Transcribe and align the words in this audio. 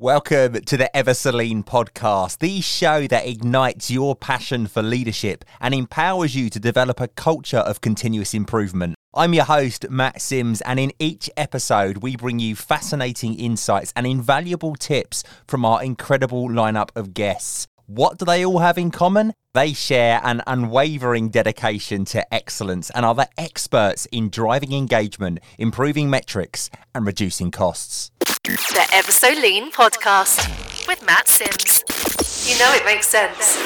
Welcome 0.00 0.62
to 0.62 0.78
the 0.78 0.96
Ever 0.96 1.12
So 1.12 1.30
Lean 1.30 1.62
podcast, 1.62 2.38
the 2.38 2.62
show 2.62 3.06
that 3.08 3.26
ignites 3.26 3.90
your 3.90 4.16
passion 4.16 4.66
for 4.66 4.82
leadership 4.82 5.44
and 5.60 5.74
empowers 5.74 6.34
you 6.34 6.48
to 6.48 6.58
develop 6.58 7.00
a 7.00 7.08
culture 7.08 7.58
of 7.58 7.82
continuous 7.82 8.32
improvement. 8.32 8.94
I'm 9.12 9.34
your 9.34 9.44
host, 9.44 9.90
Matt 9.90 10.22
Sims, 10.22 10.62
and 10.62 10.80
in 10.80 10.92
each 10.98 11.28
episode, 11.36 11.98
we 11.98 12.16
bring 12.16 12.38
you 12.38 12.56
fascinating 12.56 13.38
insights 13.38 13.92
and 13.94 14.06
invaluable 14.06 14.74
tips 14.74 15.22
from 15.46 15.66
our 15.66 15.82
incredible 15.82 16.48
lineup 16.48 16.88
of 16.96 17.12
guests. 17.12 17.66
What 17.84 18.16
do 18.16 18.24
they 18.24 18.42
all 18.42 18.60
have 18.60 18.78
in 18.78 18.90
common? 18.90 19.34
They 19.52 19.74
share 19.74 20.22
an 20.24 20.42
unwavering 20.46 21.28
dedication 21.28 22.06
to 22.06 22.32
excellence 22.32 22.88
and 22.88 23.04
are 23.04 23.14
the 23.14 23.28
experts 23.36 24.06
in 24.06 24.30
driving 24.30 24.72
engagement, 24.72 25.40
improving 25.58 26.08
metrics, 26.08 26.70
and 26.94 27.04
reducing 27.04 27.50
costs. 27.50 28.12
The 28.44 28.88
Ever 28.94 29.12
So 29.12 29.28
Lean 29.28 29.70
podcast 29.70 30.88
with 30.88 31.04
Matt 31.04 31.28
Sims. 31.28 31.84
You 32.48 32.58
know 32.58 32.72
it 32.74 32.84
makes 32.86 33.06
sense. 33.06 33.56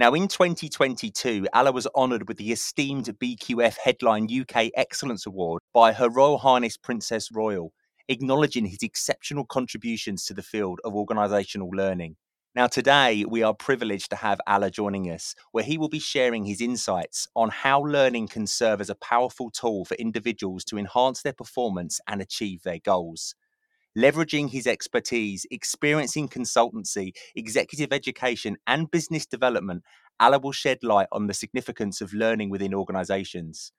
Now, 0.00 0.14
in 0.14 0.28
2022, 0.28 1.46
Alaa 1.54 1.74
was 1.74 1.86
honoured 1.94 2.26
with 2.26 2.38
the 2.38 2.52
esteemed 2.52 3.04
BQF 3.04 3.76
Headline 3.84 4.28
UK 4.32 4.70
Excellence 4.74 5.26
Award 5.26 5.60
by 5.74 5.92
Her 5.92 6.08
Royal 6.08 6.38
Highness 6.38 6.78
Princess 6.78 7.30
Royal, 7.30 7.74
acknowledging 8.08 8.64
his 8.64 8.82
exceptional 8.82 9.44
contributions 9.44 10.24
to 10.24 10.32
the 10.32 10.42
field 10.42 10.80
of 10.84 10.94
organisational 10.94 11.68
learning. 11.74 12.16
Now, 12.54 12.66
today 12.66 13.26
we 13.28 13.42
are 13.42 13.52
privileged 13.52 14.08
to 14.08 14.16
have 14.16 14.40
Alaa 14.48 14.72
joining 14.72 15.10
us, 15.10 15.34
where 15.50 15.64
he 15.64 15.76
will 15.76 15.90
be 15.90 15.98
sharing 15.98 16.46
his 16.46 16.62
insights 16.62 17.28
on 17.36 17.50
how 17.50 17.82
learning 17.82 18.28
can 18.28 18.46
serve 18.46 18.80
as 18.80 18.88
a 18.88 18.94
powerful 18.94 19.50
tool 19.50 19.84
for 19.84 19.96
individuals 19.96 20.64
to 20.64 20.78
enhance 20.78 21.20
their 21.20 21.34
performance 21.34 22.00
and 22.06 22.22
achieve 22.22 22.62
their 22.62 22.78
goals. 22.78 23.34
Leveraging 23.96 24.50
his 24.50 24.66
expertise, 24.66 25.44
experience 25.50 26.16
in 26.16 26.26
consultancy, 26.26 27.12
executive 27.34 27.92
education, 27.92 28.56
and 28.66 28.90
business 28.90 29.26
development, 29.26 29.82
Alaa 30.20 30.42
will 30.42 30.52
shed 30.52 30.78
light 30.82 31.08
on 31.12 31.26
the 31.26 31.34
significance 31.34 32.00
of 32.00 32.14
learning 32.14 32.48
within 32.48 32.72
organizations. 32.72 33.72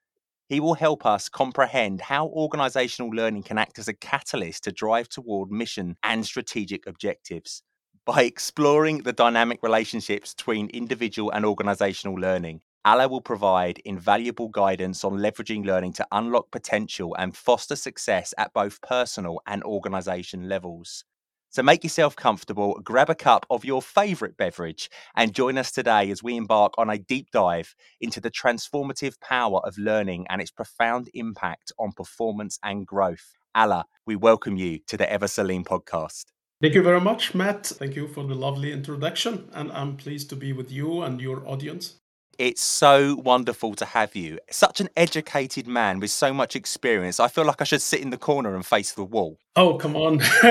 He 0.48 0.60
will 0.60 0.74
help 0.74 1.04
us 1.04 1.28
comprehend 1.28 2.00
how 2.00 2.28
organizational 2.28 3.10
learning 3.10 3.42
can 3.44 3.58
act 3.58 3.78
as 3.78 3.88
a 3.88 3.94
catalyst 3.94 4.64
to 4.64 4.72
drive 4.72 5.08
toward 5.08 5.50
mission 5.50 5.96
and 6.02 6.24
strategic 6.24 6.86
objectives 6.86 7.62
by 8.04 8.22
exploring 8.22 8.98
the 8.98 9.12
dynamic 9.12 9.62
relationships 9.62 10.34
between 10.34 10.68
individual 10.68 11.30
and 11.30 11.44
organizational 11.44 12.16
learning. 12.16 12.60
Alaa 12.86 13.08
will 13.08 13.22
provide 13.22 13.78
invaluable 13.86 14.48
guidance 14.48 15.04
on 15.04 15.14
leveraging 15.14 15.64
learning 15.64 15.94
to 15.94 16.06
unlock 16.12 16.50
potential 16.50 17.16
and 17.18 17.34
foster 17.34 17.76
success 17.76 18.34
at 18.36 18.52
both 18.52 18.78
personal 18.82 19.40
and 19.46 19.62
organization 19.64 20.50
levels. 20.50 21.02
So 21.48 21.62
make 21.62 21.82
yourself 21.82 22.14
comfortable, 22.14 22.78
grab 22.84 23.08
a 23.08 23.14
cup 23.14 23.46
of 23.48 23.64
your 23.64 23.80
favorite 23.80 24.36
beverage, 24.36 24.90
and 25.16 25.34
join 25.34 25.56
us 25.56 25.72
today 25.72 26.10
as 26.10 26.22
we 26.22 26.36
embark 26.36 26.74
on 26.76 26.90
a 26.90 26.98
deep 26.98 27.30
dive 27.30 27.74
into 28.02 28.20
the 28.20 28.30
transformative 28.30 29.18
power 29.20 29.60
of 29.64 29.78
learning 29.78 30.26
and 30.28 30.42
its 30.42 30.50
profound 30.50 31.08
impact 31.14 31.72
on 31.78 31.92
performance 31.92 32.58
and 32.62 32.86
growth. 32.86 33.32
Alaa, 33.56 33.84
we 34.04 34.14
welcome 34.14 34.58
you 34.58 34.80
to 34.88 34.98
the 34.98 35.10
Ever 35.10 35.26
podcast. 35.26 36.24
Thank 36.60 36.74
you 36.74 36.82
very 36.82 37.00
much, 37.00 37.34
Matt. 37.34 37.64
Thank 37.66 37.96
you 37.96 38.08
for 38.08 38.24
the 38.24 38.34
lovely 38.34 38.72
introduction, 38.72 39.48
and 39.54 39.72
I'm 39.72 39.96
pleased 39.96 40.28
to 40.30 40.36
be 40.36 40.52
with 40.52 40.70
you 40.70 41.00
and 41.00 41.18
your 41.18 41.48
audience. 41.48 42.00
It's 42.38 42.62
so 42.62 43.16
wonderful 43.16 43.74
to 43.74 43.84
have 43.84 44.16
you. 44.16 44.38
Such 44.50 44.80
an 44.80 44.88
educated 44.96 45.66
man 45.66 46.00
with 46.00 46.10
so 46.10 46.32
much 46.32 46.56
experience. 46.56 47.20
I 47.20 47.28
feel 47.28 47.44
like 47.44 47.60
I 47.60 47.64
should 47.64 47.82
sit 47.82 48.00
in 48.00 48.10
the 48.10 48.18
corner 48.18 48.54
and 48.54 48.64
face 48.64 48.92
the 48.92 49.04
wall. 49.04 49.38
Oh, 49.56 49.76
come 49.76 49.96
on. 49.96 50.20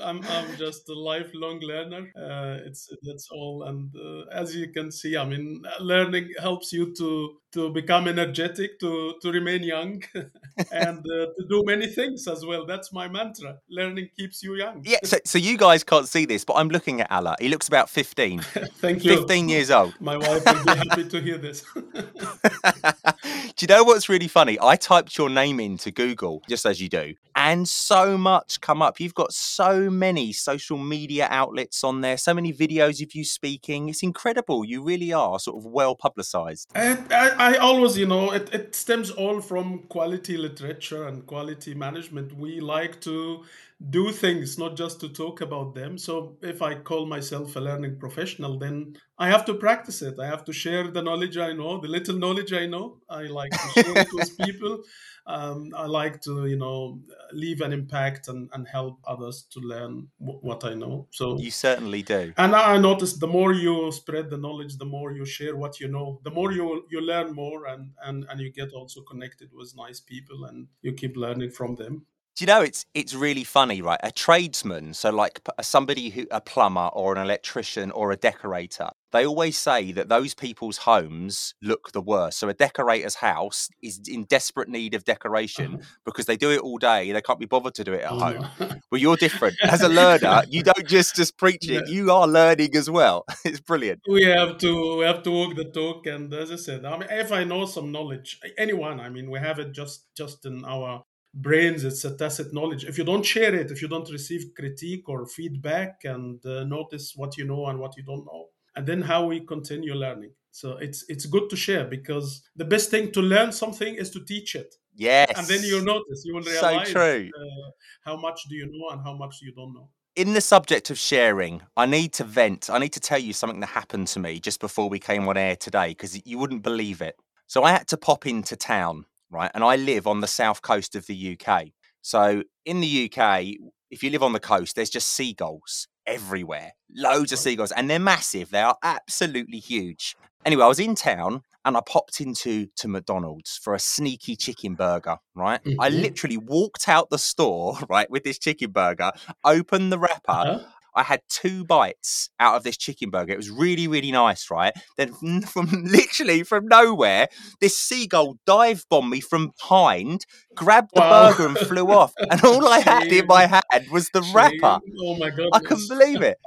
I'm, 0.00 0.22
I'm 0.24 0.56
just 0.56 0.88
a 0.88 0.94
lifelong 0.94 1.60
learner. 1.60 2.10
Uh, 2.16 2.66
it's 2.66 2.88
that's 3.02 3.28
all. 3.30 3.64
And 3.64 3.94
uh, 3.94 4.24
as 4.32 4.56
you 4.56 4.72
can 4.72 4.90
see, 4.90 5.16
I 5.16 5.24
mean, 5.24 5.62
learning 5.80 6.30
helps 6.40 6.72
you 6.72 6.94
to 6.94 7.36
to 7.52 7.70
become 7.70 8.08
energetic, 8.08 8.80
to 8.80 9.14
to 9.20 9.30
remain 9.30 9.62
young, 9.62 10.02
and 10.72 10.98
uh, 10.98 11.26
to 11.36 11.46
do 11.48 11.62
many 11.64 11.86
things 11.86 12.26
as 12.28 12.44
well. 12.44 12.66
That's 12.66 12.92
my 12.92 13.08
mantra. 13.08 13.58
Learning 13.70 14.08
keeps 14.16 14.42
you 14.42 14.54
young. 14.54 14.82
Yeah. 14.84 14.98
So, 15.04 15.18
so 15.24 15.38
you 15.38 15.56
guys 15.56 15.84
can't 15.84 16.08
see 16.08 16.24
this, 16.24 16.44
but 16.44 16.54
I'm 16.54 16.68
looking 16.68 17.00
at 17.00 17.10
Alaa. 17.10 17.36
He 17.40 17.48
looks 17.48 17.68
about 17.68 17.90
15. 17.90 18.40
Thank 18.42 19.04
you. 19.04 19.16
15 19.16 19.48
years 19.48 19.70
old. 19.70 19.94
My 20.00 20.16
wife 20.16 20.44
will 20.44 20.64
be 20.64 20.88
happy 20.88 21.08
to 21.08 21.20
hear 21.20 21.38
this. 21.38 21.64
do 23.56 23.64
you 23.66 23.68
know 23.68 23.84
what's 23.84 24.08
really 24.08 24.28
funny? 24.28 24.58
I 24.60 24.76
typed 24.76 25.16
your 25.16 25.30
name 25.30 25.60
into 25.60 25.90
Google, 25.90 26.42
just 26.48 26.66
as 26.66 26.80
you 26.80 26.88
do, 26.88 27.14
and 27.36 27.68
so 27.68 28.18
much 28.18 28.60
come 28.60 28.82
up. 28.82 28.98
You've 28.98 29.14
got 29.14 29.32
so 29.32 29.88
many 29.90 30.32
social 30.32 30.76
media 30.76 31.28
outlets 31.30 31.84
on 31.84 32.00
there, 32.00 32.16
so 32.16 32.34
many 32.34 32.52
videos 32.52 33.02
of 33.02 33.14
you 33.14 33.24
speaking. 33.24 33.88
It's 33.88 34.02
incredible. 34.02 34.64
You 34.64 34.82
really 34.82 35.12
are 35.12 35.38
sort 35.38 35.58
of 35.58 35.66
well 35.66 35.94
publicized. 35.94 36.70
I, 36.74 36.98
I, 37.10 37.56
always, 37.56 37.96
you 37.96 38.06
know, 38.06 38.32
it, 38.32 38.52
it 38.52 38.74
stems 38.74 39.10
all 39.10 39.40
from 39.40 39.80
quality 39.88 40.36
literature 40.36 41.06
and 41.06 41.24
quality 41.26 41.74
management. 41.74 42.36
We 42.36 42.60
like 42.60 43.00
to 43.02 43.44
do 43.90 44.12
things, 44.12 44.58
not 44.58 44.76
just 44.76 45.00
to 45.00 45.08
talk 45.08 45.40
about 45.40 45.74
them. 45.74 45.98
So 45.98 46.36
if 46.42 46.62
I 46.62 46.74
call 46.74 47.06
myself 47.06 47.56
a 47.56 47.60
learning 47.60 47.98
professional, 47.98 48.58
then 48.58 48.96
I 49.18 49.28
have 49.28 49.44
to 49.46 49.54
practice 49.54 50.02
it. 50.02 50.18
I 50.20 50.26
have 50.26 50.44
to 50.44 50.52
share 50.52 50.88
the 50.88 51.02
knowledge 51.02 51.36
I 51.36 51.52
know, 51.52 51.80
the 51.80 51.88
little 51.88 52.16
knowledge 52.16 52.52
I 52.52 52.66
know. 52.66 52.98
I 53.08 53.22
like 53.22 53.50
to 53.50 53.82
share 53.82 53.98
it 53.98 54.08
with 54.12 54.36
people. 54.46 54.82
Um, 55.26 55.70
I 55.76 55.86
like 55.86 56.20
to, 56.22 56.46
you 56.46 56.56
know, 56.56 57.00
leave 57.32 57.60
an 57.60 57.72
impact 57.72 58.28
and, 58.28 58.50
and 58.52 58.66
help 58.66 59.00
others 59.06 59.46
to 59.52 59.60
learn 59.60 60.08
w- 60.20 60.40
what 60.40 60.64
I 60.64 60.74
know. 60.74 61.06
So 61.12 61.38
you 61.38 61.52
certainly 61.52 62.02
do. 62.02 62.32
And 62.36 62.56
I 62.56 62.76
noticed 62.78 63.20
the 63.20 63.28
more 63.28 63.52
you 63.52 63.92
spread 63.92 64.30
the 64.30 64.38
knowledge, 64.38 64.78
the 64.78 64.84
more 64.84 65.12
you 65.12 65.24
share 65.24 65.56
what 65.56 65.78
you 65.78 65.86
know, 65.86 66.20
the 66.24 66.30
more 66.30 66.50
you 66.50 66.84
you 66.90 67.00
learn 67.00 67.34
more, 67.34 67.66
and 67.66 67.92
and 68.04 68.26
and 68.28 68.40
you 68.40 68.52
get 68.52 68.72
also 68.72 69.02
connected 69.02 69.50
with 69.52 69.72
nice 69.76 70.00
people, 70.00 70.44
and 70.46 70.66
you 70.82 70.92
keep 70.92 71.16
learning 71.16 71.50
from 71.50 71.76
them. 71.76 72.06
Do 72.34 72.44
you 72.44 72.46
know 72.46 72.62
it's 72.62 72.86
it's 72.94 73.12
really 73.14 73.44
funny, 73.44 73.82
right? 73.82 74.00
A 74.02 74.10
tradesman, 74.10 74.94
so 74.94 75.10
like 75.10 75.46
somebody 75.60 76.08
who 76.08 76.26
a 76.30 76.40
plumber 76.40 76.88
or 76.94 77.14
an 77.14 77.20
electrician 77.22 77.90
or 77.90 78.10
a 78.10 78.16
decorator, 78.16 78.88
they 79.12 79.26
always 79.26 79.58
say 79.58 79.92
that 79.92 80.08
those 80.08 80.32
people's 80.34 80.78
homes 80.78 81.54
look 81.60 81.92
the 81.92 82.00
worst. 82.00 82.38
So 82.38 82.48
a 82.48 82.54
decorator's 82.54 83.16
house 83.16 83.68
is 83.82 84.00
in 84.08 84.24
desperate 84.24 84.70
need 84.70 84.94
of 84.94 85.04
decoration 85.04 85.74
Uh-huh. 85.74 85.82
because 86.06 86.24
they 86.24 86.38
do 86.38 86.50
it 86.50 86.60
all 86.60 86.78
day. 86.78 87.12
They 87.12 87.20
can't 87.20 87.38
be 87.38 87.44
bothered 87.44 87.74
to 87.74 87.84
do 87.84 87.92
it 87.92 88.00
at 88.02 88.10
Oh, 88.12 88.18
home. 88.18 88.46
Well, 88.90 89.00
you're 89.00 89.16
different. 89.18 89.56
As 89.62 89.82
a 89.82 89.88
learner, 89.90 90.42
you 90.48 90.62
don't 90.62 90.86
just 90.88 91.14
just 91.14 91.36
preach 91.36 91.68
it. 91.68 91.86
Yeah. 91.86 91.94
You 91.94 92.12
are 92.12 92.26
learning 92.26 92.74
as 92.76 92.88
well. 92.88 93.26
It's 93.44 93.60
brilliant. 93.60 94.00
we 94.08 94.24
have 94.24 94.56
to 94.64 94.96
we 94.98 95.04
have 95.04 95.22
to 95.24 95.30
walk 95.30 95.54
the 95.56 95.64
talk 95.80 96.06
and 96.06 96.32
as 96.32 96.50
i 96.50 96.56
said 96.56 96.84
i 96.86 96.96
mean 96.98 97.08
if 97.10 97.30
i 97.32 97.44
know 97.44 97.66
some 97.66 97.92
knowledge 97.92 98.38
anyone 98.56 98.98
i 99.00 99.08
mean 99.10 99.30
we 99.30 99.38
have 99.38 99.58
it 99.58 99.72
just 99.72 100.06
just 100.16 100.46
in 100.46 100.64
our 100.64 101.04
brains 101.34 101.84
it's 101.84 102.04
a 102.04 102.16
tacit 102.16 102.52
knowledge 102.52 102.84
if 102.84 102.98
you 102.98 103.04
don't 103.04 103.24
share 103.24 103.54
it 103.54 103.70
if 103.70 103.80
you 103.80 103.88
don't 103.88 104.10
receive 104.10 104.52
critique 104.54 105.08
or 105.08 105.26
feedback 105.26 106.00
and 106.04 106.44
uh, 106.44 106.64
notice 106.64 107.14
what 107.16 107.36
you 107.38 107.44
know 107.44 107.66
and 107.66 107.78
what 107.78 107.96
you 107.96 108.02
don't 108.02 108.24
know 108.26 108.48
and 108.76 108.86
then 108.86 109.00
how 109.00 109.24
we 109.24 109.40
continue 109.40 109.94
learning 109.94 110.30
so 110.50 110.76
it's 110.76 111.04
it's 111.08 111.24
good 111.26 111.48
to 111.48 111.56
share 111.56 111.84
because 111.86 112.42
the 112.56 112.64
best 112.64 112.90
thing 112.90 113.10
to 113.10 113.22
learn 113.22 113.50
something 113.50 113.94
is 113.94 114.10
to 114.10 114.24
teach 114.24 114.54
it 114.54 114.74
Yes. 114.94 115.32
and 115.38 115.46
then 115.46 115.62
you'll 115.62 115.84
notice 115.84 116.22
you 116.26 116.34
will 116.34 116.42
So 116.42 116.50
realize 116.50 116.90
true. 116.90 117.30
Uh, 117.34 117.70
how 118.04 118.16
much 118.18 118.42
do 118.50 118.54
you 118.54 118.66
know 118.70 118.90
and 118.94 119.02
how 119.02 119.14
much 119.16 119.36
you 119.40 119.52
don't 119.54 119.72
know 119.72 119.88
in 120.14 120.34
the 120.34 120.40
subject 120.40 120.90
of 120.90 120.98
sharing, 120.98 121.62
I 121.76 121.86
need 121.86 122.12
to 122.14 122.24
vent. 122.24 122.68
I 122.68 122.78
need 122.78 122.92
to 122.92 123.00
tell 123.00 123.18
you 123.18 123.32
something 123.32 123.60
that 123.60 123.68
happened 123.70 124.08
to 124.08 124.20
me 124.20 124.40
just 124.40 124.60
before 124.60 124.88
we 124.88 124.98
came 124.98 125.26
on 125.26 125.36
air 125.36 125.56
today 125.56 125.88
because 125.88 126.24
you 126.26 126.38
wouldn't 126.38 126.62
believe 126.62 127.00
it. 127.00 127.16
So 127.46 127.64
I 127.64 127.70
had 127.70 127.88
to 127.88 127.96
pop 127.96 128.26
into 128.26 128.56
town, 128.56 129.06
right? 129.32 129.50
And 129.54 129.64
I 129.64 129.76
live 129.76 130.06
on 130.06 130.20
the 130.20 130.26
south 130.26 130.62
coast 130.62 130.94
of 130.94 131.06
the 131.06 131.36
UK. 131.40 131.68
So 132.02 132.42
in 132.64 132.80
the 132.80 133.10
UK, 133.10 133.56
if 133.90 134.02
you 134.02 134.10
live 134.10 134.22
on 134.22 134.32
the 134.32 134.40
coast, 134.40 134.76
there's 134.76 134.90
just 134.90 135.08
seagulls 135.08 135.88
everywhere, 136.06 136.72
loads 136.94 137.32
of 137.32 137.38
seagulls, 137.38 137.72
and 137.72 137.88
they're 137.88 137.98
massive. 137.98 138.50
They 138.50 138.60
are 138.60 138.76
absolutely 138.82 139.58
huge. 139.58 140.16
Anyway, 140.44 140.64
I 140.64 140.68
was 140.68 140.80
in 140.80 140.94
town 140.94 141.42
and 141.64 141.76
I 141.76 141.80
popped 141.86 142.20
into 142.20 142.66
to 142.76 142.88
McDonald's 142.88 143.60
for 143.62 143.74
a 143.74 143.78
sneaky 143.78 144.34
chicken 144.34 144.74
burger, 144.74 145.16
right? 145.36 145.60
I 145.78 145.90
Mhm. 145.90 146.00
literally 146.02 146.36
walked 146.36 146.88
out 146.88 147.08
the 147.10 147.18
store, 147.18 147.78
right, 147.88 148.10
with 148.10 148.24
this 148.24 148.38
chicken 148.38 148.72
burger, 148.72 149.12
opened 149.44 149.92
the 149.92 149.98
wrapper. 149.98 150.22
Huh? 150.32 150.58
I 150.94 151.02
had 151.02 151.20
two 151.28 151.64
bites 151.64 152.30
out 152.38 152.56
of 152.56 152.62
this 152.64 152.76
chicken 152.76 153.10
burger. 153.10 153.32
It 153.32 153.36
was 153.38 153.50
really, 153.50 153.88
really 153.88 154.12
nice, 154.12 154.50
right? 154.50 154.72
Then 154.96 155.12
from, 155.14 155.42
from 155.68 155.84
literally 155.84 156.42
from 156.42 156.66
nowhere, 156.68 157.28
this 157.60 157.76
seagull 157.78 158.38
dive 158.46 158.84
bombed 158.90 159.10
me 159.10 159.20
from 159.20 159.52
behind, 159.60 160.26
grabbed 160.54 160.90
the 160.94 161.00
Wow. 161.00 161.28
burger 161.30 161.46
and 161.48 161.58
flew 161.58 161.90
off. 161.90 162.12
And 162.30 162.44
all 162.44 162.66
I 162.68 162.80
had 162.80 163.04
in 163.12 163.26
my 163.26 163.46
hand 163.46 163.90
was 163.90 164.08
the 164.12 164.22
wrapper. 164.34 164.80
Oh 165.00 165.16
my 165.18 165.30
god 165.30 165.48
I 165.52 165.58
couldn't 165.60 165.88
believe 165.88 166.22
it. 166.22 166.38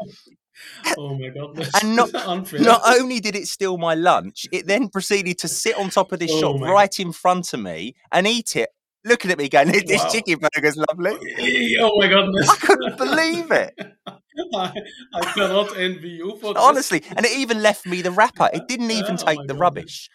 Oh 0.97 1.18
my 1.18 1.30
god, 1.30 1.68
And 1.81 1.95
not- 1.97 2.12
Not 2.13 2.81
only 2.86 3.19
did 3.19 3.36
it 3.36 3.47
steal 3.47 3.77
my 3.77 3.94
lunch, 3.94 4.45
it 4.53 4.68
then 4.68 4.88
proceeded 4.89 5.38
to 5.39 5.47
sit 5.50 5.75
on 5.77 5.89
top 5.89 6.12
of 6.13 6.19
this 6.19 6.31
Oh 6.31 6.39
shop 6.39 6.62
right 6.62 7.00
in 7.00 7.12
front 7.12 7.53
of 7.53 7.59
me 7.59 7.95
and 8.12 8.25
eat 8.25 8.56
it, 8.56 8.69
looking 9.06 9.31
at 9.31 9.38
me 9.38 9.48
going, 9.50 9.68
This 9.72 10.04
Wow. 10.04 10.10
chicken 10.12 10.40
burger's 10.40 10.78
lovely. 10.78 11.13
oh 11.81 12.00
my 12.00 12.07
goodness! 12.07 12.50
I 12.50 12.56
couldn't 12.57 12.98
believe 12.98 13.52
it. 13.52 13.74
I, 14.54 14.74
I 15.13 15.22
cannot 15.34 15.78
envy 15.78 16.10
you 16.10 16.38
for 16.42 16.54
this. 16.54 16.62
Honestly, 16.62 17.02
and 17.16 17.25
it 17.25 17.31
even 17.38 17.62
left 17.62 17.86
me 17.86 18.02
the 18.02 18.12
wrapper. 18.12 18.50
It 18.54 18.68
didn't 18.68 18.92
even 18.92 19.16
Oh 19.16 19.25
take 19.25 19.38
the 19.38 19.54
goodness. 19.54 19.60
rubbish. 19.60 20.10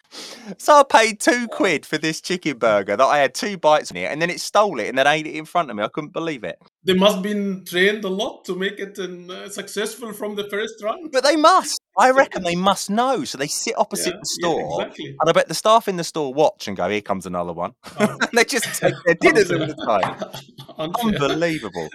So 0.57 0.73
I 0.79 0.83
paid 0.83 1.19
two 1.19 1.47
quid 1.47 1.85
for 1.85 1.97
this 1.97 2.21
chicken 2.21 2.57
burger 2.57 2.95
that 2.95 3.03
I 3.03 3.17
had 3.17 3.33
two 3.33 3.57
bites 3.57 3.89
in 3.91 3.97
it, 3.97 4.11
and 4.11 4.21
then 4.21 4.29
it 4.29 4.39
stole 4.39 4.79
it 4.79 4.89
and 4.89 4.97
then 4.97 5.07
ate 5.07 5.25
it 5.25 5.35
in 5.35 5.45
front 5.45 5.69
of 5.71 5.75
me. 5.75 5.83
I 5.83 5.87
couldn't 5.87 6.13
believe 6.13 6.43
it. 6.43 6.57
They 6.83 6.93
must 6.95 7.15
have 7.15 7.23
been 7.23 7.63
trained 7.63 8.03
a 8.05 8.09
lot 8.09 8.43
to 8.45 8.55
make 8.55 8.79
it 8.79 8.97
uh, 8.97 9.49
successful 9.49 10.13
from 10.13 10.35
the 10.35 10.45
first 10.49 10.81
run. 10.83 11.09
But 11.11 11.23
they 11.23 11.35
must. 11.35 11.79
I 11.95 12.09
reckon 12.09 12.41
they 12.41 12.55
must 12.55 12.89
know. 12.89 13.23
So 13.23 13.37
they 13.37 13.47
sit 13.47 13.77
opposite 13.77 14.13
Yeah, 14.15 14.19
the 14.21 14.37
yeah, 14.41 14.49
store. 14.49 14.81
exactly. 14.81 15.15
And 15.19 15.29
I 15.29 15.31
bet 15.31 15.47
the 15.47 15.53
staff 15.53 15.87
in 15.87 15.97
the 15.97 16.03
store 16.03 16.33
watch 16.33 16.67
and 16.67 16.75
go, 16.75 16.89
here 16.89 17.01
comes 17.01 17.27
another 17.27 17.53
one. 17.53 17.75
Oh. 17.99 18.17
and 18.21 18.29
they 18.33 18.45
just 18.45 18.81
take 18.81 18.95
their 19.05 19.13
dinners 19.13 19.51
all 19.51 19.59
the 19.59 19.75
time. 19.75 20.91
Unbelievable. 21.03 21.89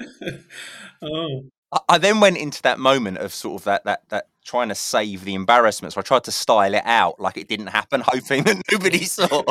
oh, 1.02 1.44
I, 1.72 1.78
I 1.88 1.98
then 1.98 2.20
went 2.20 2.36
into 2.36 2.62
that 2.62 2.78
moment 2.78 3.18
of 3.18 3.34
sort 3.34 3.60
of 3.60 3.64
that 3.64 3.84
that 3.86 4.08
that 4.10 4.28
trying 4.44 4.68
to 4.68 4.76
save 4.76 5.24
the 5.24 5.34
embarrassment. 5.34 5.94
So 5.94 6.00
I 6.00 6.02
tried 6.02 6.22
to 6.24 6.32
style 6.32 6.74
it 6.74 6.84
out 6.84 7.18
like 7.18 7.36
it 7.36 7.48
didn't 7.48 7.68
happen, 7.68 8.02
hoping 8.06 8.44
that 8.44 8.62
nobody 8.70 9.04
saw. 9.04 9.42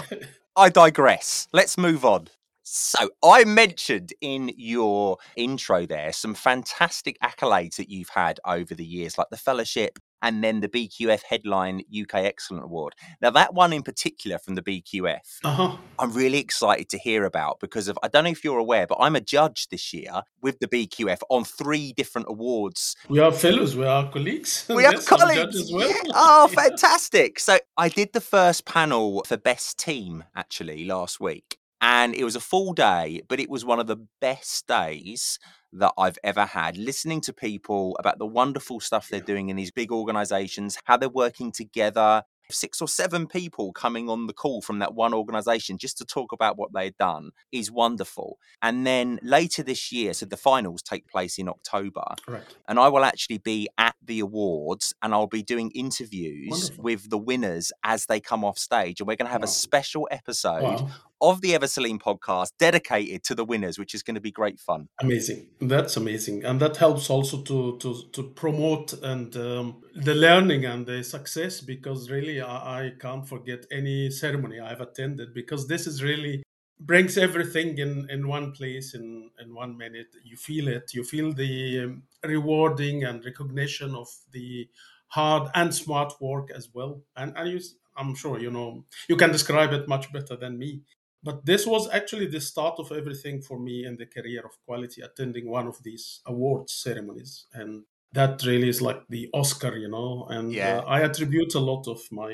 I 0.55 0.69
digress. 0.69 1.49
Let's 1.51 1.77
move 1.77 2.05
on. 2.05 2.29
So 2.67 3.11
I 3.23 3.43
mentioned 3.43 4.11
in 4.21 4.51
your 4.57 5.17
intro 5.35 5.85
there 5.85 6.11
some 6.11 6.33
fantastic 6.33 7.15
accolades 7.23 7.75
that 7.75 7.91
you've 7.91 8.09
had 8.09 8.39
over 8.43 8.73
the 8.73 8.83
years, 8.83 9.19
like 9.19 9.27
the 9.29 9.37
fellowship 9.37 9.99
and 10.23 10.43
then 10.43 10.61
the 10.61 10.67
BQF 10.67 11.21
Headline 11.29 11.83
UK 11.95 12.15
Excellent 12.15 12.63
Award. 12.63 12.95
Now 13.21 13.29
that 13.29 13.53
one 13.53 13.71
in 13.71 13.83
particular 13.83 14.39
from 14.39 14.55
the 14.55 14.63
BQF, 14.63 15.19
uh-huh. 15.43 15.77
I'm 15.99 16.11
really 16.13 16.39
excited 16.39 16.89
to 16.89 16.97
hear 16.97 17.25
about 17.25 17.59
because 17.59 17.87
of 17.87 17.99
I 18.01 18.07
don't 18.07 18.23
know 18.23 18.31
if 18.31 18.43
you're 18.43 18.57
aware, 18.57 18.87
but 18.87 18.97
I'm 18.99 19.15
a 19.15 19.21
judge 19.21 19.67
this 19.69 19.93
year 19.93 20.23
with 20.41 20.57
the 20.57 20.67
BQF 20.67 21.19
on 21.29 21.43
three 21.43 21.93
different 21.93 22.27
awards. 22.29 22.95
We 23.09 23.19
are 23.19 23.31
fellows. 23.31 23.75
We 23.75 23.85
are 23.85 24.09
colleagues. 24.09 24.65
We 24.75 24.83
have 24.85 24.93
Yes, 24.93 25.11
I'm 25.11 25.19
colleagues. 25.19 25.55
as 25.55 25.71
well. 25.71 25.87
Yeah. 26.05 26.11
Oh, 26.15 26.47
fantastic! 26.47 27.39
So 27.39 27.59
I 27.77 27.89
did 27.89 28.13
the 28.13 28.21
first 28.21 28.65
panel 28.65 29.23
for 29.27 29.37
best 29.37 29.77
team 29.77 30.23
actually 30.35 30.85
last 30.85 31.19
week, 31.19 31.59
and 31.85 32.15
it 32.15 32.23
was 32.23 32.35
a 32.35 32.39
full 32.39 32.73
day, 32.73 33.21
but 33.29 33.39
it 33.39 33.47
was 33.47 33.63
one 33.63 33.79
of 33.79 33.85
the 33.85 33.97
best 34.19 34.65
days 34.65 35.37
that 35.71 35.93
I've 35.99 36.17
ever 36.23 36.45
had. 36.45 36.77
Listening 36.77 37.21
to 37.21 37.31
people 37.33 37.95
about 37.99 38.17
the 38.17 38.25
wonderful 38.25 38.79
stuff 38.79 39.07
they're 39.07 39.19
doing 39.19 39.49
in 39.49 39.55
these 39.55 39.69
big 39.71 39.91
organizations, 39.91 40.79
how 40.85 40.97
they're 40.97 41.09
working 41.09 41.51
together. 41.51 42.23
Six 42.51 42.79
or 42.79 42.87
seven 42.87 43.25
people 43.27 43.73
coming 43.73 44.07
on 44.07 44.27
the 44.27 44.33
call 44.33 44.61
from 44.61 44.77
that 44.77 44.93
one 44.93 45.15
organization 45.15 45.79
just 45.79 45.97
to 45.97 46.05
talk 46.05 46.31
about 46.31 46.57
what 46.59 46.71
they'd 46.73 46.95
done 46.97 47.31
is 47.51 47.71
wonderful. 47.71 48.37
And 48.61 48.85
then 48.85 49.17
later 49.23 49.63
this 49.63 49.91
year, 49.91 50.13
so 50.13 50.27
the 50.27 50.37
finals 50.37 50.83
take 50.83 51.07
place 51.07 51.39
in 51.39 51.49
October, 51.49 52.03
Right. 52.27 52.43
and 52.67 52.77
I 52.79 52.87
will 52.87 53.03
actually 53.03 53.39
be 53.39 53.67
at 53.79 53.95
the 54.03 54.19
awards 54.19 54.93
and 55.01 55.11
I'll 55.11 55.25
be 55.25 55.41
doing 55.41 55.71
interviews 55.71 56.49
Wonderful. 56.51 56.83
with 56.83 57.09
the 57.09 57.17
winners 57.17 57.71
as 57.83 58.05
they 58.05 58.19
come 58.19 58.45
off 58.45 58.59
stage. 58.59 58.99
And 59.01 59.07
we're 59.07 59.15
going 59.15 59.25
to 59.27 59.31
have 59.33 59.43
a 59.43 59.47
special 59.47 60.07
episode 60.11 60.61
Wow. 60.81 60.89
Of 61.21 61.41
the 61.41 61.55
Ever 61.55 61.67
So 61.67 61.81
Lean 61.81 61.99
podcast 61.99 62.49
dedicated 62.59 63.23
to 63.23 63.35
the 63.35 63.45
winners, 63.45 63.79
which 63.79 63.93
is 63.95 64.03
going 64.03 64.15
to 64.15 64.21
be 64.21 64.31
great 64.31 64.59
fun. 64.59 64.89
Amazing. 64.99 65.47
That's 65.61 65.97
amazing, 65.97 66.43
and 66.43 66.59
that 66.59 66.77
helps 66.77 67.09
also 67.09 67.41
to 67.43 67.77
to 67.77 68.03
to 68.11 68.23
promote 68.35 68.93
and 68.93 69.35
um, 69.37 69.83
the 69.95 70.13
learning 70.13 70.65
and 70.65 70.85
the 70.85 71.03
success. 71.03 71.61
Because 71.61 72.09
really, 72.09 72.41
I, 72.41 72.79
I 72.79 72.91
can't 72.99 73.27
forget 73.27 73.65
any 73.71 74.11
ceremony 74.11 74.59
I've 74.59 74.81
attended 74.81 75.33
because 75.33 75.67
this 75.67 75.87
is 75.87 76.03
really 76.03 76.43
brings 76.79 77.17
everything 77.17 77.77
in 77.77 78.07
in 78.09 78.27
one 78.27 78.51
place 78.51 78.93
in 78.93 79.29
in 79.39 79.53
one 79.53 79.77
minute. 79.77 80.07
You 80.23 80.37
feel 80.37 80.67
it. 80.67 80.91
You 80.93 81.03
feel 81.03 81.33
the 81.33 81.85
um, 81.85 82.03
rewarding 82.23 83.03
and 83.03 83.23
recognition 83.23 83.95
of 83.95 84.09
the 84.31 84.67
hard 85.07 85.49
and 85.55 85.73
smart 85.73 86.13
work 86.19 86.51
as 86.51 86.69
well. 86.73 87.01
And 87.15 87.33
and 87.37 87.49
you, 87.49 87.59
I'm 87.95 88.15
sure 88.15 88.39
you 88.39 88.51
know 88.51 88.85
you 89.07 89.15
can 89.15 89.31
describe 89.31 89.73
it 89.73 89.87
much 89.87 90.11
better 90.11 90.35
than 90.35 90.57
me. 90.57 90.81
But 91.25 91.45
this 91.45 91.65
was 91.65 91.89
actually 91.89 92.27
the 92.27 92.39
start 92.39 92.75
of 92.79 92.91
everything 92.91 93.41
for 93.41 93.57
me 93.59 93.83
in 93.85 93.97
the 93.97 94.05
career 94.05 94.41
of 94.45 94.53
quality, 94.65 95.01
attending 95.01 95.49
one 95.49 95.67
of 95.67 95.81
these 95.83 96.21
awards 96.25 96.71
ceremonies. 96.73 97.47
And 97.53 97.83
that 98.13 98.43
really 98.45 98.69
is 98.69 98.81
like 98.81 99.01
the 99.09 99.29
Oscar, 99.33 99.75
you 99.75 99.89
know. 99.89 100.27
And 100.29 100.53
Yeah. 100.53 100.77
uh, 100.77 100.81
I 100.85 101.01
attribute 101.01 101.55
a 101.55 101.59
lot 101.71 101.87
of 101.87 101.99
my 102.11 102.31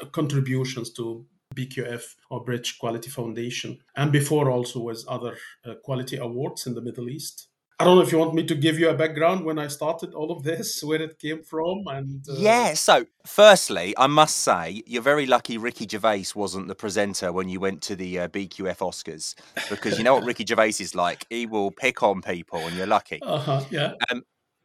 uh, 0.00 0.04
contributions 0.12 0.92
to 0.92 1.26
BQF 1.54 2.04
or 2.30 2.44
British 2.44 2.76
Quality 2.78 3.10
Foundation, 3.10 3.78
and 3.96 4.12
before 4.12 4.50
also 4.50 4.80
with 4.80 5.04
other 5.08 5.36
uh, 5.64 5.74
quality 5.82 6.16
awards 6.18 6.66
in 6.66 6.74
the 6.74 6.82
Middle 6.82 7.08
East. 7.08 7.47
I 7.80 7.84
don't 7.84 7.94
know 7.94 8.02
if 8.02 8.10
you 8.10 8.18
want 8.18 8.34
me 8.34 8.44
to 8.44 8.56
give 8.56 8.76
you 8.80 8.88
a 8.88 8.94
background 8.94 9.44
when 9.44 9.56
I 9.56 9.68
started 9.68 10.12
all 10.12 10.32
of 10.32 10.42
this, 10.42 10.82
where 10.82 11.00
it 11.00 11.18
came 11.20 11.44
from, 11.44 11.84
and 11.86 12.24
uh, 12.28 12.34
Yeah. 12.36 12.74
So, 12.74 13.06
firstly, 13.24 13.94
I 13.96 14.08
must 14.08 14.40
say 14.40 14.82
you're 14.84 15.00
very 15.00 15.26
lucky 15.26 15.58
Ricky 15.58 15.86
Gervais 15.88 16.26
wasn't 16.34 16.66
the 16.66 16.74
presenter 16.74 17.32
when 17.32 17.48
you 17.48 17.60
went 17.60 17.82
to 17.82 17.94
the 17.94 18.20
uh, 18.20 18.28
BQF 18.28 18.78
Oscars 18.78 19.36
because 19.70 19.96
you 19.96 20.02
know 20.02 20.14
what 20.14 20.24
Ricky 20.24 20.44
Gervais 20.44 20.74
is 20.80 20.96
like. 20.96 21.24
He 21.30 21.46
will 21.46 21.70
pick 21.70 22.02
on 22.02 22.20
people, 22.20 22.58
and 22.58 22.76
you're 22.76 22.86
lucky. 22.88 23.20
uh-huh, 23.22 23.64
yeah. 23.70 23.92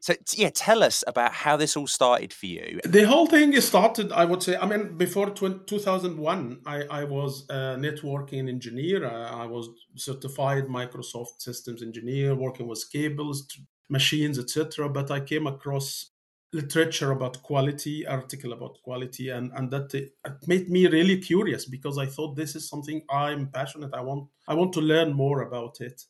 So, 0.04 0.16
yeah, 0.34 0.50
tell 0.50 0.84
us 0.84 1.02
about 1.08 1.32
how 1.32 1.56
this 1.56 1.78
all 1.78 1.88
started 1.88 2.34
for 2.34 2.48
you. 2.48 2.82
The 2.84 3.08
whole 3.08 3.26
thing 3.26 3.58
started, 3.62 4.12
I 4.12 4.26
would 4.26 4.44
say, 4.44 4.58
I 4.58 4.66
mean, 4.66 4.98
before 4.98 5.30
tw- 5.30 5.66
2001, 5.66 6.60
I, 6.66 6.84
I 6.92 7.04
was 7.06 7.46
a 7.50 7.78
networking 7.78 8.50
engineer. 8.50 9.08
I, 9.08 9.46
was 9.46 9.70
certified 9.96 10.66
Microsoft 10.66 11.40
systems 11.40 11.82
engineer, 11.82 12.36
working 12.36 12.68
with 12.68 12.84
cables, 12.92 13.48
t- 13.48 13.64
machines, 13.90 14.38
etc. 14.38 14.90
But 14.90 15.10
I 15.10 15.22
came 15.22 15.48
across 15.48 16.12
literature 16.52 17.12
about 17.12 17.42
quality, 17.42 18.06
article 18.06 18.52
about 18.52 18.80
quality, 18.84 19.30
and, 19.30 19.54
and 19.56 19.72
that 19.72 19.94
it, 19.94 20.16
it 20.26 20.34
made 20.48 20.70
me 20.70 20.86
really 20.88 21.18
curious 21.20 21.66
because 21.66 21.98
I 21.98 22.08
thought 22.08 22.36
this 22.36 22.58
is 22.58 22.68
something 22.68 23.04
I'm 23.10 23.48
passionate. 23.48 23.94
I 23.94 24.02
want 24.02 24.28
I 24.50 24.54
want 24.54 24.74
to 24.74 24.82
learn 24.82 25.14
more 25.14 25.44
about 25.44 25.80
it. 25.80 26.04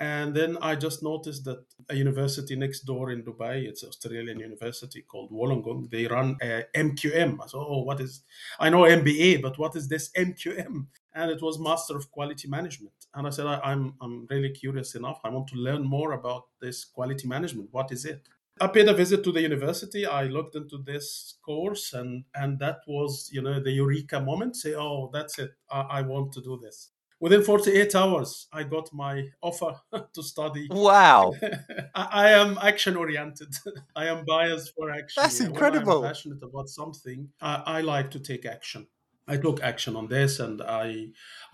And 0.00 0.34
then 0.34 0.58
I 0.60 0.74
just 0.74 1.04
noticed 1.04 1.44
that 1.44 1.64
a 1.88 1.94
university 1.94 2.56
next 2.56 2.80
door 2.80 3.12
in 3.12 3.22
Dubai, 3.22 3.62
it's 3.62 3.84
Australian 3.84 4.40
university 4.40 5.02
called 5.02 5.30
Wollongong, 5.30 5.88
they 5.90 6.06
run 6.06 6.36
a 6.42 6.64
MQM. 6.74 7.38
I 7.40 7.46
said, 7.46 7.58
oh, 7.58 7.82
what 7.82 8.00
is, 8.00 8.22
I 8.58 8.70
know 8.70 8.82
MBA, 8.82 9.40
but 9.40 9.56
what 9.56 9.76
is 9.76 9.86
this 9.88 10.10
MQM? 10.16 10.86
And 11.14 11.30
it 11.30 11.40
was 11.40 11.60
Master 11.60 11.96
of 11.96 12.10
Quality 12.10 12.48
Management. 12.48 13.06
And 13.14 13.24
I 13.26 13.30
said, 13.30 13.46
I, 13.46 13.60
I'm, 13.62 13.94
I'm 14.00 14.26
really 14.28 14.50
curious 14.50 14.96
enough. 14.96 15.20
I 15.22 15.28
want 15.28 15.46
to 15.48 15.56
learn 15.56 15.84
more 15.84 16.12
about 16.12 16.46
this 16.60 16.84
quality 16.84 17.28
management. 17.28 17.68
What 17.70 17.92
is 17.92 18.04
it? 18.04 18.28
I 18.60 18.66
paid 18.66 18.88
a 18.88 18.94
visit 18.94 19.22
to 19.24 19.32
the 19.32 19.42
university. 19.42 20.06
I 20.06 20.24
looked 20.24 20.54
into 20.54 20.78
this 20.78 21.34
course, 21.44 21.92
and 21.92 22.22
and 22.36 22.60
that 22.60 22.82
was, 22.86 23.28
you 23.32 23.42
know, 23.42 23.58
the 23.58 23.72
eureka 23.72 24.20
moment. 24.20 24.54
Say, 24.54 24.74
oh, 24.76 25.10
that's 25.12 25.40
it. 25.40 25.50
I, 25.68 25.80
I 25.80 26.02
want 26.02 26.30
to 26.34 26.40
do 26.40 26.60
this 26.62 26.90
within 27.24 27.42
48 27.42 27.94
hours 27.94 28.48
i 28.52 28.62
got 28.62 28.86
my 28.92 29.14
offer 29.40 29.72
to 30.14 30.22
study. 30.22 30.68
Wow. 30.70 31.32
I, 31.94 32.04
I, 32.24 32.30
am 32.32 32.58
action 32.70 32.96
oriented 32.96 33.52
i 33.96 34.04
am 34.12 34.26
biased 34.26 34.74
for 34.76 34.90
action. 34.90 35.22
That's 35.22 35.40
incredible 35.40 36.00
when 36.00 36.08
i'm 36.08 36.14
passionate 36.14 36.42
about 36.50 36.68
something 36.68 37.20
I, 37.40 37.54
I, 37.76 37.80
like 37.80 38.10
to 38.10 38.20
take 38.20 38.44
action. 38.44 38.86
I 39.26 39.38
took 39.38 39.62
action 39.62 39.96
on 40.00 40.06
this 40.16 40.32
and 40.46 40.60
i 40.84 40.86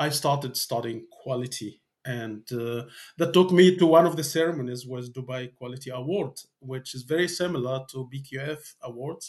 i 0.05 0.09
started 0.21 0.57
studying 0.57 1.01
quality. 1.23 1.73
And 2.05 2.45
uh, 2.51 2.83
that 3.19 3.35
took 3.35 3.51
me 3.53 3.77
to 3.77 3.87
one 3.99 4.07
of 4.11 4.17
the 4.17 4.25
ceremonies 4.25 4.83
was 4.93 5.11
dubai 5.19 5.43
quality 5.61 5.91
award 6.01 6.35
which 6.73 6.89
is 6.97 7.03
very 7.15 7.29
similar 7.29 7.77
to 7.91 8.09
bqf 8.13 8.63
awards. 8.91 9.27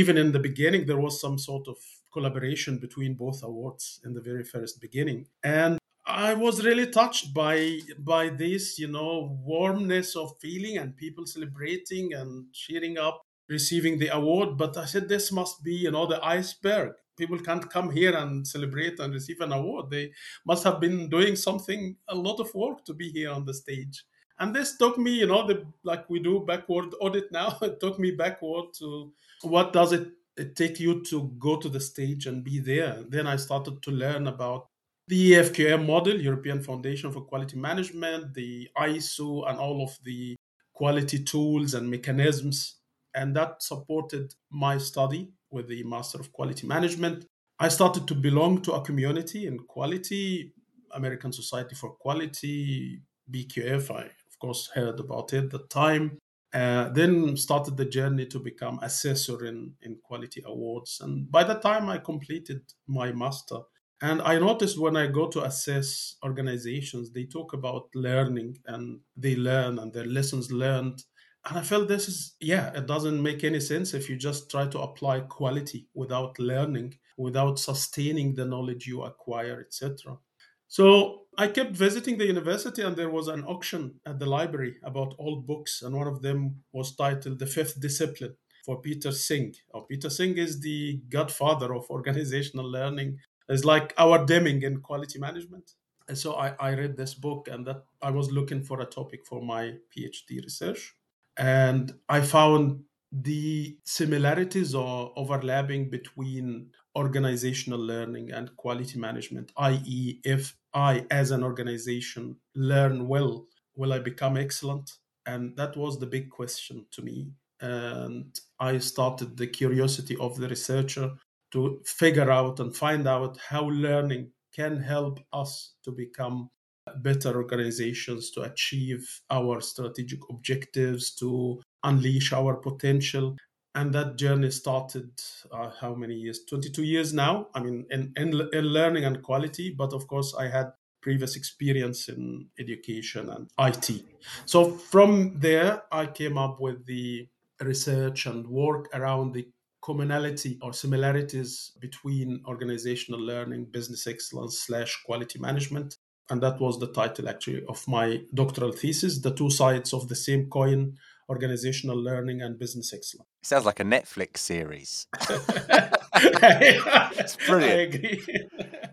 Even 0.00 0.14
in 0.22 0.32
the 0.32 0.44
beginning 0.48 0.86
there 0.86 1.02
was 1.06 1.20
some 1.24 1.38
sort 1.38 1.66
of 1.68 1.76
collaboration 2.12 2.78
between 2.78 3.14
both 3.14 3.42
awards 3.42 4.00
in 4.04 4.14
the 4.14 4.20
very 4.20 4.44
first 4.44 4.80
beginning. 4.80 5.26
And 5.42 5.78
i 6.04 6.34
was 6.34 6.64
really 6.64 6.88
touched 6.88 7.32
by 7.32 7.78
by 7.96 8.28
this 8.28 8.76
you 8.76 8.88
know 8.88 9.38
warmness 9.44 10.16
of 10.16 10.36
feeling 10.40 10.76
and 10.76 10.96
people 10.96 11.24
celebrating 11.24 12.12
and 12.12 12.52
cheering 12.52 12.98
up 12.98 13.22
receiving 13.48 13.98
the 13.98 14.08
award. 14.08 14.56
But 14.56 14.76
i 14.76 14.84
said 14.84 15.08
this 15.08 15.30
must 15.32 15.62
be 15.62 15.74
you 15.74 15.90
know 15.90 16.06
the 16.06 16.22
iceberg. 16.24 16.92
People 17.16 17.38
can't 17.38 17.68
come 17.70 17.90
here 17.90 18.16
and 18.16 18.46
celebrate 18.46 18.98
and 18.98 19.12
receive 19.12 19.40
an 19.40 19.52
award. 19.52 19.90
They 19.90 20.12
must 20.46 20.64
have 20.64 20.80
been 20.80 21.10
doing 21.10 21.36
something 21.36 21.96
a 22.08 22.14
lot 22.14 22.40
of 22.40 22.52
work 22.54 22.84
to 22.86 22.94
be 22.94 23.10
here 23.10 23.30
on 23.30 23.44
the 23.44 23.54
stage. 23.54 24.04
And 24.38 24.56
this 24.56 24.76
took 24.76 24.98
me 24.98 25.12
you 25.20 25.26
know 25.26 25.46
the 25.46 25.64
like 25.84 26.08
we 26.10 26.18
do 26.20 26.44
backward 26.46 26.94
audit 27.00 27.30
now 27.30 27.58
it 27.62 27.78
took 27.80 27.98
me 27.98 28.10
backward 28.10 28.72
to 28.78 29.12
what 29.42 29.72
does 29.72 29.92
it 29.92 30.08
it 30.36 30.56
take 30.56 30.80
you 30.80 31.02
to 31.04 31.32
go 31.38 31.56
to 31.56 31.68
the 31.68 31.80
stage 31.80 32.26
and 32.26 32.44
be 32.44 32.58
there. 32.58 33.04
Then 33.08 33.26
I 33.26 33.36
started 33.36 33.82
to 33.82 33.90
learn 33.90 34.26
about 34.26 34.66
the 35.08 35.32
EFQM 35.32 35.86
model, 35.86 36.20
European 36.20 36.62
Foundation 36.62 37.12
for 37.12 37.22
Quality 37.22 37.56
Management, 37.56 38.34
the 38.34 38.68
ISO, 38.78 39.48
and 39.48 39.58
all 39.58 39.82
of 39.82 39.98
the 40.04 40.36
quality 40.72 41.22
tools 41.22 41.74
and 41.74 41.90
mechanisms. 41.90 42.76
And 43.14 43.36
that 43.36 43.62
supported 43.62 44.34
my 44.50 44.78
study 44.78 45.32
with 45.50 45.68
the 45.68 45.82
Master 45.82 46.18
of 46.18 46.32
Quality 46.32 46.66
Management. 46.66 47.26
I 47.58 47.68
started 47.68 48.08
to 48.08 48.14
belong 48.14 48.62
to 48.62 48.72
a 48.72 48.80
community 48.80 49.46
in 49.46 49.58
quality, 49.58 50.54
American 50.92 51.32
Society 51.32 51.74
for 51.74 51.90
Quality, 51.90 53.00
BQF. 53.30 53.90
I, 53.94 54.04
of 54.04 54.38
course, 54.40 54.70
heard 54.74 54.98
about 54.98 55.32
it 55.32 55.44
at 55.44 55.50
the 55.50 55.58
time. 55.68 56.18
Uh, 56.52 56.90
then 56.90 57.34
started 57.36 57.78
the 57.78 57.84
journey 57.84 58.26
to 58.26 58.38
become 58.38 58.78
assessor 58.82 59.46
in, 59.46 59.72
in 59.80 59.96
quality 60.02 60.42
awards. 60.44 61.00
And 61.00 61.30
by 61.30 61.44
the 61.44 61.54
time 61.54 61.88
I 61.88 61.96
completed 61.96 62.60
my 62.86 63.10
master, 63.10 63.60
and 64.02 64.20
I 64.20 64.38
noticed 64.38 64.78
when 64.80 64.96
I 64.96 65.06
go 65.06 65.28
to 65.28 65.44
assess 65.44 66.16
organizations, 66.24 67.12
they 67.12 67.24
talk 67.24 67.52
about 67.52 67.88
learning 67.94 68.58
and 68.66 69.00
they 69.16 69.36
learn 69.36 69.78
and 69.78 69.92
their 69.92 70.04
lessons 70.04 70.50
learned. 70.50 71.04
And 71.48 71.58
I 71.58 71.62
felt 71.62 71.86
this 71.86 72.08
is, 72.08 72.34
yeah, 72.40 72.76
it 72.76 72.86
doesn't 72.86 73.22
make 73.22 73.44
any 73.44 73.60
sense 73.60 73.94
if 73.94 74.10
you 74.10 74.16
just 74.16 74.50
try 74.50 74.66
to 74.66 74.80
apply 74.80 75.20
quality 75.20 75.86
without 75.94 76.36
learning, 76.40 76.98
without 77.16 77.60
sustaining 77.60 78.34
the 78.34 78.44
knowledge 78.44 78.88
you 78.88 79.02
acquire, 79.02 79.60
etc. 79.60 80.18
So 80.66 81.21
I 81.38 81.48
kept 81.48 81.72
visiting 81.72 82.18
the 82.18 82.26
university, 82.26 82.82
and 82.82 82.96
there 82.96 83.10
was 83.10 83.28
an 83.28 83.44
auction 83.44 84.00
at 84.06 84.18
the 84.18 84.26
library 84.26 84.76
about 84.82 85.14
old 85.18 85.46
books, 85.46 85.82
and 85.82 85.96
one 85.96 86.06
of 86.06 86.22
them 86.22 86.62
was 86.72 86.94
titled 86.94 87.38
"The 87.38 87.46
Fifth 87.46 87.80
Discipline" 87.80 88.36
for 88.64 88.80
Peter 88.80 89.08
Senge. 89.10 89.56
Oh, 89.72 89.82
Peter 89.82 90.08
Senge 90.08 90.38
is 90.38 90.60
the 90.60 91.00
godfather 91.08 91.74
of 91.74 91.90
organizational 91.90 92.70
learning. 92.70 93.18
It's 93.48 93.64
like 93.64 93.94
our 93.98 94.24
Deming 94.24 94.62
in 94.62 94.80
quality 94.80 95.18
management. 95.18 95.72
And 96.08 96.18
so 96.18 96.34
I, 96.34 96.54
I 96.60 96.74
read 96.74 96.96
this 96.96 97.14
book, 97.14 97.48
and 97.48 97.66
that 97.66 97.84
I 98.02 98.10
was 98.10 98.30
looking 98.30 98.62
for 98.62 98.80
a 98.80 98.86
topic 98.86 99.26
for 99.26 99.40
my 99.42 99.78
PhD 99.96 100.42
research, 100.42 100.94
and 101.36 101.98
I 102.08 102.20
found 102.20 102.84
the 103.10 103.78
similarities 103.84 104.74
or 104.74 105.12
overlapping 105.16 105.90
between 105.90 106.72
organizational 106.96 107.78
learning 107.78 108.30
and 108.32 108.56
quality 108.56 108.98
management, 108.98 109.52
i.e., 109.56 110.20
if 110.24 110.56
I, 110.74 111.06
as 111.10 111.30
an 111.30 111.42
organization, 111.42 112.36
learn 112.54 113.08
well, 113.08 113.46
will 113.74 113.92
I 113.92 113.98
become 113.98 114.36
excellent? 114.36 114.90
And 115.26 115.56
that 115.56 115.76
was 115.76 115.98
the 115.98 116.06
big 116.06 116.30
question 116.30 116.86
to 116.92 117.02
me. 117.02 117.32
And 117.60 118.38
I 118.58 118.78
started 118.78 119.36
the 119.36 119.46
curiosity 119.46 120.16
of 120.18 120.36
the 120.36 120.48
researcher 120.48 121.12
to 121.52 121.80
figure 121.84 122.30
out 122.30 122.60
and 122.60 122.74
find 122.74 123.06
out 123.06 123.38
how 123.38 123.64
learning 123.68 124.32
can 124.54 124.78
help 124.78 125.20
us 125.32 125.74
to 125.84 125.92
become 125.92 126.50
better 126.96 127.36
organizations, 127.36 128.30
to 128.32 128.42
achieve 128.42 129.20
our 129.30 129.60
strategic 129.60 130.20
objectives, 130.28 131.14
to 131.14 131.60
unleash 131.84 132.32
our 132.32 132.56
potential 132.56 133.36
and 133.74 133.94
that 133.94 134.16
journey 134.16 134.50
started 134.50 135.10
uh, 135.50 135.70
how 135.80 135.94
many 135.94 136.14
years? 136.14 136.44
22 136.48 136.82
years 136.82 137.12
now. 137.12 137.48
I 137.54 137.60
mean 137.60 137.86
in, 137.90 138.12
in, 138.16 138.48
in, 138.52 138.64
learning 138.64 139.04
and 139.04 139.22
quality 139.22 139.70
but 139.70 139.92
of 139.92 140.06
course 140.06 140.34
i 140.38 140.48
had 140.48 140.72
previous 141.00 141.34
experience 141.34 142.08
in 142.08 142.46
education 142.60 143.28
and 143.28 143.50
it 143.68 144.04
so 144.44 144.70
from 144.70 145.38
there 145.40 145.82
i 145.90 146.06
came 146.06 146.38
up 146.38 146.60
with 146.60 146.86
the 146.86 147.26
research 147.60 148.26
and 148.26 148.46
work 148.46 148.88
around 148.94 149.32
the 149.32 149.48
commonality 149.82 150.58
or 150.62 150.72
similarities 150.72 151.72
between 151.80 152.40
organizational 152.46 153.20
learning 153.20 153.66
business 153.66 154.06
excellence 154.06 154.58
slash 154.60 155.02
quality 155.04 155.38
management. 155.38 155.98
And 156.30 156.40
that 156.42 156.60
was 156.60 156.78
the 156.78 156.86
title 156.86 157.28
actually 157.28 157.64
of 157.68 157.86
my 157.88 158.22
doctoral 158.32 158.72
thesis. 158.72 159.20
The 159.20 159.34
two 159.34 159.50
sides 159.50 159.92
of 159.92 160.08
the 160.08 160.14
same 160.14 160.48
coin 160.48 160.96
organizational 161.28 161.96
learning 161.96 162.42
and 162.42 162.58
business 162.58 162.92
excellence. 162.92 163.28
Sounds 163.42 163.64
like 163.64 163.80
a 163.80 163.84
Netflix 163.84 164.38
series. 164.38 165.06
it's 166.14 167.36
brilliant. 167.36 167.72
I 167.72 167.96
agree. 167.96 168.48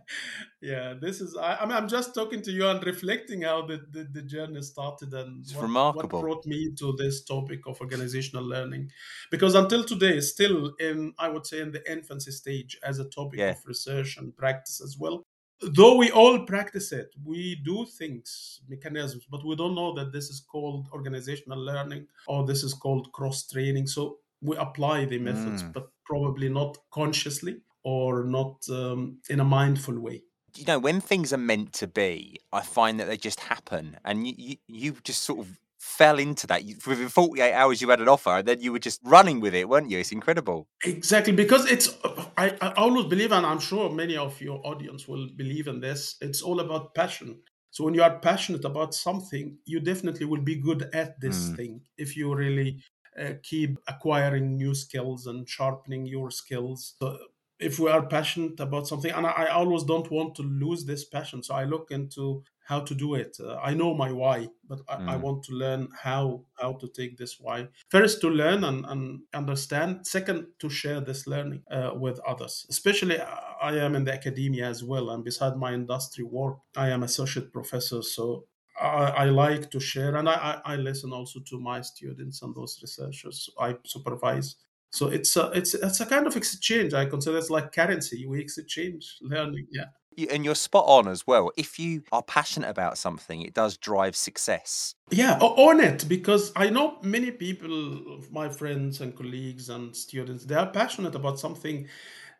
yeah, 0.62 0.94
this 1.00 1.22
is. 1.22 1.36
I, 1.36 1.58
I, 1.58 1.66
mean, 1.66 1.76
I'm 1.76 1.88
just 1.88 2.16
talking 2.16 2.42
to 2.44 2.52
you 2.52 2.68
and 2.68 2.84
reflecting 2.86 3.42
how 3.42 3.66
the, 3.66 3.82
the, 3.92 4.08
the 4.12 4.22
journey 4.22 4.62
started 4.62 5.14
and 5.14 5.46
what, 5.54 5.62
remarkable. 5.62 6.20
what 6.20 6.26
brought 6.26 6.46
me 6.46 6.72
to 6.80 6.94
this 6.98 7.24
topic 7.24 7.62
of 7.68 7.80
organizational 7.82 8.44
learning. 8.44 8.92
Because 9.32 9.56
until 9.56 9.84
today, 9.84 10.20
still 10.22 10.74
in, 10.80 11.14
I 11.20 11.30
would 11.30 11.46
say, 11.46 11.62
in 11.62 11.72
the 11.72 11.92
infancy 11.92 12.32
stage 12.32 12.78
as 12.84 13.00
a 13.00 13.06
topic 13.06 13.40
yeah. 13.40 13.52
of 13.52 13.58
research 13.66 14.18
and 14.18 14.36
practice 14.36 14.82
as 14.82 14.98
well 14.98 15.26
though 15.62 15.96
we 15.96 16.10
all 16.12 16.46
practice 16.46 16.92
it 16.92 17.14
we 17.26 17.56
do 17.66 17.86
things 17.86 18.62
mechanisms 18.70 19.26
but 19.30 19.46
we 19.46 19.56
don't 19.56 19.76
know 19.76 19.94
that 19.94 20.12
this 20.12 20.30
is 20.30 20.40
called 20.40 20.88
organizational 20.94 21.60
learning 21.60 22.08
or 22.28 22.46
this 22.46 22.64
is 22.64 22.74
called 22.74 23.12
cross 23.12 23.46
training 23.48 23.86
so 23.86 24.18
we 24.42 24.56
apply 24.58 25.06
the 25.06 25.18
methods 25.18 25.64
mm. 25.64 25.74
but 25.74 25.90
probably 26.06 26.50
not 26.50 26.78
consciously 26.92 27.58
or 27.84 28.24
not 28.24 28.66
um, 28.70 29.18
in 29.30 29.40
a 29.40 29.44
mindful 29.44 30.00
way. 30.00 30.24
You 30.56 30.66
know 30.66 30.80
when 30.80 31.00
things 31.00 31.32
are 31.32 31.38
meant 31.38 31.74
to 31.74 31.88
be 31.88 32.40
i 32.52 32.62
find 32.62 33.00
that 33.00 33.08
they 33.08 33.18
just 33.18 33.40
happen. 33.40 33.98
And 34.04 34.28
you, 34.28 34.34
you, 34.38 34.56
you 34.68 34.96
just 35.04 35.24
sort 35.24 35.40
of 35.40 35.60
fell 35.80 36.20
into 36.20 36.46
that. 36.48 36.62
Within 36.86 37.10
48 37.10 37.54
hours 37.54 37.82
you 37.82 37.90
had 37.90 38.02
an 38.02 38.10
offer 38.10 38.38
and 38.38 38.48
then 38.48 38.62
you 38.62 38.72
were 38.72 38.80
just 38.80 39.00
running 39.04 39.40
with 39.40 39.56
it 39.56 39.68
weren't 39.68 39.90
you? 39.90 40.00
It's 40.00 40.12
incredible. 40.12 40.68
Exactly 40.84 41.34
because 41.34 41.70
it's 41.72 41.98
I, 42.38 42.56
I 42.62 42.74
always 42.74 43.06
believe 43.06 43.32
and 43.32 43.46
i'm 43.46 43.60
sure 43.60 43.90
many 43.90 44.16
of 44.18 44.40
your 44.42 44.62
audience 44.66 45.08
will 45.08 45.28
believe 45.36 45.68
in 45.68 45.80
this 45.80 46.16
it's 46.22 46.42
all 46.42 46.60
about 46.60 46.94
passion. 46.94 47.40
So 47.72 47.84
when 47.86 47.94
you 47.94 48.04
are 48.04 48.20
passionate 48.20 48.66
about 48.66 48.94
something 48.94 49.58
you 49.66 49.80
definitely 49.80 50.26
will 50.26 50.42
be 50.42 50.56
good 50.56 50.90
at 50.94 51.20
this 51.22 51.50
mm. 51.50 51.56
thing 51.56 51.82
if 51.98 52.18
you 52.18 52.34
really 52.36 52.82
uh, 53.20 53.34
keep 53.44 53.78
acquiring 53.88 54.56
new 54.56 54.74
skills 54.74 55.28
and 55.28 55.48
sharpening 55.48 56.06
your 56.06 56.32
skills. 56.32 56.96
So 57.02 57.18
if 57.60 57.80
we 57.80 57.90
are 57.90 58.06
passionate 58.06 58.60
about 58.60 58.88
something 58.88 59.12
and 59.12 59.26
I, 59.26 59.32
I 59.32 59.48
always 59.48 59.84
don't 59.84 60.10
want 60.12 60.36
to 60.36 60.44
lose 60.44 60.86
this 60.86 61.06
passion 61.06 61.44
so 61.44 61.56
i 61.56 61.64
look 61.64 61.92
into 61.92 62.44
how 62.70 62.80
to 62.80 62.94
do 62.94 63.16
it. 63.16 63.36
Uh, 63.44 63.58
I 63.64 63.74
know 63.74 63.96
my 63.96 64.12
why, 64.12 64.48
but 64.68 64.82
I, 64.88 64.96
mm. 64.98 65.10
I, 65.10 65.16
want 65.16 65.44
to 65.46 65.54
learn 65.54 65.88
how 66.04 66.44
how 66.62 66.74
to 66.74 66.88
take 66.88 67.18
this 67.18 67.38
why. 67.40 67.68
First, 67.90 68.22
to 68.22 68.30
learn 68.30 68.64
and, 68.64 68.86
and 68.86 69.22
understand. 69.34 70.06
Second, 70.06 70.46
to 70.60 70.70
share 70.70 71.02
this 71.02 71.26
learning 71.26 71.64
uh, 71.72 71.92
with 71.96 72.20
others. 72.28 72.68
Especially, 72.70 73.20
uh, 73.20 73.26
I 73.60 73.78
am 73.78 73.96
in 73.96 74.04
the 74.04 74.14
academia 74.14 74.68
as 74.68 74.84
well, 74.84 75.10
and 75.10 75.24
beside 75.24 75.58
my 75.58 75.74
industry 75.74 76.24
work, 76.24 76.58
I 76.78 76.90
am 76.90 77.02
associate 77.02 77.52
professor. 77.52 78.04
So 78.04 78.46
I, 78.80 79.24
I 79.24 79.26
like 79.26 79.72
to 79.72 79.80
share, 79.80 80.16
and 80.16 80.30
I, 80.30 80.62
I 80.64 80.76
listen 80.76 81.12
also 81.12 81.40
to 81.50 81.60
my 81.60 81.82
students 81.82 82.44
and 82.44 82.54
those 82.54 82.78
researchers 82.84 83.50
I 83.60 83.78
supervise. 83.84 84.58
So 84.92 85.08
it's 85.08 85.36
a 85.36 85.52
it's 85.52 85.74
it's 85.74 86.00
a 86.00 86.06
kind 86.06 86.28
of 86.28 86.36
exchange. 86.36 86.94
I 86.94 87.06
consider 87.06 87.38
it's 87.38 87.50
like 87.50 87.72
currency. 87.72 88.26
We 88.26 88.42
exchange 88.42 89.18
learning. 89.22 89.68
Yeah. 89.72 89.86
And 90.32 90.44
you're 90.44 90.56
spot 90.56 90.84
on 90.88 91.08
as 91.08 91.26
well. 91.26 91.52
If 91.56 91.80
you 91.80 92.04
are 92.12 92.24
passionate 92.24 92.70
about 92.70 92.98
something, 92.98 93.42
it 93.42 93.54
does 93.54 93.78
drive 93.78 94.18
success. 94.18 94.96
Yeah, 95.12 95.38
on 95.40 95.80
it 95.80 96.10
because 96.10 96.52
I 96.58 96.70
know 96.70 96.98
many 97.02 97.32
people, 97.32 98.20
my 98.30 98.50
friends 98.50 99.00
and 99.00 99.16
colleagues 99.16 99.70
and 99.70 99.96
students, 99.96 100.44
they 100.44 100.56
are 100.56 100.72
passionate 100.72 101.16
about 101.16 101.40
something. 101.40 101.88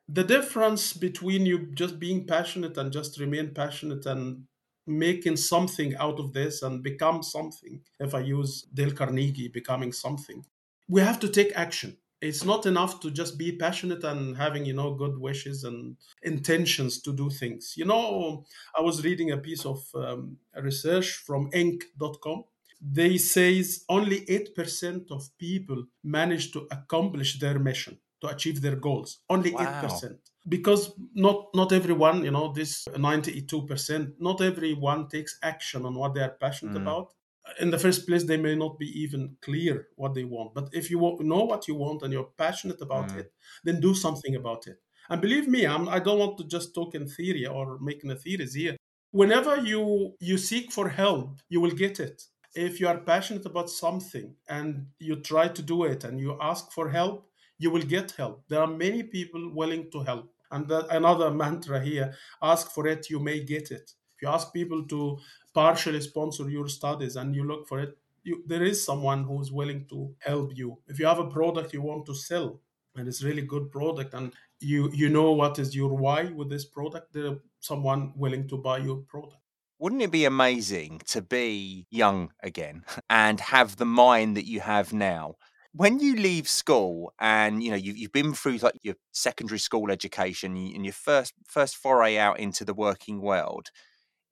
The 0.10 0.26
difference 0.26 0.92
between 0.92 1.46
you 1.46 1.68
just 1.74 2.00
being 2.00 2.28
passionate 2.28 2.76
and 2.78 2.92
just 2.92 3.20
remain 3.20 3.54
passionate 3.54 4.06
and 4.08 4.44
making 4.86 5.38
something 5.38 5.96
out 5.98 6.20
of 6.20 6.34
this 6.34 6.64
and 6.64 6.84
become 6.84 7.24
something. 7.24 7.80
If 8.00 8.14
I 8.14 8.22
use 8.22 8.64
Dale 8.74 8.92
Carnegie, 8.92 9.48
becoming 9.48 9.94
something, 9.94 10.44
we 10.90 11.00
have 11.02 11.20
to 11.20 11.30
take 11.30 11.54
action. 11.56 11.96
It's 12.22 12.44
not 12.44 12.66
enough 12.66 13.00
to 13.02 13.12
just 13.12 13.38
be 13.38 13.54
passionate 13.54 14.04
and 14.04 14.36
having, 14.36 14.66
you 14.66 14.74
know, 14.74 14.94
good 14.94 15.18
wishes 15.18 15.64
and 15.64 15.96
intentions 16.24 17.02
to 17.04 17.14
do 17.14 17.30
things. 17.30 17.76
You 17.78 17.86
know, 17.86 18.44
I 18.78 18.82
was 18.82 19.04
reading 19.04 19.32
a 19.32 19.38
piece 19.38 19.66
of 19.66 19.80
um, 19.96 20.38
research 20.62 21.10
from 21.26 21.50
Inc.com. 21.52 22.44
They 22.82 23.18
says 23.18 23.84
only 23.90 24.26
8% 24.26 25.12
of 25.12 25.30
people 25.38 25.86
manage 26.04 26.52
to 26.54 26.68
accomplish 26.72 27.40
their 27.40 27.60
mission, 27.60 28.00
to 28.22 28.28
achieve 28.28 28.62
their 28.62 28.76
goals. 28.76 29.20
Only 29.30 29.52
Wow. 29.52 29.82
8% 29.84 30.18
because 30.48 30.94
not 31.14 31.54
not 31.54 31.74
everyone 31.74 32.24
you 32.24 32.32
know 32.32 32.48
this 32.54 32.88
92% 32.96 34.14
not 34.20 34.42
everyone 34.42 35.08
takes 35.10 35.38
action 35.44 35.86
on 35.86 35.94
what 35.96 36.14
they 36.14 36.22
are 36.22 36.36
passionate 36.40 36.76
Mm. 36.78 36.82
about 36.82 37.14
in 37.60 37.70
the 37.72 37.80
first 37.80 38.08
place 38.08 38.24
they 38.26 38.38
may 38.38 38.56
not 38.56 38.78
be 38.80 38.88
even 39.02 39.36
clear 39.42 39.88
what 39.96 40.14
they 40.14 40.24
want 40.24 40.54
but 40.54 40.70
if 40.74 40.90
you 40.92 41.00
know 41.22 41.44
what 41.44 41.68
you 41.68 41.76
want 41.76 42.02
and 42.04 42.14
you're 42.14 42.32
passionate 42.38 42.82
about 42.82 43.10
Mm. 43.10 43.20
it 43.20 43.34
then 43.64 43.80
do 43.80 43.94
something 43.94 44.36
about 44.36 44.68
it 44.68 44.82
and 45.10 45.22
believe 45.22 45.48
me 45.48 45.66
I'm, 45.66 45.88
i 45.90 46.00
don't 46.00 46.20
want 46.20 46.38
to 46.40 46.44
just 46.46 46.74
talk 46.76 46.96
in 46.96 47.08
theory 47.08 47.46
or 47.46 47.80
making 47.80 48.12
a 48.12 48.16
theories 48.16 48.54
here 48.54 48.76
whenever 49.12 49.58
you 49.58 50.16
you 50.20 50.38
seek 50.38 50.72
for 50.72 50.90
help 50.90 51.40
you 51.50 51.60
will 51.62 51.72
get 51.84 52.00
it 52.00 52.24
if 52.56 52.80
you 52.80 52.88
are 52.88 53.00
passionate 53.00 53.46
about 53.46 53.70
something 53.70 54.36
and 54.48 54.88
you 55.00 55.16
try 55.22 55.48
to 55.48 55.62
do 55.62 55.84
it 55.84 56.04
and 56.04 56.20
you 56.20 56.38
ask 56.42 56.72
for 56.72 56.90
help 56.90 57.28
you 57.62 57.70
will 57.72 57.82
get 57.82 58.12
help. 58.12 58.46
There 58.48 58.62
are 58.62 58.68
many 58.68 59.04
people 59.04 59.54
willing 59.54 59.92
to 59.92 60.02
help. 60.04 60.34
And 60.50 60.66
that 60.70 60.88
another 60.96 61.30
mantra 61.44 61.84
here 61.84 62.16
ask 62.42 62.72
for 62.72 62.88
it, 62.88 63.10
you 63.10 63.20
may 63.20 63.44
get 63.44 63.70
it. 63.70 63.92
If 64.16 64.22
you 64.22 64.30
ask 64.30 64.54
people 64.54 64.88
to 64.88 65.20
partially 65.54 66.02
sponsor 66.02 66.50
your 66.50 66.68
studies 66.68 67.16
and 67.16 67.36
you 67.36 67.44
look 67.44 67.68
for 67.68 67.80
it, 67.80 67.98
you, 68.24 68.44
there 68.46 68.64
is 68.64 68.84
someone 68.84 69.24
who's 69.24 69.52
willing 69.52 69.86
to 69.90 70.14
help 70.20 70.56
you. 70.56 70.78
If 70.88 71.00
you 71.00 71.06
have 71.06 71.20
a 71.20 71.30
product 71.30 71.74
you 71.74 71.82
want 71.82 72.06
to 72.08 72.16
sell 72.16 72.60
and 72.96 73.08
it's 73.08 73.24
really 73.24 73.42
good 73.42 73.72
product 73.72 74.14
and 74.14 74.34
you 74.60 74.92
you 74.94 75.10
know 75.10 75.32
what 75.32 75.58
is 75.58 75.76
your 75.76 75.96
why 75.96 76.26
with 76.26 76.50
this 76.50 76.66
product, 76.66 77.14
there 77.14 77.38
someone 77.60 78.14
willing 78.16 78.48
to 78.50 78.58
buy 78.58 78.78
your 78.78 78.98
product. 78.98 79.38
Wouldn't 79.80 80.02
it 80.02 80.12
be 80.12 80.26
amazing 80.26 81.02
to 81.08 81.22
be 81.22 81.88
young 81.90 82.32
again 82.44 82.84
and 83.10 83.40
have 83.40 83.78
the 83.78 83.86
mind 83.86 84.36
that 84.38 84.46
you 84.46 84.60
have 84.60 84.92
now? 84.94 85.36
When 85.72 86.00
you 86.00 86.16
leave 86.16 86.50
school 86.50 87.14
and 87.20 87.64
you 87.64 87.70
know 87.70 87.78
you've, 87.78 87.98
you've 87.98 88.12
been 88.12 88.34
through 88.34 88.58
like 88.58 88.80
your 88.82 88.96
secondary 89.12 89.60
school 89.60 89.92
education 89.92 90.58
and 90.58 90.84
your 90.84 90.94
first 90.94 91.34
first 91.48 91.78
foray 91.78 92.18
out 92.18 92.40
into 92.40 92.66
the 92.66 92.74
working 92.74 93.22
world, 93.22 93.70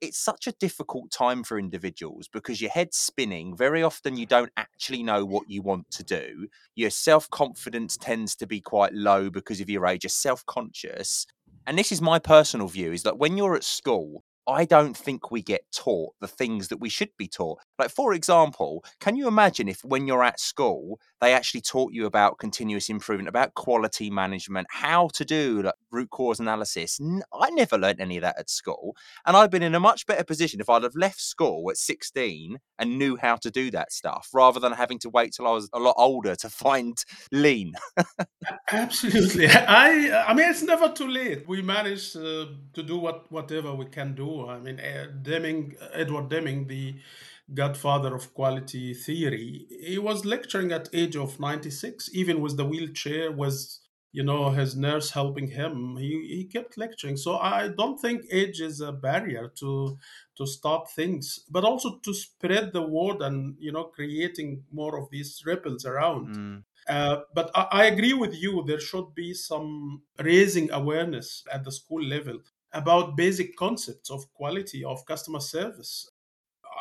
it's 0.02 0.18
such 0.18 0.48
a 0.48 0.54
difficult 0.54 1.12
time 1.12 1.44
for 1.44 1.58
individuals 1.58 2.28
because 2.28 2.62
your 2.62 2.72
head's 2.72 2.98
spinning. 2.98 3.56
Very 3.56 3.84
often, 3.84 4.18
you 4.18 4.26
don't 4.26 4.52
actually 4.58 5.04
know 5.04 5.26
what 5.26 5.50
you 5.50 5.62
want 5.62 5.90
to 5.92 6.04
do. 6.04 6.48
Your 6.76 6.90
self 6.90 7.30
confidence 7.30 7.98
tends 7.98 8.36
to 8.38 8.48
be 8.48 8.62
quite 8.62 8.94
low 8.94 9.30
because 9.30 9.62
of 9.62 9.70
your 9.70 9.86
age. 9.86 10.04
You're 10.04 10.10
self 10.10 10.46
conscious. 10.46 11.26
And 11.66 11.78
this 11.78 11.92
is 11.92 12.02
my 12.02 12.20
personal 12.20 12.68
view 12.68 12.94
is 12.94 13.04
that 13.04 13.18
when 13.18 13.36
you're 13.36 13.56
at 13.56 13.64
school, 13.64 14.24
I 14.48 14.64
don't 14.64 14.96
think 14.96 15.30
we 15.30 15.42
get 15.42 15.66
taught 15.74 16.14
the 16.22 16.28
things 16.28 16.70
that 16.70 16.80
we 16.80 16.88
should 16.90 17.10
be 17.18 17.28
taught. 17.28 17.60
Like, 17.78 17.90
for 17.90 18.14
example, 18.14 18.84
can 19.00 19.16
you 19.16 19.28
imagine 19.28 19.68
if 19.68 19.84
when 19.84 20.08
you're 20.08 20.24
at 20.24 20.40
school, 20.40 21.00
they 21.22 21.34
actually 21.34 21.62
taught 21.62 21.94
you 21.94 22.06
about 22.06 22.40
continuous 22.40 22.90
improvement, 22.90 23.30
about 23.30 23.54
quality 23.56 24.10
management, 24.10 24.68
how 24.70 25.10
to 25.14 25.26
do 25.26 25.64
like, 25.64 25.76
root 25.92 26.10
cause 26.10 26.40
analysis? 26.40 27.00
I 27.34 27.50
never 27.52 27.78
learned 27.78 28.02
any 28.02 28.18
of 28.18 28.22
that 28.24 28.40
at 28.40 28.50
school. 28.50 28.96
And 29.26 29.36
I'd 29.36 29.52
been 29.52 29.64
in 29.64 29.76
a 29.76 29.80
much 29.80 30.06
better 30.06 30.24
position 30.24 30.60
if 30.60 30.70
I'd 30.70 30.84
have 30.84 30.96
left 30.96 31.22
school 31.22 31.70
at 31.70 31.78
16 31.78 32.58
and 32.80 32.98
knew 32.98 33.18
how 33.18 33.36
to 33.38 33.50
do 33.52 33.72
that 33.72 33.92
stuff 33.92 34.30
rather 34.34 34.60
than 34.60 34.74
having 34.74 35.00
to 35.00 35.10
wait 35.10 35.34
till 35.34 35.48
I 35.48 35.52
was 35.52 35.70
a 35.74 35.80
lot 35.80 35.96
older 35.98 36.36
to 36.36 36.50
find 36.58 37.04
lean. 37.32 37.74
Absolutely. 38.72 39.48
I 39.48 40.26
I 40.28 40.34
mean, 40.34 40.50
it's 40.50 40.64
never 40.64 40.90
too 40.90 41.08
late. 41.08 41.48
We 41.48 41.62
managed 41.62 42.16
uh, 42.18 42.46
to 42.74 42.84
do 42.84 42.98
what 42.98 43.32
whatever 43.32 43.74
we 43.74 43.86
can 43.86 44.16
do. 44.16 44.48
I 44.48 44.60
mean, 44.60 44.80
uh, 44.80 45.08
Deming, 45.22 45.76
Edward 45.94 46.30
Deming, 46.30 46.68
the 46.68 46.96
godfather 47.54 48.14
of 48.16 48.34
quality 48.34 48.94
theory, 48.94 49.68
he 49.70 49.98
was 49.98 50.26
lecturing 50.26 50.72
at 50.72 50.90
age 50.94 51.16
of 51.16 51.40
96, 51.40 52.10
even 52.14 52.42
with 52.42 52.58
the 52.58 52.66
wheelchair, 52.66 53.32
was 53.32 53.82
you 54.14 54.24
know 54.24 54.50
his 54.52 54.76
nurse 54.76 55.12
helping 55.12 55.48
him. 55.50 55.98
He 55.98 56.10
he 56.36 56.46
kept 56.46 56.78
lecturing. 56.78 57.18
So 57.18 57.38
I 57.38 57.68
don't 57.70 58.00
think 58.00 58.26
age 58.32 58.62
is 58.62 58.82
a 58.82 58.92
barrier 58.92 59.50
to 59.60 59.98
to 60.38 60.46
start 60.46 60.90
things, 60.92 61.40
but 61.50 61.64
also 61.64 62.00
to 62.00 62.14
spread 62.14 62.74
the 62.74 62.82
word 62.82 63.22
and 63.22 63.56
you 63.60 63.72
know 63.72 63.86
creating 63.86 64.66
more 64.72 64.98
of 64.98 65.10
these 65.12 65.44
ripples 65.46 65.86
around. 65.86 66.30
Mm, 66.36 66.64
Uh, 66.88 67.18
but 67.34 67.52
I, 67.54 67.64
I 67.82 67.86
agree 67.86 68.14
with 68.14 68.34
you. 68.44 68.64
There 68.64 68.80
should 68.80 69.14
be 69.14 69.34
some 69.34 70.04
raising 70.20 70.72
awareness 70.72 71.44
at 71.52 71.64
the 71.66 71.72
school 71.72 72.02
level 72.16 72.40
about 72.72 73.18
basic 73.18 73.56
concepts 73.58 74.10
of 74.10 74.32
quality 74.34 74.84
of 74.84 75.06
customer 75.06 75.42
service. 75.42 76.10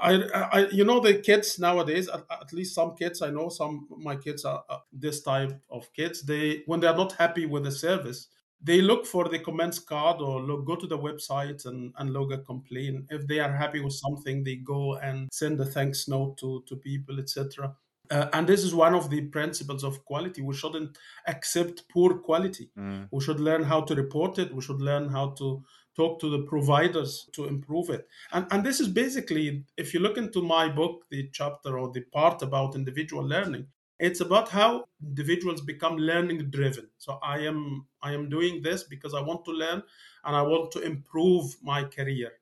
I, 0.01 0.15
I 0.53 0.69
you 0.69 0.85
know, 0.85 1.01
the 1.01 1.15
kids 1.15 1.59
nowadays. 1.59 2.09
At, 2.09 2.25
at 2.31 2.53
least 2.53 2.75
some 2.75 2.95
kids 2.97 3.23
I 3.23 3.31
know. 3.31 3.49
Some 3.49 3.89
my 3.99 4.17
kids 4.17 4.45
are 4.45 4.65
uh, 4.69 4.79
this 4.93 5.23
type 5.23 5.53
of 5.71 5.93
kids. 5.93 6.23
They 6.23 6.63
when 6.67 6.81
they 6.81 6.87
are 6.87 6.97
not 6.97 7.13
happy 7.13 7.47
with 7.47 7.65
the 7.65 7.73
service, 7.73 8.29
they 8.63 8.81
look 8.81 9.07
for 9.07 9.29
the 9.29 9.39
comments 9.39 9.79
card 9.79 10.21
or 10.21 10.41
look, 10.41 10.67
go 10.67 10.77
to 10.77 10.87
the 10.87 10.99
website 10.99 11.67
and, 11.67 11.93
and 11.99 12.13
log 12.13 12.33
a 12.33 12.39
complaint. 12.39 13.07
If 13.11 13.27
they 13.27 13.39
are 13.39 13.53
happy 13.53 13.81
with 13.81 13.93
something, 13.93 14.45
they 14.45 14.57
go 14.57 14.97
and 14.97 15.29
send 15.33 15.61
a 15.61 15.65
thanks 15.65 16.09
note 16.09 16.39
to, 16.39 16.65
to 16.67 16.77
people, 16.77 17.21
etc. 17.21 17.75
Uh, 18.11 18.29
and 18.33 18.47
this 18.47 18.63
is 18.63 18.75
one 18.75 18.95
of 18.95 19.11
the 19.11 19.23
principles 19.23 19.83
of 19.85 20.05
quality. 20.05 20.41
We 20.41 20.55
shouldn't 20.55 20.97
accept 21.27 21.89
poor 21.89 22.19
quality. 22.19 22.71
mm. 22.79 23.09
We 23.11 23.21
should 23.21 23.41
learn 23.41 23.65
how 23.65 23.83
to 23.83 23.95
report 23.95 24.39
it. 24.39 24.55
We 24.55 24.63
should 24.63 24.81
learn 24.81 25.09
how 25.09 25.31
to 25.39 25.65
talk 25.97 26.21
to 26.21 26.31
the 26.31 26.43
providers 26.43 27.29
to 27.33 27.47
improve 27.47 27.91
it. 27.91 28.07
And, 28.33 28.47
and 28.51 28.65
this 28.65 28.81
is 28.81 28.89
basically, 28.89 29.65
if 29.77 29.95
you 29.95 30.01
look 30.01 30.19
into 30.19 30.43
my 30.43 30.69
book, 30.69 31.05
the 31.11 31.29
chapter 31.33 31.79
or 31.79 31.91
the 31.91 32.03
part 32.03 32.43
about 32.43 32.75
individual 32.75 33.25
learning, 33.25 33.67
it's 33.99 34.21
about 34.21 34.51
how 34.51 34.85
individuals 35.03 35.63
become 35.63 35.97
learning 35.97 36.51
driven. 36.51 36.89
So 36.99 37.19
I 37.23 37.39
am 37.39 37.87
I 38.03 38.13
am 38.13 38.29
doing 38.29 38.63
this 38.63 38.85
because 38.85 39.15
I 39.15 39.23
want 39.23 39.45
to 39.47 39.53
learn 39.53 39.83
and 40.25 40.37
I 40.37 40.43
want 40.43 40.71
to 40.73 40.81
improve 40.81 41.57
my 41.63 41.85
career. 41.85 42.33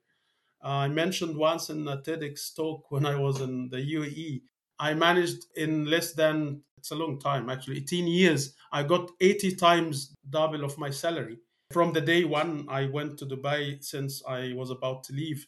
Uh, 0.62 0.68
I 0.68 0.88
mentioned 0.88 1.36
once 1.36 1.70
in 1.70 1.86
a 1.86 1.98
TEDx 1.98 2.56
talk 2.56 2.84
when 2.90 3.06
I 3.06 3.16
was 3.16 3.40
in 3.40 3.68
the 3.68 3.76
UAE, 3.76 4.42
I 4.78 4.94
managed 4.94 5.44
in 5.56 5.84
less 5.84 6.14
than, 6.14 6.62
it's 6.76 6.90
a 6.90 6.96
long 6.96 7.20
time 7.20 7.48
actually, 7.48 7.76
18 7.78 8.06
years, 8.08 8.54
I 8.72 8.82
got 8.82 9.10
80 9.20 9.54
times 9.54 10.14
double 10.28 10.64
of 10.64 10.76
my 10.78 10.90
salary. 10.90 11.38
From 11.72 11.92
the 11.92 12.00
day 12.00 12.24
one 12.24 12.66
I 12.68 12.86
went 12.86 13.18
to 13.18 13.26
Dubai 13.26 13.82
since 13.82 14.22
I 14.28 14.52
was 14.54 14.70
about 14.70 15.04
to 15.04 15.12
leave. 15.12 15.46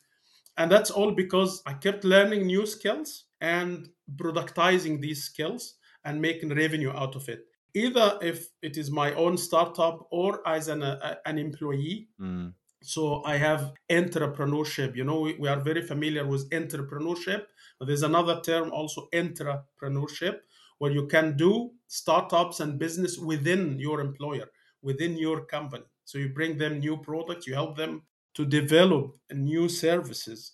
And 0.56 0.70
that's 0.70 0.90
all 0.90 1.12
because 1.12 1.62
I 1.66 1.74
kept 1.74 2.04
learning 2.04 2.46
new 2.46 2.66
skills 2.66 3.24
and 3.40 3.88
productizing 4.16 5.00
these 5.00 5.24
skills 5.24 5.74
and 6.04 6.20
making 6.20 6.54
revenue 6.54 6.90
out 6.90 7.14
of 7.16 7.28
it. 7.28 7.40
Either 7.74 8.18
if 8.22 8.48
it 8.62 8.78
is 8.78 8.90
my 8.90 9.12
own 9.14 9.36
startup 9.36 10.06
or 10.10 10.40
as 10.48 10.68
an, 10.68 10.82
uh, 10.82 11.16
an 11.26 11.38
employee 11.38 12.08
Mm. 12.20 12.54
so 12.82 13.22
I 13.24 13.36
have 13.36 13.72
entrepreneurship. 13.90 14.96
You 14.96 15.04
know, 15.04 15.20
we, 15.20 15.34
we 15.34 15.48
are 15.48 15.60
very 15.60 15.82
familiar 15.82 16.26
with 16.26 16.48
entrepreneurship, 16.50 17.46
there's 17.80 18.02
another 18.02 18.40
term 18.40 18.72
also 18.72 19.08
intrapreneurship, 19.12 20.38
where 20.78 20.92
you 20.92 21.06
can 21.06 21.36
do 21.36 21.72
startups 21.88 22.60
and 22.60 22.78
business 22.78 23.18
within 23.18 23.78
your 23.78 24.00
employer, 24.00 24.46
within 24.82 25.18
your 25.18 25.44
company. 25.44 25.84
So 26.06 26.18
you 26.18 26.30
bring 26.30 26.56
them 26.56 26.78
new 26.78 26.96
products, 26.96 27.46
you 27.46 27.54
help 27.54 27.76
them 27.76 28.02
to 28.34 28.46
develop 28.46 29.16
new 29.32 29.68
services. 29.68 30.52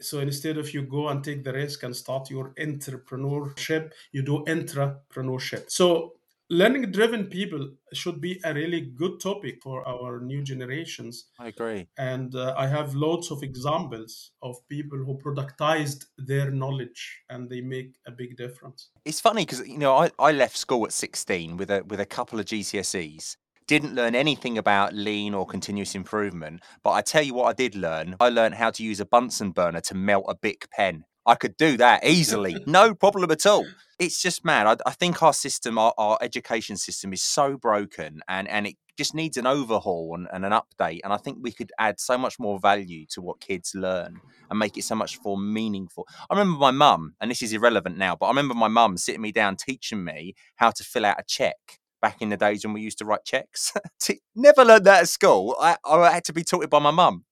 So 0.00 0.18
instead 0.20 0.58
of 0.58 0.74
you 0.74 0.82
go 0.82 1.08
and 1.08 1.24
take 1.24 1.44
the 1.44 1.52
risk 1.52 1.82
and 1.84 1.94
start 1.94 2.30
your 2.30 2.52
entrepreneurship, 2.58 3.92
you 4.12 4.22
do 4.22 4.44
intrapreneurship. 4.46 5.70
So 5.70 6.14
learning 6.50 6.90
driven 6.90 7.26
people 7.26 7.70
should 7.92 8.20
be 8.20 8.40
a 8.44 8.54
really 8.54 8.80
good 8.80 9.20
topic 9.20 9.62
for 9.62 9.86
our 9.86 10.20
new 10.20 10.42
generations. 10.42 11.26
I 11.38 11.48
agree. 11.48 11.88
And 11.98 12.34
uh, 12.34 12.54
I 12.56 12.66
have 12.66 12.94
loads 12.94 13.30
of 13.30 13.42
examples 13.42 14.32
of 14.42 14.56
people 14.68 14.98
who 14.98 15.18
productized 15.18 16.06
their 16.16 16.50
knowledge 16.50 17.22
and 17.30 17.48
they 17.48 17.60
make 17.60 17.94
a 18.06 18.10
big 18.10 18.36
difference. 18.36 18.90
It's 19.04 19.20
funny 19.20 19.44
because 19.44 19.66
you 19.66 19.78
know 19.78 19.94
I, 19.96 20.10
I 20.18 20.32
left 20.32 20.56
school 20.56 20.86
at 20.86 20.92
16 20.92 21.56
with 21.56 21.70
a 21.70 21.84
with 21.86 22.00
a 22.00 22.06
couple 22.06 22.40
of 22.40 22.46
GCSEs. 22.46 23.36
Didn't 23.68 23.94
learn 23.94 24.14
anything 24.14 24.56
about 24.56 24.94
lean 24.94 25.34
or 25.34 25.44
continuous 25.44 25.94
improvement, 25.94 26.62
but 26.82 26.92
I 26.92 27.02
tell 27.02 27.22
you 27.22 27.34
what 27.34 27.48
I 27.48 27.52
did 27.52 27.76
learn. 27.76 28.16
I 28.18 28.30
learned 28.30 28.54
how 28.54 28.70
to 28.70 28.82
use 28.82 28.98
a 28.98 29.04
Bunsen 29.04 29.50
burner 29.50 29.82
to 29.82 29.94
melt 29.94 30.24
a 30.26 30.34
Bic 30.34 30.70
pen. 30.70 31.04
I 31.26 31.34
could 31.34 31.54
do 31.58 31.76
that 31.76 32.02
easily, 32.02 32.56
no 32.66 32.94
problem 32.94 33.30
at 33.30 33.44
all. 33.44 33.66
It's 33.98 34.22
just 34.22 34.42
mad. 34.42 34.66
I, 34.66 34.76
I 34.88 34.92
think 34.92 35.22
our 35.22 35.34
system, 35.34 35.76
our, 35.76 35.92
our, 35.98 36.16
education 36.22 36.78
system, 36.78 37.12
is 37.12 37.22
so 37.22 37.58
broken, 37.58 38.22
and 38.26 38.48
and 38.48 38.66
it 38.68 38.76
just 38.96 39.14
needs 39.14 39.36
an 39.36 39.46
overhaul 39.46 40.14
and, 40.14 40.28
and, 40.32 40.46
an 40.46 40.52
update. 40.52 41.00
And 41.04 41.12
I 41.12 41.18
think 41.18 41.36
we 41.42 41.52
could 41.52 41.70
add 41.78 42.00
so 42.00 42.16
much 42.16 42.38
more 42.38 42.58
value 42.58 43.04
to 43.10 43.20
what 43.20 43.38
kids 43.38 43.74
learn 43.74 44.18
and 44.48 44.58
make 44.58 44.78
it 44.78 44.84
so 44.84 44.94
much 44.94 45.18
more 45.22 45.36
meaningful. 45.36 46.08
I 46.30 46.34
remember 46.34 46.58
my 46.58 46.70
mum, 46.70 47.16
and 47.20 47.30
this 47.30 47.42
is 47.42 47.52
irrelevant 47.52 47.98
now, 47.98 48.16
but 48.16 48.26
I 48.26 48.30
remember 48.30 48.54
my 48.54 48.68
mum 48.68 48.96
sitting 48.96 49.20
me 49.20 49.30
down 49.30 49.56
teaching 49.56 50.02
me 50.02 50.34
how 50.56 50.70
to 50.70 50.82
fill 50.82 51.04
out 51.04 51.20
a 51.20 51.24
check 51.24 51.78
back 52.00 52.22
in 52.22 52.28
the 52.28 52.36
days 52.36 52.64
when 52.64 52.74
we 52.74 52.80
used 52.80 52.98
to 52.98 53.04
write 53.04 53.24
checks. 53.24 53.72
Never 54.34 54.64
learned 54.64 54.86
that 54.86 55.02
at 55.02 55.08
school. 55.08 55.56
I, 55.60 55.76
I 55.84 56.10
had 56.10 56.24
to 56.24 56.32
be 56.32 56.44
taught 56.44 56.64
it 56.64 56.70
by 56.70 56.78
my 56.78 56.90
mum. 56.90 57.24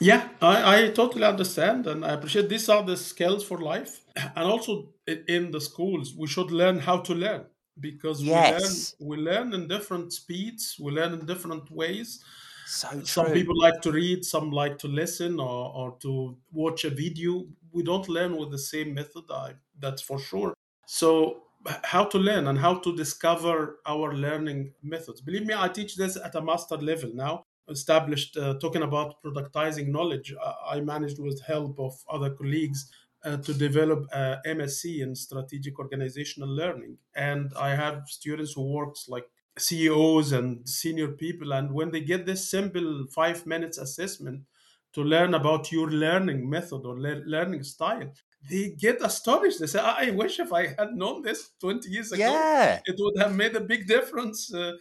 Yeah, 0.00 0.28
I, 0.42 0.84
I 0.84 0.88
totally 0.90 1.24
understand 1.24 1.86
and 1.86 2.04
I 2.04 2.12
appreciate 2.12 2.48
these 2.48 2.68
are 2.68 2.82
the 2.82 2.96
skills 2.96 3.44
for 3.44 3.58
life. 3.58 4.04
And 4.16 4.44
also 4.44 4.90
in 5.06 5.50
the 5.50 5.60
schools, 5.60 6.14
we 6.16 6.26
should 6.26 6.50
learn 6.50 6.78
how 6.78 6.98
to 6.98 7.14
learn 7.14 7.46
because 7.80 8.22
yes. 8.22 8.94
we 9.00 9.16
learn 9.16 9.24
we 9.26 9.32
learn 9.32 9.54
in 9.54 9.68
different 9.68 10.12
speeds, 10.12 10.76
we 10.80 10.92
learn 10.92 11.12
in 11.12 11.26
different 11.26 11.70
ways. 11.70 12.22
So 12.66 12.88
true. 12.88 13.04
Some 13.04 13.32
people 13.32 13.58
like 13.58 13.82
to 13.82 13.92
read, 13.92 14.24
some 14.24 14.50
like 14.50 14.78
to 14.78 14.88
listen 14.88 15.38
or, 15.38 15.72
or 15.74 15.96
to 16.00 16.36
watch 16.52 16.84
a 16.84 16.90
video. 16.90 17.44
We 17.72 17.82
don't 17.82 18.08
learn 18.08 18.36
with 18.36 18.50
the 18.50 18.58
same 18.58 18.94
method, 18.94 19.24
I, 19.30 19.52
that's 19.78 20.00
for 20.00 20.18
sure. 20.18 20.54
So 20.86 21.43
how 21.84 22.04
to 22.04 22.18
learn 22.18 22.46
and 22.46 22.58
how 22.58 22.74
to 22.78 22.94
discover 22.96 23.80
our 23.86 24.14
learning 24.14 24.74
methods. 24.82 25.20
Believe 25.20 25.46
me, 25.46 25.54
I 25.56 25.68
teach 25.68 25.96
this 25.96 26.16
at 26.16 26.34
a 26.34 26.42
master 26.42 26.76
level 26.76 27.12
now 27.14 27.46
established 27.68 28.36
uh, 28.36 28.58
talking 28.58 28.82
about 28.82 29.22
productizing 29.22 29.86
knowledge 29.88 30.34
i 30.66 30.78
managed 30.80 31.18
with 31.18 31.40
help 31.46 31.78
of 31.80 31.94
other 32.10 32.28
colleagues 32.34 32.92
uh, 33.24 33.38
to 33.38 33.54
develop 33.54 34.04
a 34.12 34.36
msc 34.44 35.00
in 35.00 35.14
strategic 35.14 35.78
organizational 35.78 36.46
learning 36.46 36.98
and 37.14 37.54
i 37.56 37.74
have 37.74 38.06
students 38.06 38.52
who 38.52 38.70
works 38.70 39.08
like 39.08 39.26
ceos 39.56 40.32
and 40.32 40.68
senior 40.68 41.08
people 41.12 41.54
and 41.54 41.72
when 41.72 41.90
they 41.90 42.02
get 42.02 42.26
this 42.26 42.50
simple 42.50 43.06
five 43.06 43.46
minutes 43.46 43.78
assessment 43.78 44.44
to 44.92 45.02
learn 45.02 45.34
about 45.34 45.72
your 45.72 45.90
learning 45.90 46.48
method 46.48 46.84
or 46.84 47.00
le- 47.00 47.24
learning 47.24 47.62
style 47.62 48.12
they 48.50 48.70
get 48.70 49.00
astonished 49.02 49.60
they 49.60 49.66
say 49.66 49.80
i 49.80 50.10
wish 50.10 50.38
if 50.38 50.52
i 50.52 50.66
had 50.78 50.94
known 50.94 51.22
this 51.22 51.50
20 51.60 51.88
years 51.88 52.12
ago 52.12 52.22
yeah. 52.22 52.80
it 52.84 52.96
would 52.98 53.18
have 53.18 53.34
made 53.34 53.54
a 53.56 53.60
big 53.60 53.86
difference 53.86 54.52
uh, 54.52 54.72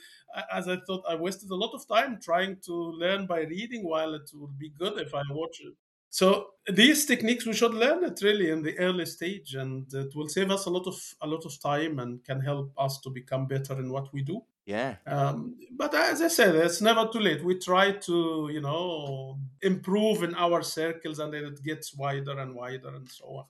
as 0.51 0.67
I 0.67 0.77
thought 0.87 1.03
I 1.07 1.15
wasted 1.15 1.49
a 1.51 1.55
lot 1.55 1.73
of 1.73 1.87
time 1.87 2.19
trying 2.21 2.57
to 2.65 2.73
learn 2.73 3.25
by 3.25 3.41
reading 3.41 3.83
while 3.83 4.13
it 4.13 4.29
would 4.33 4.57
be 4.57 4.69
good 4.69 4.99
if 4.99 5.13
I 5.13 5.21
watch 5.29 5.61
it. 5.61 5.73
So 6.09 6.49
these 6.67 7.05
techniques 7.05 7.45
we 7.45 7.53
should 7.53 7.73
learn 7.73 8.03
it 8.03 8.19
really 8.21 8.51
in 8.51 8.61
the 8.61 8.77
early 8.77 9.05
stage 9.05 9.55
and 9.55 9.91
it 9.93 10.15
will 10.15 10.29
save 10.29 10.51
us 10.51 10.65
a 10.65 10.69
lot 10.69 10.85
of 10.85 10.95
a 11.21 11.27
lot 11.27 11.45
of 11.45 11.59
time 11.59 11.99
and 11.99 12.23
can 12.23 12.39
help 12.39 12.71
us 12.77 12.99
to 13.01 13.09
become 13.09 13.47
better 13.47 13.73
in 13.79 13.91
what 13.91 14.13
we 14.13 14.21
do. 14.21 14.43
Yeah. 14.65 14.95
Um, 15.05 15.55
but 15.75 15.93
as 15.93 16.21
I 16.21 16.29
said, 16.29 16.55
it's 16.55 16.81
never 16.81 17.07
too 17.11 17.19
late. 17.19 17.43
We 17.43 17.59
try 17.59 17.91
to, 17.91 18.49
you 18.51 18.61
know, 18.61 19.37
improve 19.61 20.23
in 20.23 20.35
our 20.35 20.61
circles 20.61 21.19
and 21.19 21.33
then 21.33 21.45
it 21.45 21.61
gets 21.63 21.95
wider 21.95 22.39
and 22.39 22.55
wider 22.55 22.89
and 22.89 23.09
so 23.09 23.25
on. 23.25 23.45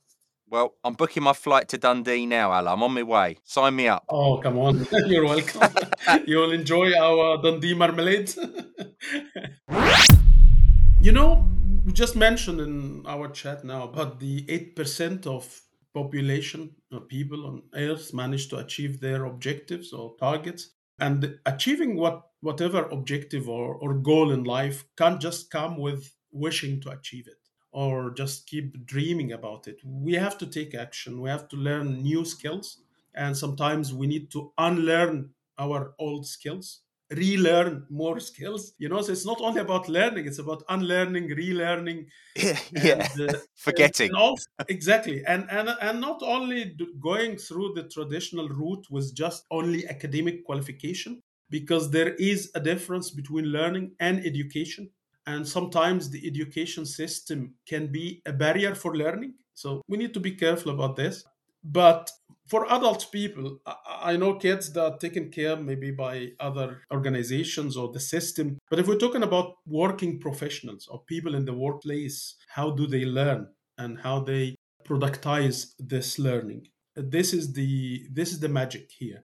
Well, 0.53 0.75
I'm 0.83 0.93
booking 0.93 1.23
my 1.23 1.33
flight 1.33 1.67
to 1.69 1.79
Dundee 1.79 2.27
now, 2.27 2.51
Alaa. 2.51 2.73
I'm 2.73 2.83
on 2.83 2.93
my 2.93 3.01
way. 3.01 3.37
Sign 3.43 3.75
me 3.75 3.87
up. 3.87 4.05
Oh, 4.07 4.37
come 4.37 4.59
on. 4.59 4.85
You're 5.07 5.25
welcome. 5.25 5.67
You'll 6.27 6.51
enjoy 6.51 6.95
our 6.95 7.33
uh, 7.33 7.37
Dundee 7.37 7.73
marmalade. 7.73 8.31
you 11.01 11.11
know, 11.11 11.49
we 11.83 11.91
just 11.91 12.15
mentioned 12.15 12.61
in 12.61 13.03
our 13.07 13.29
chat 13.29 13.65
now 13.65 13.85
about 13.85 14.19
the 14.19 14.45
8% 14.45 15.25
of 15.25 15.59
population 15.91 16.75
of 16.91 17.07
people 17.07 17.47
on 17.47 17.63
earth 17.73 18.13
manage 18.13 18.49
to 18.49 18.57
achieve 18.57 18.99
their 18.99 19.25
objectives 19.25 19.91
or 19.91 20.15
targets 20.19 20.69
and 20.99 21.39
achieving 21.47 21.97
what 21.97 22.27
whatever 22.41 22.83
objective 22.91 23.49
or, 23.49 23.73
or 23.73 23.95
goal 23.95 24.29
in 24.29 24.43
life 24.43 24.85
can't 24.99 25.19
just 25.19 25.49
come 25.49 25.79
with 25.79 26.13
wishing 26.31 26.79
to 26.81 26.91
achieve 26.91 27.25
it 27.25 27.42
or 27.73 28.11
just 28.11 28.47
keep 28.47 28.85
dreaming 28.85 29.33
about 29.33 29.67
it. 29.67 29.79
We 29.83 30.13
have 30.13 30.37
to 30.37 30.45
take 30.45 30.75
action. 30.75 31.19
We 31.19 31.29
have 31.29 31.47
to 31.49 31.57
learn 31.57 32.01
new 32.03 32.23
skills. 32.23 32.79
And 33.15 33.35
sometimes 33.35 33.93
we 33.93 34.07
need 34.07 34.31
to 34.31 34.53
unlearn 34.57 35.31
our 35.59 35.93
old 35.99 36.25
skills, 36.25 36.81
relearn 37.11 37.85
more 37.89 38.19
skills. 38.19 38.73
You 38.77 38.89
know, 38.89 39.01
so 39.01 39.11
it's 39.11 39.25
not 39.25 39.41
only 39.41 39.61
about 39.61 39.89
learning, 39.89 40.27
it's 40.27 40.39
about 40.39 40.63
unlearning, 40.69 41.29
relearning. 41.29 42.05
yeah. 42.35 43.07
And, 43.17 43.29
uh, 43.29 43.39
Forgetting. 43.55 44.09
And, 44.09 44.17
also, 44.17 44.45
exactly. 44.69 45.23
And, 45.25 45.49
and, 45.49 45.69
and 45.81 45.99
not 45.99 46.21
only 46.23 46.75
going 46.99 47.37
through 47.37 47.73
the 47.73 47.83
traditional 47.89 48.49
route 48.49 48.85
with 48.89 49.15
just 49.15 49.45
only 49.51 49.87
academic 49.87 50.45
qualification, 50.45 51.21
because 51.49 51.91
there 51.91 52.15
is 52.15 52.51
a 52.55 52.59
difference 52.59 53.11
between 53.11 53.45
learning 53.45 53.91
and 53.99 54.25
education 54.25 54.89
and 55.25 55.47
sometimes 55.47 56.09
the 56.09 56.25
education 56.27 56.85
system 56.85 57.55
can 57.67 57.91
be 57.91 58.21
a 58.25 58.33
barrier 58.33 58.75
for 58.75 58.95
learning. 58.95 59.33
So 59.53 59.81
we 59.87 59.97
need 59.97 60.13
to 60.13 60.19
be 60.19 60.31
careful 60.31 60.73
about 60.73 60.95
this. 60.95 61.23
But 61.63 62.11
for 62.47 62.71
adult 62.73 63.09
people 63.11 63.57
i 63.87 64.17
know 64.17 64.33
kids 64.35 64.73
that 64.73 64.83
are 64.83 64.97
taken 64.97 65.29
care 65.31 65.55
maybe 65.55 65.91
by 65.91 66.27
other 66.39 66.81
organizations 66.91 67.77
or 67.77 67.91
the 67.91 67.99
system. 67.99 68.57
But 68.69 68.79
if 68.79 68.87
we're 68.87 68.97
talking 68.97 69.23
about 69.23 69.55
working 69.65 70.19
professionals 70.19 70.87
or 70.89 71.03
people 71.05 71.35
in 71.35 71.45
the 71.45 71.53
workplace 71.53 72.35
how 72.49 72.71
do 72.71 72.85
they 72.85 73.05
learn 73.05 73.47
and 73.77 73.99
how 73.99 74.19
they 74.19 74.55
productize 74.85 75.73
this 75.79 76.19
learning? 76.19 76.67
This 76.95 77.33
is 77.33 77.53
the 77.53 78.07
this 78.11 78.31
is 78.33 78.39
the 78.39 78.49
magic 78.49 78.91
here 78.91 79.23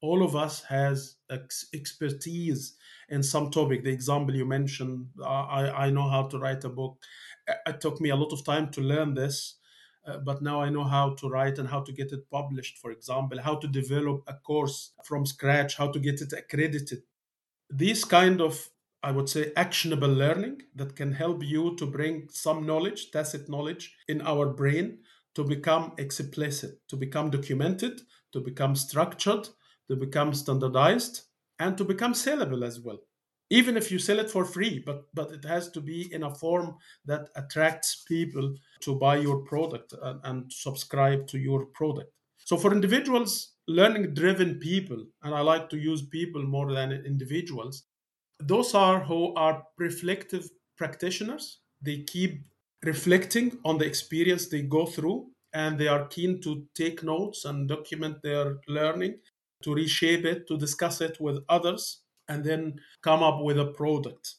all 0.00 0.22
of 0.22 0.34
us 0.36 0.62
has 0.64 1.16
ex- 1.30 1.68
expertise 1.74 2.76
in 3.08 3.22
some 3.22 3.50
topic. 3.50 3.84
The 3.84 3.90
example 3.90 4.34
you 4.34 4.46
mentioned 4.46 5.10
i 5.24 5.62
i 5.86 5.90
know 5.90 6.08
how 6.08 6.26
to 6.28 6.38
write 6.38 6.64
a 6.64 6.68
book. 6.70 7.02
It 7.66 7.80
took 7.80 8.00
me 8.00 8.10
a 8.10 8.16
lot 8.16 8.32
of 8.32 8.44
time 8.44 8.70
to 8.72 8.80
learn 8.80 9.14
this 9.14 9.56
uh, 10.06 10.18
but 10.18 10.40
now 10.42 10.60
i 10.62 10.68
know 10.70 10.84
how 10.84 11.14
to 11.14 11.28
write 11.28 11.58
and 11.58 11.68
how 11.68 11.82
to 11.82 11.92
get 11.92 12.12
it 12.12 12.30
published 12.30 12.78
for 12.78 12.90
example 12.90 13.40
how 13.40 13.56
to 13.56 13.68
develop 13.68 14.22
a 14.26 14.34
course 14.34 14.92
from 15.04 15.26
scratch 15.26 15.76
how 15.76 15.88
to 15.90 15.98
get 15.98 16.20
it 16.20 16.32
accredited. 16.32 17.02
These 17.70 18.04
kind 18.04 18.40
of 18.40 18.70
i 19.02 19.10
would 19.10 19.28
say 19.28 19.52
actionable 19.56 20.12
learning 20.24 20.62
that 20.74 20.94
can 20.96 21.12
help 21.12 21.42
you 21.42 21.76
to 21.76 21.86
bring 21.86 22.28
some 22.28 22.66
knowledge 22.66 23.10
tacit 23.12 23.48
knowledge 23.48 23.96
in 24.08 24.20
our 24.22 24.46
brain 24.60 25.02
to 25.34 25.42
become 25.44 25.94
explicit 25.98 26.86
to 26.88 26.96
become 26.96 27.30
documented 27.30 28.02
to 28.32 28.40
become 28.40 28.76
structured 28.76 29.48
to 29.90 29.96
become 29.96 30.32
standardized 30.32 31.22
and 31.58 31.76
to 31.76 31.84
become 31.84 32.14
sellable 32.14 32.64
as 32.64 32.80
well. 32.80 32.98
Even 33.50 33.76
if 33.76 33.90
you 33.90 33.98
sell 33.98 34.20
it 34.20 34.30
for 34.30 34.44
free 34.44 34.82
but 34.86 35.04
but 35.12 35.32
it 35.32 35.44
has 35.44 35.70
to 35.72 35.80
be 35.80 36.12
in 36.14 36.22
a 36.22 36.34
form 36.34 36.76
that 37.04 37.28
attracts 37.36 38.04
people 38.08 38.54
to 38.80 38.94
buy 38.94 39.16
your 39.16 39.40
product 39.40 39.92
and, 40.02 40.20
and 40.24 40.52
subscribe 40.52 41.26
to 41.26 41.38
your 41.38 41.66
product. 41.66 42.12
So 42.38 42.56
for 42.56 42.72
individuals 42.72 43.54
learning 43.68 44.14
driven 44.14 44.58
people 44.58 45.06
and 45.22 45.32
i 45.32 45.40
like 45.40 45.68
to 45.70 45.78
use 45.78 46.02
people 46.02 46.42
more 46.42 46.72
than 46.72 46.90
individuals 46.90 47.84
those 48.40 48.74
are 48.74 49.00
who 49.00 49.34
are 49.34 49.64
reflective 49.78 50.48
practitioners. 50.76 51.60
They 51.82 52.02
keep 52.02 52.42
reflecting 52.82 53.58
on 53.64 53.78
the 53.78 53.84
experience 53.84 54.48
they 54.48 54.62
go 54.62 54.86
through 54.86 55.30
and 55.52 55.78
they 55.78 55.88
are 55.88 56.06
keen 56.06 56.40
to 56.40 56.66
take 56.74 57.02
notes 57.02 57.44
and 57.44 57.68
document 57.68 58.22
their 58.22 58.58
learning 58.68 59.18
to 59.62 59.74
reshape 59.74 60.24
it, 60.24 60.46
to 60.48 60.56
discuss 60.56 61.00
it 61.00 61.20
with 61.20 61.38
others, 61.48 62.02
and 62.28 62.44
then 62.44 62.80
come 63.02 63.22
up 63.22 63.42
with 63.42 63.58
a 63.58 63.66
product. 63.66 64.36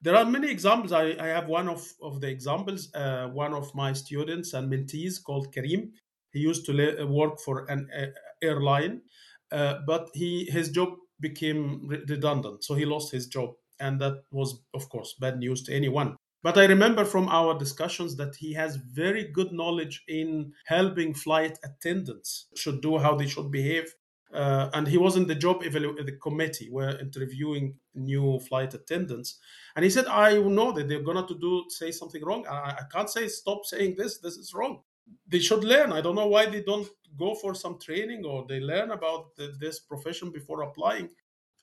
There 0.00 0.14
are 0.14 0.24
many 0.24 0.50
examples. 0.50 0.92
I, 0.92 1.16
I 1.18 1.26
have 1.28 1.48
one 1.48 1.68
of, 1.68 1.84
of 2.00 2.20
the 2.20 2.28
examples. 2.28 2.92
Uh, 2.94 3.28
one 3.28 3.52
of 3.52 3.74
my 3.74 3.92
students 3.92 4.54
and 4.54 4.70
mentees 4.70 5.22
called 5.22 5.52
Karim. 5.52 5.92
He 6.32 6.40
used 6.40 6.66
to 6.66 7.04
work 7.06 7.40
for 7.40 7.64
an 7.68 7.88
uh, 7.96 8.06
airline, 8.42 9.02
uh, 9.50 9.76
but 9.86 10.10
he 10.14 10.44
his 10.44 10.70
job 10.70 10.90
became 11.20 11.88
re- 11.88 12.04
redundant, 12.08 12.64
so 12.64 12.74
he 12.74 12.84
lost 12.84 13.10
his 13.12 13.26
job, 13.26 13.54
and 13.80 14.00
that 14.00 14.22
was, 14.30 14.62
of 14.74 14.88
course, 14.88 15.14
bad 15.18 15.38
news 15.38 15.62
to 15.64 15.74
anyone. 15.74 16.16
But 16.42 16.56
I 16.56 16.66
remember 16.66 17.04
from 17.04 17.28
our 17.28 17.58
discussions 17.58 18.16
that 18.16 18.36
he 18.36 18.52
has 18.52 18.76
very 18.76 19.24
good 19.24 19.52
knowledge 19.52 20.04
in 20.06 20.52
helping 20.66 21.12
flight 21.12 21.58
attendants 21.64 22.46
should 22.54 22.80
do 22.80 22.98
how 22.98 23.16
they 23.16 23.26
should 23.26 23.50
behave 23.50 23.92
uh, 24.34 24.68
and 24.74 24.86
he 24.86 24.98
was 24.98 25.16
in 25.16 25.26
the 25.26 25.34
job 25.34 25.62
evalu- 25.62 26.04
the 26.04 26.12
committee 26.12 26.68
where 26.70 26.98
interviewing 27.00 27.74
new 27.94 28.38
flight 28.40 28.74
attendants 28.74 29.38
and 29.76 29.84
he 29.84 29.90
said 29.90 30.06
i 30.06 30.38
know 30.38 30.72
that 30.72 30.88
they're 30.88 31.02
going 31.02 31.26
to 31.26 31.38
do 31.38 31.64
say 31.68 31.90
something 31.90 32.24
wrong 32.24 32.46
I, 32.46 32.76
I 32.80 32.82
can't 32.92 33.10
say 33.10 33.28
stop 33.28 33.64
saying 33.64 33.94
this 33.96 34.18
this 34.18 34.36
is 34.36 34.52
wrong 34.54 34.82
they 35.26 35.38
should 35.38 35.64
learn 35.64 35.92
i 35.92 36.00
don't 36.00 36.14
know 36.14 36.26
why 36.26 36.46
they 36.46 36.62
don't 36.62 36.88
go 37.16 37.34
for 37.34 37.54
some 37.54 37.78
training 37.78 38.24
or 38.24 38.44
they 38.46 38.60
learn 38.60 38.90
about 38.90 39.34
the, 39.36 39.54
this 39.58 39.80
profession 39.80 40.30
before 40.30 40.62
applying 40.62 41.08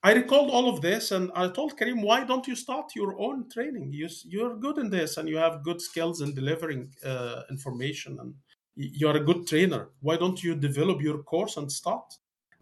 I 0.06 0.14
recalled 0.14 0.52
all 0.52 0.70
of 0.70 0.82
this 0.82 1.12
and 1.12 1.32
I 1.34 1.48
told 1.48 1.80
Karim, 1.80 2.04
why 2.04 2.24
don't 2.24 2.46
you 2.46 2.56
start 2.56 2.96
your 2.96 3.20
own 3.20 3.50
training? 3.50 3.92
You, 3.92 4.08
you're 4.24 4.56
good 4.56 4.78
in 4.78 4.92
this 4.92 5.18
and 5.18 5.28
you 5.28 5.38
have 5.38 5.64
good 5.64 5.82
skills 5.82 6.22
in 6.22 6.36
delivering 6.36 6.94
uh, 7.04 7.42
information 7.50 8.20
and 8.20 8.36
you're 8.76 9.18
a 9.18 9.24
good 9.24 9.48
trainer. 9.48 9.90
Why 10.02 10.18
don't 10.18 10.44
you 10.44 10.54
develop 10.54 11.02
your 11.02 11.24
course 11.24 11.58
and 11.58 11.72
start? 11.72 12.04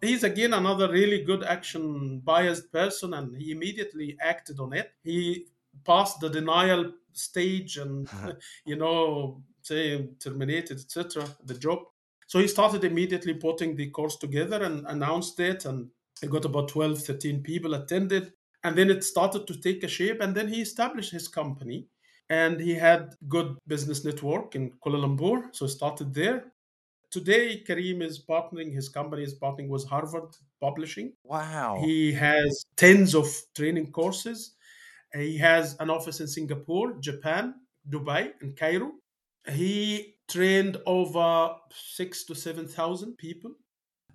He's 0.04 0.24
again 0.24 0.54
another 0.54 0.90
really 0.90 1.22
good 1.22 1.42
action 1.42 2.20
biased 2.20 2.70
person 2.72 3.14
and 3.14 3.34
he 3.36 3.52
immediately 3.52 4.16
acted 4.20 4.60
on 4.60 4.72
it. 4.72 4.92
He 5.02 5.46
passed 5.84 6.20
the 6.20 6.28
denial 6.28 6.92
stage 7.12 7.78
and, 7.78 8.06
uh-huh. 8.08 8.32
you 8.64 8.76
know, 8.76 9.42
say 9.62 10.08
terminated, 10.20 10.78
etc., 10.78 11.26
the 11.44 11.54
job. 11.54 11.80
So 12.26 12.38
he 12.38 12.48
started 12.48 12.84
immediately 12.84 13.34
putting 13.34 13.76
the 13.76 13.90
course 13.90 14.16
together 14.16 14.62
and 14.62 14.86
announced 14.86 15.38
it 15.40 15.64
and 15.64 15.88
it 16.22 16.30
got 16.30 16.44
about 16.44 16.68
12, 16.68 16.98
13 17.00 17.42
people 17.42 17.74
attended. 17.74 18.32
And 18.62 18.76
then 18.76 18.90
it 18.90 19.04
started 19.04 19.46
to 19.46 19.60
take 19.60 19.84
a 19.84 19.88
shape. 19.88 20.20
And 20.20 20.34
then 20.34 20.48
he 20.48 20.62
established 20.62 21.12
his 21.12 21.28
company. 21.28 21.86
And 22.30 22.58
he 22.58 22.74
had 22.74 23.14
good 23.28 23.56
business 23.66 24.04
network 24.04 24.54
in 24.54 24.70
Kuala 24.82 25.04
Lumpur. 25.04 25.54
So 25.54 25.66
he 25.66 25.70
started 25.70 26.14
there. 26.14 26.53
Today, 27.14 27.62
Karim 27.66 28.02
is 28.02 28.18
partnering, 28.18 28.72
his 28.72 28.88
company 28.88 29.22
is 29.22 29.38
partnering 29.38 29.68
with 29.68 29.86
Harvard 29.86 30.30
Publishing. 30.60 31.12
Wow. 31.22 31.80
He 31.80 32.12
has 32.12 32.64
tens 32.76 33.14
of 33.14 33.28
training 33.54 33.92
courses. 33.92 34.56
Uh, 35.14 35.18
he 35.18 35.38
has 35.38 35.76
an 35.78 35.90
office 35.90 36.18
in 36.18 36.26
Singapore, 36.26 36.94
Japan, 36.98 37.54
Dubai, 37.88 38.32
and 38.40 38.56
Cairo. 38.56 38.90
He 39.48 40.16
trained 40.28 40.78
over 40.86 41.54
six 41.70 42.24
to 42.24 42.34
7,000 42.34 43.16
people 43.16 43.52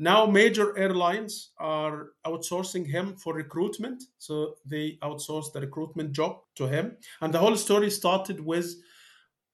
now, 0.01 0.25
major 0.25 0.77
airlines 0.77 1.51
are 1.57 2.11
outsourcing 2.25 2.87
him 2.87 3.17
for 3.17 3.33
recruitment. 3.33 4.01
So 4.17 4.55
they 4.65 4.97
outsource 5.03 5.51
the 5.51 5.59
recruitment 5.59 6.13
job 6.13 6.37
to 6.55 6.67
him. 6.67 6.95
And 7.19 7.33
the 7.33 7.39
whole 7.39 7.57
story 7.57 7.89
started 7.89 8.39
with 8.39 8.73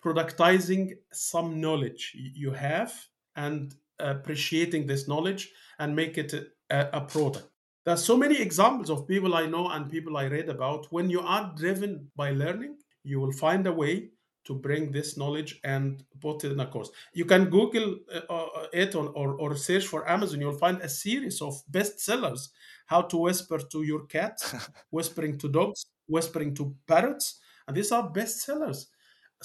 productizing 0.03 0.91
some 1.11 1.59
knowledge 1.59 2.11
you 2.13 2.51
have 2.51 2.93
and 3.35 3.75
appreciating 3.99 4.87
this 4.87 5.07
knowledge 5.07 5.51
and 5.79 5.95
make 5.95 6.17
it 6.17 6.33
a, 6.69 6.89
a 6.93 7.01
product. 7.01 7.47
There's 7.85 8.03
so 8.03 8.17
many 8.17 8.41
examples 8.41 8.89
of 8.89 9.07
people 9.07 9.35
I 9.35 9.45
know 9.45 9.69
and 9.69 9.89
people 9.89 10.17
I 10.17 10.25
read 10.25 10.49
about. 10.49 10.87
When 10.91 11.09
you 11.09 11.21
are 11.21 11.53
driven 11.55 12.09
by 12.15 12.31
learning, 12.31 12.77
you 13.03 13.19
will 13.19 13.31
find 13.31 13.67
a 13.67 13.73
way 13.73 14.09
to 14.45 14.53
bring 14.53 14.91
this 14.91 15.17
knowledge 15.17 15.59
and 15.63 16.03
put 16.21 16.43
it 16.43 16.51
in 16.51 16.59
a 16.59 16.65
course. 16.65 16.89
You 17.13 17.25
can 17.25 17.45
Google 17.45 17.97
uh, 18.13 18.33
uh 18.33 18.67
it 18.73 18.95
on, 18.95 19.07
or, 19.15 19.35
or 19.35 19.55
search 19.55 19.87
for 19.87 20.09
Amazon. 20.09 20.39
You'll 20.39 20.57
find 20.57 20.81
a 20.81 20.89
series 20.89 21.41
of 21.41 21.61
bestsellers 21.71 22.49
how 22.85 23.01
to 23.01 23.17
whisper 23.17 23.59
to 23.59 23.83
your 23.83 24.05
cat, 24.05 24.37
whispering 24.91 25.37
to 25.39 25.49
dogs, 25.49 25.85
whispering 26.07 26.53
to 26.55 26.75
parrots. 26.87 27.39
And 27.67 27.75
these 27.75 27.91
are 27.91 28.11
bestsellers. 28.11 28.85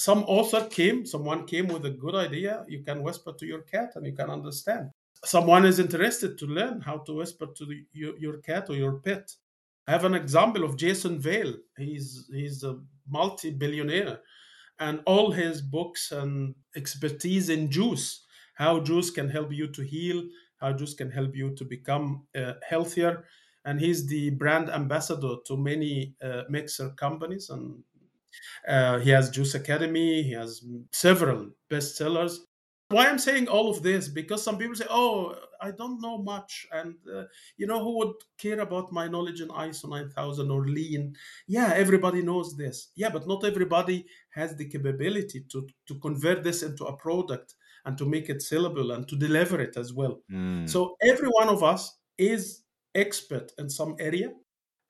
Some 0.01 0.25
author 0.25 0.67
came, 0.71 1.05
someone 1.05 1.47
came 1.47 1.69
with 1.69 1.85
a 1.85 1.91
good 1.91 2.15
idea. 2.15 2.65
You 2.67 2.83
can 2.83 3.03
whisper 3.03 3.33
to 3.39 3.47
your 3.47 3.61
cat 3.61 3.93
and 3.97 4.07
you 4.07 4.15
can 4.15 4.31
understand. 4.31 4.93
Someone 5.27 5.67
is 5.67 5.79
interested 5.79 6.39
to 6.39 6.47
learn 6.47 6.81
how 6.81 6.99
to 7.01 7.13
whisper 7.13 7.47
to 7.55 7.67
the, 7.67 7.85
your, 7.93 8.17
your 8.19 8.39
cat 8.39 8.71
or 8.71 8.77
your 8.77 8.95
pet. 9.01 9.31
I 9.87 9.91
have 9.91 10.07
an 10.07 10.15
example 10.15 10.65
of 10.65 10.79
Jason 10.79 11.21
Vale. 11.21 11.55
He's 11.77 12.31
he's 12.33 12.65
a 12.65 12.79
multi-billionaire 13.11 14.21
and 14.79 15.01
all 15.05 15.33
his 15.33 15.61
books 15.61 16.13
and 16.13 16.55
expertise 16.75 17.51
in 17.51 17.71
juice 17.71 18.25
how 18.55 18.81
juice 18.81 19.11
can 19.11 19.29
help 19.29 19.53
you 19.53 19.67
to 19.69 19.83
heal 19.83 20.23
how 20.61 20.73
juice 20.73 20.95
can 20.95 21.11
help 21.11 21.37
you 21.37 21.55
to 21.57 21.65
become 21.65 22.23
uh, 22.35 22.55
healthier 22.67 23.25
and 23.65 23.81
he's 23.81 24.07
the 24.07 24.31
brand 24.31 24.71
ambassador 24.71 25.35
to 25.47 25.57
many 25.57 26.15
uh, 26.23 26.43
mixer 26.49 26.91
companies 26.91 27.51
and 27.51 27.83
uh, 28.69 28.99
he 28.99 29.11
has 29.11 29.31
juice 29.31 29.55
academy 29.55 30.23
he 30.23 30.33
has 30.33 30.65
several 30.93 31.51
bestsellers. 31.71 32.39
Why 32.89 33.07
i'm 33.07 33.19
saying 33.19 33.47
all 33.47 33.71
of 33.71 33.83
this 33.83 34.09
because 34.09 34.43
some 34.43 34.59
people 34.59 34.75
say 34.75 34.87
oh 34.91 35.37
i 35.61 35.71
don't 35.71 36.01
know 36.01 36.19
much 36.19 36.67
and 36.73 36.95
uh, 37.15 37.25
you 37.57 37.67
know 37.69 37.83
who 37.85 37.99
would 37.99 38.15
care 38.37 38.61
about 38.61 38.91
my 38.91 39.07
knowledge 39.07 39.41
in 39.41 39.49
iso 39.49 39.89
9000 39.89 40.51
or 40.51 40.67
lean? 40.67 41.15
Yeah 41.47 41.73
everybody 41.75 42.23
knows 42.23 42.57
this. 42.57 42.89
Yeah 42.97 43.11
but 43.11 43.29
not 43.29 43.45
everybody 43.45 44.07
has 44.31 44.57
the 44.57 44.69
capability 44.69 45.45
to 45.53 45.69
to 45.87 45.95
convert 46.01 46.43
this 46.43 46.63
into 46.63 46.85
a 46.85 46.97
product 46.97 47.55
and 47.85 47.97
to 47.97 48.05
make 48.05 48.29
it 48.29 48.39
sellable 48.39 48.95
and 48.95 49.07
to 49.09 49.17
deliver 49.17 49.61
it 49.61 49.77
as 49.77 49.93
well. 49.93 50.21
Mm. 50.31 50.69
so 50.69 50.97
every 51.03 51.29
one 51.29 51.49
of 51.49 51.63
us 51.63 51.97
is 52.19 52.63
expert 52.95 53.53
in 53.59 53.71
some 53.71 53.95
area 54.01 54.31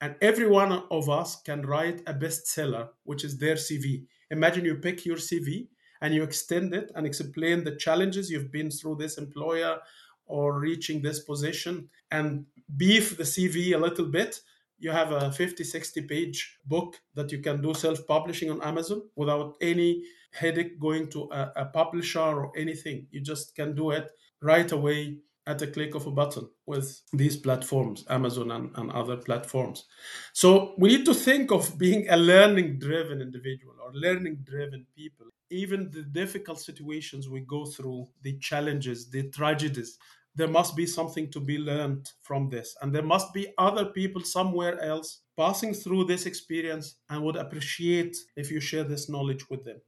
and 0.01 0.15
every 0.21 0.47
one 0.47 0.83
of 0.89 1.09
us 1.09 1.41
can 1.43 1.61
write 1.61 2.01
a 2.07 2.13
bestseller 2.13 2.89
which 3.03 3.23
is 3.23 3.37
their 3.37 3.55
cv 3.55 4.03
imagine 4.31 4.65
you 4.65 4.75
pick 4.75 5.05
your 5.05 5.17
cv 5.17 5.67
and 6.01 6.13
you 6.13 6.23
extend 6.23 6.73
it 6.73 6.91
and 6.95 7.05
explain 7.05 7.63
the 7.63 7.75
challenges 7.75 8.29
you've 8.29 8.51
been 8.51 8.71
through 8.71 8.95
this 8.95 9.17
employer 9.17 9.77
or 10.25 10.59
reaching 10.59 11.01
this 11.01 11.19
position 11.19 11.89
and 12.09 12.45
beef 12.77 13.17
the 13.17 13.23
CV 13.23 13.73
a 13.73 13.77
little 13.77 14.05
bit, 14.05 14.39
you 14.79 14.91
have 14.91 15.11
a 15.11 15.31
50, 15.31 15.63
60 15.63 16.01
page 16.03 16.57
book 16.65 16.99
that 17.13 17.31
you 17.31 17.39
can 17.39 17.61
do 17.61 17.73
self 17.73 18.07
publishing 18.07 18.49
on 18.49 18.61
Amazon 18.61 19.03
without 19.15 19.55
any 19.61 20.03
headache 20.31 20.79
going 20.79 21.09
to 21.09 21.29
a, 21.31 21.51
a, 21.57 21.65
publisher 21.65 22.19
or 22.19 22.51
anything. 22.57 23.05
You 23.11 23.21
just 23.21 23.55
can 23.55 23.75
do 23.75 23.91
it 23.91 24.09
right 24.41 24.71
away 24.71 25.17
at 25.47 25.61
a 25.61 25.67
click 25.67 25.95
of 25.95 26.05
a 26.07 26.11
button 26.11 26.47
with 26.65 27.01
these 27.13 27.35
platforms, 27.37 28.05
Amazon 28.09 28.51
and, 28.51 28.71
and 28.75 28.91
other 28.91 29.17
platforms. 29.17 29.85
So 30.33 30.75
we 30.77 30.89
need 30.89 31.05
to 31.05 31.13
think 31.13 31.51
of 31.51 31.77
being 31.77 32.07
a 32.09 32.17
learning 32.17 32.79
driven 32.79 33.21
individual 33.21 33.75
or 33.83 33.91
learning 33.93 34.39
driven 34.43 34.85
people 34.95 35.27
even 35.51 35.91
the 35.91 36.03
difficult 36.03 36.59
situations 36.59 37.29
we 37.29 37.41
go 37.41 37.65
through, 37.65 38.07
the 38.23 38.37
challenges, 38.39 39.09
the 39.09 39.23
tragedies, 39.29 39.97
there 40.33 40.47
must 40.47 40.77
be 40.77 40.85
something 40.85 41.29
to 41.29 41.41
be 41.41 41.57
learned 41.57 42.09
from 42.21 42.49
this. 42.49 42.75
And 42.81 42.95
there 42.95 43.03
must 43.03 43.33
be 43.33 43.53
other 43.57 43.85
people 43.85 44.21
somewhere 44.23 44.81
else 44.81 45.23
passing 45.37 45.73
through 45.73 46.05
this 46.05 46.25
experience 46.25 46.95
and 47.09 47.21
would 47.23 47.35
appreciate 47.35 48.15
if 48.37 48.49
you 48.49 48.61
share 48.61 48.85
this 48.85 49.09
knowledge 49.09 49.49
with 49.49 49.65
them. 49.65 49.81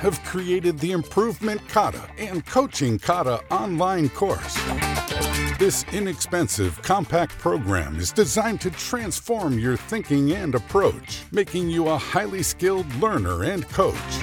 have 0.00 0.22
created 0.24 0.78
the 0.78 0.92
Improvement 0.92 1.60
Kata 1.68 2.08
and 2.16 2.44
Coaching 2.46 2.98
Kata 2.98 3.42
online 3.50 4.08
course. 4.08 4.58
This 5.58 5.84
inexpensive, 5.92 6.80
compact 6.80 7.36
program 7.38 7.98
is 7.98 8.12
designed 8.12 8.62
to 8.62 8.70
transform 8.70 9.58
your 9.58 9.76
thinking 9.76 10.32
and 10.32 10.54
approach, 10.54 11.22
making 11.32 11.68
you 11.68 11.88
a 11.88 11.98
highly 11.98 12.42
skilled 12.42 12.90
learner 12.94 13.44
and 13.44 13.68
coach. 13.68 14.22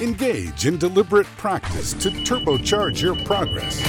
Engage 0.00 0.64
in 0.64 0.78
deliberate 0.78 1.26
practice 1.36 1.92
to 1.94 2.08
turbocharge 2.08 3.02
your 3.02 3.16
progress. 3.26 3.84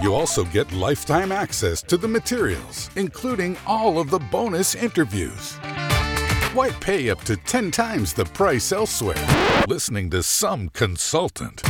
You 0.00 0.14
also 0.14 0.44
get 0.44 0.72
lifetime 0.72 1.32
access 1.32 1.82
to 1.82 1.96
the 1.96 2.06
materials, 2.06 2.88
including 2.94 3.56
all 3.66 3.98
of 3.98 4.10
the 4.10 4.20
bonus 4.20 4.76
interviews. 4.76 5.58
Why 6.54 6.70
pay 6.70 7.10
up 7.10 7.20
to 7.24 7.36
10 7.36 7.70
times 7.70 8.14
the 8.14 8.24
price 8.24 8.72
elsewhere 8.72 9.22
listening 9.68 10.08
to 10.10 10.22
some 10.22 10.70
consultant 10.70 11.60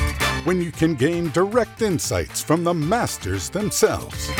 when 0.44 0.62
you 0.62 0.70
can 0.70 0.94
gain 0.94 1.30
direct 1.30 1.82
insights 1.82 2.40
from 2.40 2.62
the 2.62 2.72
masters 2.72 3.50
themselves? 3.50 4.30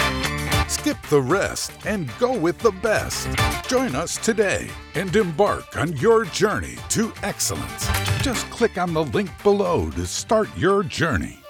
Skip 0.69 0.97
the 1.11 1.21
rest 1.21 1.73
and 1.87 2.09
go 2.21 2.39
with 2.39 2.57
the 2.61 2.71
best. 2.71 3.29
Join 3.69 3.97
us 3.97 4.17
today 4.17 4.71
and 4.95 5.15
embark 5.17 5.77
on 5.77 5.97
your 5.97 6.25
journey 6.27 6.77
to 6.91 7.13
excellence. 7.25 7.89
Just 8.23 8.49
click 8.51 8.79
on 8.79 8.95
the 8.95 9.05
link 9.07 9.31
below 9.43 9.91
to 9.91 10.07
start 10.07 10.49
your 10.57 10.85
journey. 10.85 11.41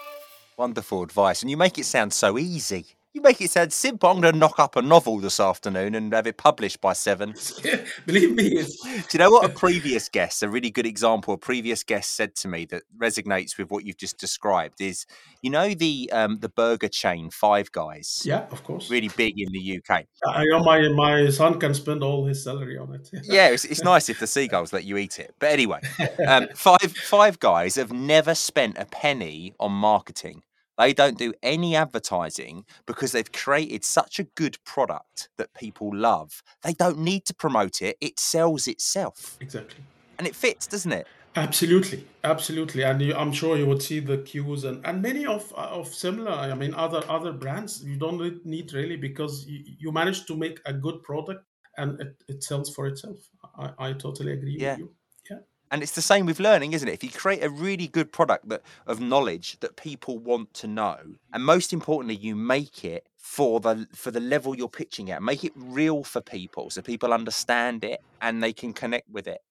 Wonderful 0.56 1.02
advice. 1.02 1.42
And 1.42 1.50
you 1.50 1.58
make 1.58 1.78
it 1.78 1.84
sound 1.84 2.14
so 2.14 2.38
easy. 2.38 2.86
You 3.14 3.22
make 3.22 3.40
it 3.40 3.50
sound 3.50 3.72
simple. 3.72 4.10
I'm 4.10 4.20
going 4.20 4.34
to 4.34 4.38
knock 4.38 4.58
up 4.58 4.76
a 4.76 4.82
novel 4.82 5.18
this 5.18 5.40
afternoon 5.40 5.94
and 5.94 6.12
have 6.12 6.26
it 6.26 6.36
published 6.36 6.80
by 6.82 6.92
seven. 6.92 7.34
Believe 8.06 8.34
me. 8.34 8.50
Do 8.50 9.02
you 9.12 9.18
know 9.18 9.30
what 9.30 9.46
a 9.46 9.48
previous 9.48 10.10
guest, 10.10 10.42
a 10.42 10.48
really 10.48 10.70
good 10.70 10.84
example, 10.84 11.32
a 11.32 11.38
previous 11.38 11.82
guest 11.82 12.14
said 12.14 12.36
to 12.36 12.48
me 12.48 12.66
that 12.66 12.82
resonates 12.96 13.56
with 13.56 13.70
what 13.70 13.84
you've 13.84 13.96
just 13.96 14.18
described 14.18 14.82
is, 14.82 15.06
you 15.40 15.48
know, 15.48 15.72
the 15.72 16.10
um, 16.12 16.38
the 16.40 16.50
burger 16.50 16.88
chain 16.88 17.30
Five 17.30 17.72
Guys. 17.72 18.22
Yeah, 18.26 18.46
of 18.50 18.62
course. 18.62 18.90
Really 18.90 19.10
big 19.16 19.34
in 19.38 19.52
the 19.52 19.78
UK. 19.78 20.04
I 20.26 20.44
know 20.44 20.60
my 20.60 20.86
my 20.88 21.30
son 21.30 21.58
can 21.58 21.72
spend 21.72 22.02
all 22.02 22.26
his 22.26 22.44
salary 22.44 22.76
on 22.76 22.94
it. 22.94 23.08
yeah, 23.24 23.48
it's, 23.48 23.64
it's 23.64 23.82
nice 23.82 24.10
if 24.10 24.20
the 24.20 24.26
seagulls 24.26 24.72
let 24.74 24.84
you 24.84 24.98
eat 24.98 25.18
it. 25.18 25.34
But 25.38 25.50
anyway, 25.50 25.80
um, 26.26 26.48
Five 26.54 26.92
Five 26.94 27.40
Guys 27.40 27.76
have 27.76 27.92
never 27.92 28.34
spent 28.34 28.76
a 28.76 28.84
penny 28.84 29.54
on 29.58 29.72
marketing. 29.72 30.42
They 30.78 30.92
don't 30.94 31.18
do 31.18 31.34
any 31.42 31.74
advertising 31.74 32.64
because 32.86 33.12
they've 33.12 33.30
created 33.30 33.84
such 33.84 34.18
a 34.18 34.24
good 34.24 34.56
product 34.64 35.28
that 35.36 35.52
people 35.52 35.90
love. 35.92 36.42
They 36.62 36.72
don't 36.72 36.98
need 36.98 37.26
to 37.26 37.34
promote 37.34 37.82
it, 37.82 37.96
it 38.00 38.20
sells 38.20 38.66
itself. 38.68 39.36
Exactly. 39.40 39.82
And 40.18 40.26
it 40.26 40.36
fits, 40.36 40.66
doesn't 40.66 40.92
it? 40.92 41.06
Absolutely, 41.36 42.04
absolutely, 42.24 42.82
and 42.82 43.00
you, 43.00 43.14
I'm 43.14 43.32
sure 43.32 43.56
you 43.56 43.66
would 43.66 43.82
see 43.82 44.00
the 44.00 44.18
queues 44.18 44.64
and, 44.64 44.84
and 44.84 45.00
many 45.02 45.24
of 45.26 45.52
uh, 45.56 45.68
of 45.70 45.86
similar. 45.86 46.32
I 46.32 46.54
mean, 46.54 46.74
other 46.74 47.02
other 47.08 47.32
brands 47.32 47.84
you 47.84 47.96
don't 47.96 48.44
need 48.44 48.72
really 48.72 48.96
because 48.96 49.46
you, 49.46 49.62
you 49.78 49.92
manage 49.92 50.26
to 50.26 50.36
make 50.36 50.58
a 50.64 50.72
good 50.72 51.02
product 51.04 51.44
and 51.76 52.00
it, 52.00 52.24
it 52.28 52.42
sells 52.42 52.74
for 52.74 52.86
itself. 52.88 53.18
I, 53.56 53.70
I 53.78 53.92
totally 53.92 54.32
agree 54.32 54.56
Yeah. 54.58 54.72
with 54.72 54.78
you. 54.80 54.94
And 55.70 55.82
it's 55.82 55.92
the 55.92 56.02
same 56.02 56.26
with 56.26 56.40
learning, 56.40 56.72
isn't 56.72 56.88
it? 56.88 56.94
If 56.94 57.04
you 57.04 57.10
create 57.10 57.44
a 57.44 57.50
really 57.50 57.88
good 57.88 58.10
product 58.10 58.48
that 58.48 58.62
of 58.86 59.00
knowledge 59.00 59.58
that 59.60 59.76
people 59.76 60.18
want 60.18 60.54
to 60.54 60.66
know, 60.66 60.96
and 61.32 61.44
most 61.44 61.72
importantly, 61.72 62.16
you 62.16 62.34
make 62.34 62.84
it 62.84 63.06
for 63.16 63.60
the 63.60 63.86
for 63.94 64.10
the 64.10 64.20
level 64.20 64.56
you're 64.56 64.68
pitching 64.68 65.10
at, 65.10 65.22
make 65.22 65.44
it 65.44 65.52
real 65.54 66.02
for 66.04 66.20
people 66.20 66.70
so 66.70 66.80
people 66.80 67.12
understand 67.12 67.84
it 67.84 68.00
and 68.22 68.42
they 68.42 68.52
can 68.52 68.72
connect 68.72 69.08
with 69.10 69.26
it. 69.26 69.42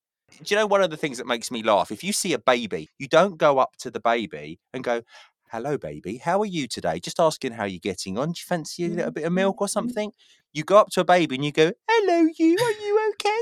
Do 0.44 0.54
you 0.54 0.56
know 0.56 0.68
one 0.68 0.82
of 0.82 0.90
the 0.90 0.98
things 0.98 1.18
that 1.20 1.28
makes 1.28 1.52
me 1.52 1.64
laugh? 1.64 1.92
If 1.92 2.04
you 2.04 2.12
see 2.12 2.34
a 2.34 2.40
baby, 2.40 2.90
you 2.98 3.08
don't 3.08 3.38
go 3.38 3.60
up 3.60 3.78
to 3.78 3.92
the 3.92 4.00
baby 4.00 4.60
and 4.74 4.84
go, 4.84 5.02
Hello, 5.50 5.78
baby, 5.78 6.18
how 6.18 6.40
are 6.42 6.46
you 6.46 6.68
today? 6.68 7.00
Just 7.00 7.20
asking 7.20 7.54
how 7.54 7.64
you're 7.64 7.80
getting 7.80 8.18
on. 8.18 8.32
Do 8.34 8.40
you 8.40 8.46
fancy 8.46 8.86
a 8.86 8.90
little 8.90 9.12
bit 9.12 9.24
of 9.26 9.32
milk 9.32 9.62
or 9.62 9.68
something? 9.68 10.12
You 10.54 10.64
go 10.64 10.78
up 10.78 10.90
to 10.92 11.02
a 11.02 11.06
baby 11.06 11.36
and 11.36 11.46
you 11.46 11.52
go, 11.52 11.72
Hello, 11.90 12.28
you, 12.38 12.62
are 12.62 12.72
you 12.72 13.12
okay? 13.14 13.42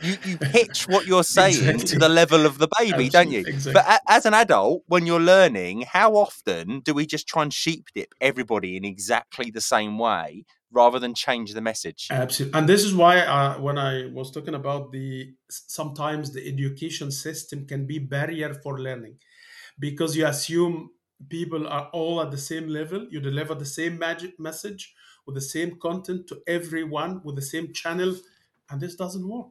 you, 0.00 0.16
you 0.22 0.38
pitch 0.38 0.86
what 0.86 1.06
you're 1.06 1.24
saying 1.24 1.80
to 1.84 1.96
the 1.96 2.08
level 2.08 2.46
of 2.46 2.58
the 2.58 2.68
baby, 2.78 3.08
don't 3.08 3.30
you? 3.30 3.46
Absolutely, 3.46 3.72
But 3.72 3.84
a- 3.88 4.00
as 4.12 4.26
an 4.26 4.34
adult, 4.34 4.82
when 4.86 5.06
you're 5.06 5.20
learning, 5.20 5.82
how 5.82 6.14
often 6.14 6.80
do 6.80 6.94
we 6.94 7.06
just 7.06 7.26
try 7.26 7.42
and 7.42 7.52
sheep 7.52 7.86
dip 7.94 8.14
everybody 8.20 8.76
in 8.76 8.84
exactly 8.84 9.50
the 9.50 9.60
same 9.60 9.98
way 9.98 10.44
rather 10.70 10.98
than 10.98 11.14
change 11.14 11.54
the 11.54 11.60
message? 11.60 12.12
Absolutely, 12.12 12.58
and 12.58 12.68
this 12.68 12.84
is 12.84 12.94
why 12.94 13.20
uh, 13.20 13.58
when 13.60 13.78
I 13.78 14.06
was 14.06 14.30
talking 14.30 14.54
about 14.54 14.92
the 14.92 15.34
sometimes 15.48 16.32
the 16.32 16.46
education 16.46 17.10
system 17.10 17.66
can 17.66 17.86
be 17.86 17.98
barrier 17.98 18.52
for 18.52 18.78
learning 18.78 19.18
because 19.78 20.16
you 20.16 20.26
assume 20.26 20.90
people 21.28 21.66
are 21.68 21.88
all 21.92 22.20
at 22.20 22.30
the 22.30 22.38
same 22.38 22.68
level. 22.68 23.06
You 23.10 23.20
deliver 23.20 23.54
the 23.54 23.66
same 23.66 23.98
magic 23.98 24.38
message 24.38 24.94
with 25.26 25.34
the 25.36 25.40
same 25.40 25.78
content 25.80 26.26
to 26.28 26.42
everyone 26.46 27.22
with 27.24 27.36
the 27.36 27.42
same 27.42 27.72
channel, 27.72 28.16
and 28.70 28.80
this 28.80 28.96
doesn't 28.96 29.26
work. 29.28 29.48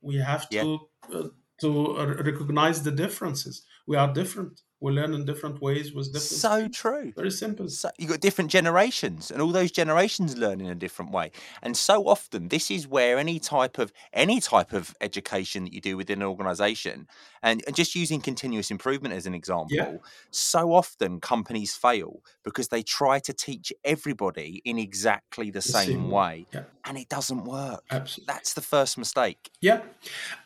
We 0.00 0.16
have 0.16 0.48
Yeah. 0.50 0.62
to 0.62 0.88
uh, 1.12 1.28
to 1.60 1.96
recognize 2.22 2.82
the 2.82 2.90
differences. 2.92 3.66
We 3.86 3.96
are 3.96 4.12
different. 4.12 4.62
We 4.86 4.92
learn 4.92 5.14
in 5.14 5.24
different 5.24 5.60
ways 5.60 5.92
with 5.92 6.06
different. 6.12 6.22
So 6.48 6.68
true. 6.68 7.12
Very 7.16 7.32
simple. 7.32 7.68
So 7.68 7.90
you've 7.98 8.10
got 8.10 8.20
different 8.20 8.50
generations, 8.52 9.32
and 9.32 9.42
all 9.42 9.50
those 9.60 9.72
generations 9.72 10.36
learn 10.36 10.60
in 10.60 10.68
a 10.68 10.76
different 10.76 11.10
way. 11.10 11.32
And 11.64 11.76
so 11.76 12.06
often, 12.06 12.48
this 12.48 12.70
is 12.70 12.86
where 12.86 13.18
any 13.18 13.38
type 13.40 13.78
of 13.78 13.92
any 14.12 14.38
type 14.40 14.72
of 14.72 14.94
education 15.00 15.64
that 15.64 15.72
you 15.72 15.80
do 15.80 15.96
within 15.96 16.22
an 16.22 16.28
organization, 16.28 17.08
and, 17.42 17.64
and 17.66 17.74
just 17.74 17.96
using 17.96 18.20
continuous 18.20 18.70
improvement 18.70 19.12
as 19.14 19.26
an 19.26 19.34
example, 19.34 20.02
so 20.30 20.72
often 20.72 21.20
companies 21.20 21.74
fail 21.74 22.22
because 22.44 22.68
they 22.68 22.82
try 22.82 23.18
to 23.18 23.32
teach 23.32 23.72
everybody 23.84 24.62
in 24.64 24.78
exactly 24.78 25.50
the, 25.50 25.56
The 25.56 25.62
same, 25.62 25.88
same 25.88 26.10
way. 26.10 26.46
Yeah. 26.54 26.64
and 26.84 26.96
it 26.96 27.08
doesn't 27.08 27.44
work. 27.44 27.82
Absolutely. 27.90 28.32
That's 28.32 28.52
the 28.54 28.60
first 28.74 28.96
mistake. 28.98 29.50
Yeah, 29.60 29.80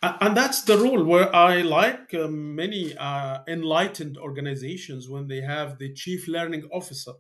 and 0.03 0.35
that's 0.40 0.62
the 0.62 0.79
rule 0.79 1.05
where 1.05 1.29
I 1.35 1.61
like 1.81 2.14
uh, 2.14 2.29
many 2.29 2.96
uh, 2.96 3.40
enlightened 3.46 4.16
organizations 4.31 5.09
when 5.09 5.27
they 5.29 5.40
have 5.55 5.79
the 5.79 5.93
chief 6.03 6.29
learning 6.29 6.64
officer. 6.73 7.14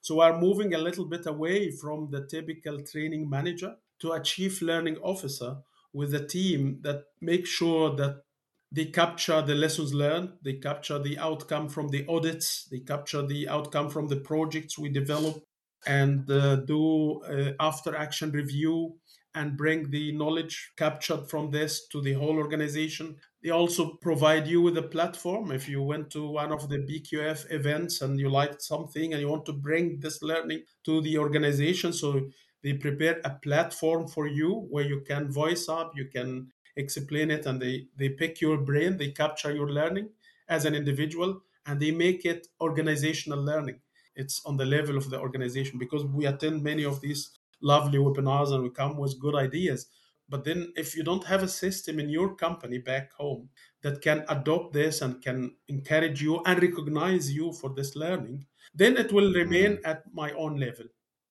So 0.00 0.16
we're 0.16 0.38
moving 0.38 0.74
a 0.74 0.84
little 0.88 1.06
bit 1.14 1.26
away 1.26 1.70
from 1.70 1.98
the 2.10 2.26
typical 2.26 2.76
training 2.82 3.28
manager 3.28 3.72
to 4.00 4.12
a 4.12 4.22
chief 4.22 4.62
learning 4.62 4.98
officer 5.02 5.56
with 5.92 6.14
a 6.14 6.26
team 6.26 6.80
that 6.82 7.04
makes 7.20 7.50
sure 7.50 7.96
that 7.96 8.22
they 8.70 8.86
capture 8.86 9.40
the 9.40 9.54
lessons 9.54 9.94
learned, 9.94 10.30
they 10.42 10.54
capture 10.54 10.98
the 10.98 11.18
outcome 11.18 11.68
from 11.68 11.88
the 11.88 12.04
audits, 12.06 12.68
they 12.70 12.80
capture 12.80 13.24
the 13.26 13.48
outcome 13.48 13.88
from 13.88 14.08
the 14.08 14.20
projects 14.30 14.78
we 14.78 14.90
develop, 14.90 15.42
and 15.86 16.30
uh, 16.30 16.56
do 16.56 17.22
uh, 17.22 17.52
after 17.60 17.96
action 17.96 18.30
review 18.30 18.96
and 19.38 19.56
bring 19.56 19.88
the 19.90 20.10
knowledge 20.10 20.72
captured 20.76 21.30
from 21.30 21.52
this 21.52 21.86
to 21.86 22.00
the 22.00 22.14
whole 22.14 22.38
organization. 22.38 23.14
They 23.40 23.50
also 23.50 23.94
provide 24.02 24.48
you 24.48 24.60
with 24.60 24.76
a 24.76 24.82
platform. 24.82 25.52
If 25.52 25.68
you 25.68 25.80
went 25.80 26.10
to 26.10 26.28
one 26.28 26.50
of 26.50 26.68
the 26.68 26.78
BQF 26.78 27.46
events 27.52 28.00
and 28.00 28.18
you 28.18 28.28
liked 28.28 28.60
something 28.60 29.12
and 29.12 29.22
you 29.22 29.28
want 29.28 29.46
to 29.46 29.52
bring 29.52 30.00
this 30.00 30.22
learning 30.22 30.64
to 30.86 31.00
the 31.02 31.18
organization, 31.18 31.92
so 31.92 32.28
they 32.64 32.72
prepare 32.72 33.20
a 33.24 33.30
platform 33.30 34.08
for 34.08 34.26
you 34.26 34.66
where 34.70 34.84
you 34.84 35.02
can 35.06 35.30
voice 35.30 35.68
up, 35.68 35.92
you 35.94 36.06
can 36.06 36.48
explain 36.74 37.30
it, 37.30 37.46
and 37.46 37.62
they, 37.62 37.86
they 37.96 38.08
pick 38.08 38.40
your 38.40 38.58
brain, 38.58 38.96
they 38.96 39.12
capture 39.12 39.54
your 39.54 39.70
learning 39.70 40.08
as 40.48 40.64
an 40.64 40.74
individual, 40.74 41.42
and 41.64 41.78
they 41.78 41.92
make 41.92 42.24
it 42.24 42.48
organizational 42.60 43.40
learning. 43.40 43.78
It's 44.16 44.44
on 44.44 44.56
the 44.56 44.64
level 44.64 44.96
of 44.96 45.10
the 45.10 45.20
organization 45.20 45.78
because 45.78 46.04
we 46.04 46.26
attend 46.26 46.64
many 46.64 46.84
of 46.84 47.00
these 47.00 47.37
lovely 47.60 47.98
webinars 47.98 48.52
and 48.52 48.62
we 48.62 48.70
come 48.70 48.96
with 48.96 49.20
good 49.20 49.34
ideas. 49.34 49.86
But 50.28 50.44
then, 50.44 50.72
if 50.76 50.94
you 50.94 51.02
don't 51.02 51.24
have 51.24 51.42
a 51.42 51.48
system 51.48 51.98
in 51.98 52.10
your 52.10 52.34
company 52.34 52.78
back 52.78 53.12
home 53.12 53.48
that 53.82 54.02
can 54.02 54.24
adopt 54.28 54.74
this 54.74 55.00
and 55.00 55.22
can 55.22 55.56
encourage 55.68 56.22
you 56.22 56.42
and 56.44 56.62
recognize 56.62 57.32
you 57.32 57.52
for 57.52 57.72
this 57.74 57.96
learning, 57.96 58.44
then 58.74 58.98
it 58.98 59.10
will 59.10 59.32
remain 59.32 59.78
mm. 59.78 59.80
at 59.84 60.02
my 60.12 60.32
own 60.32 60.56
level. 60.56 60.84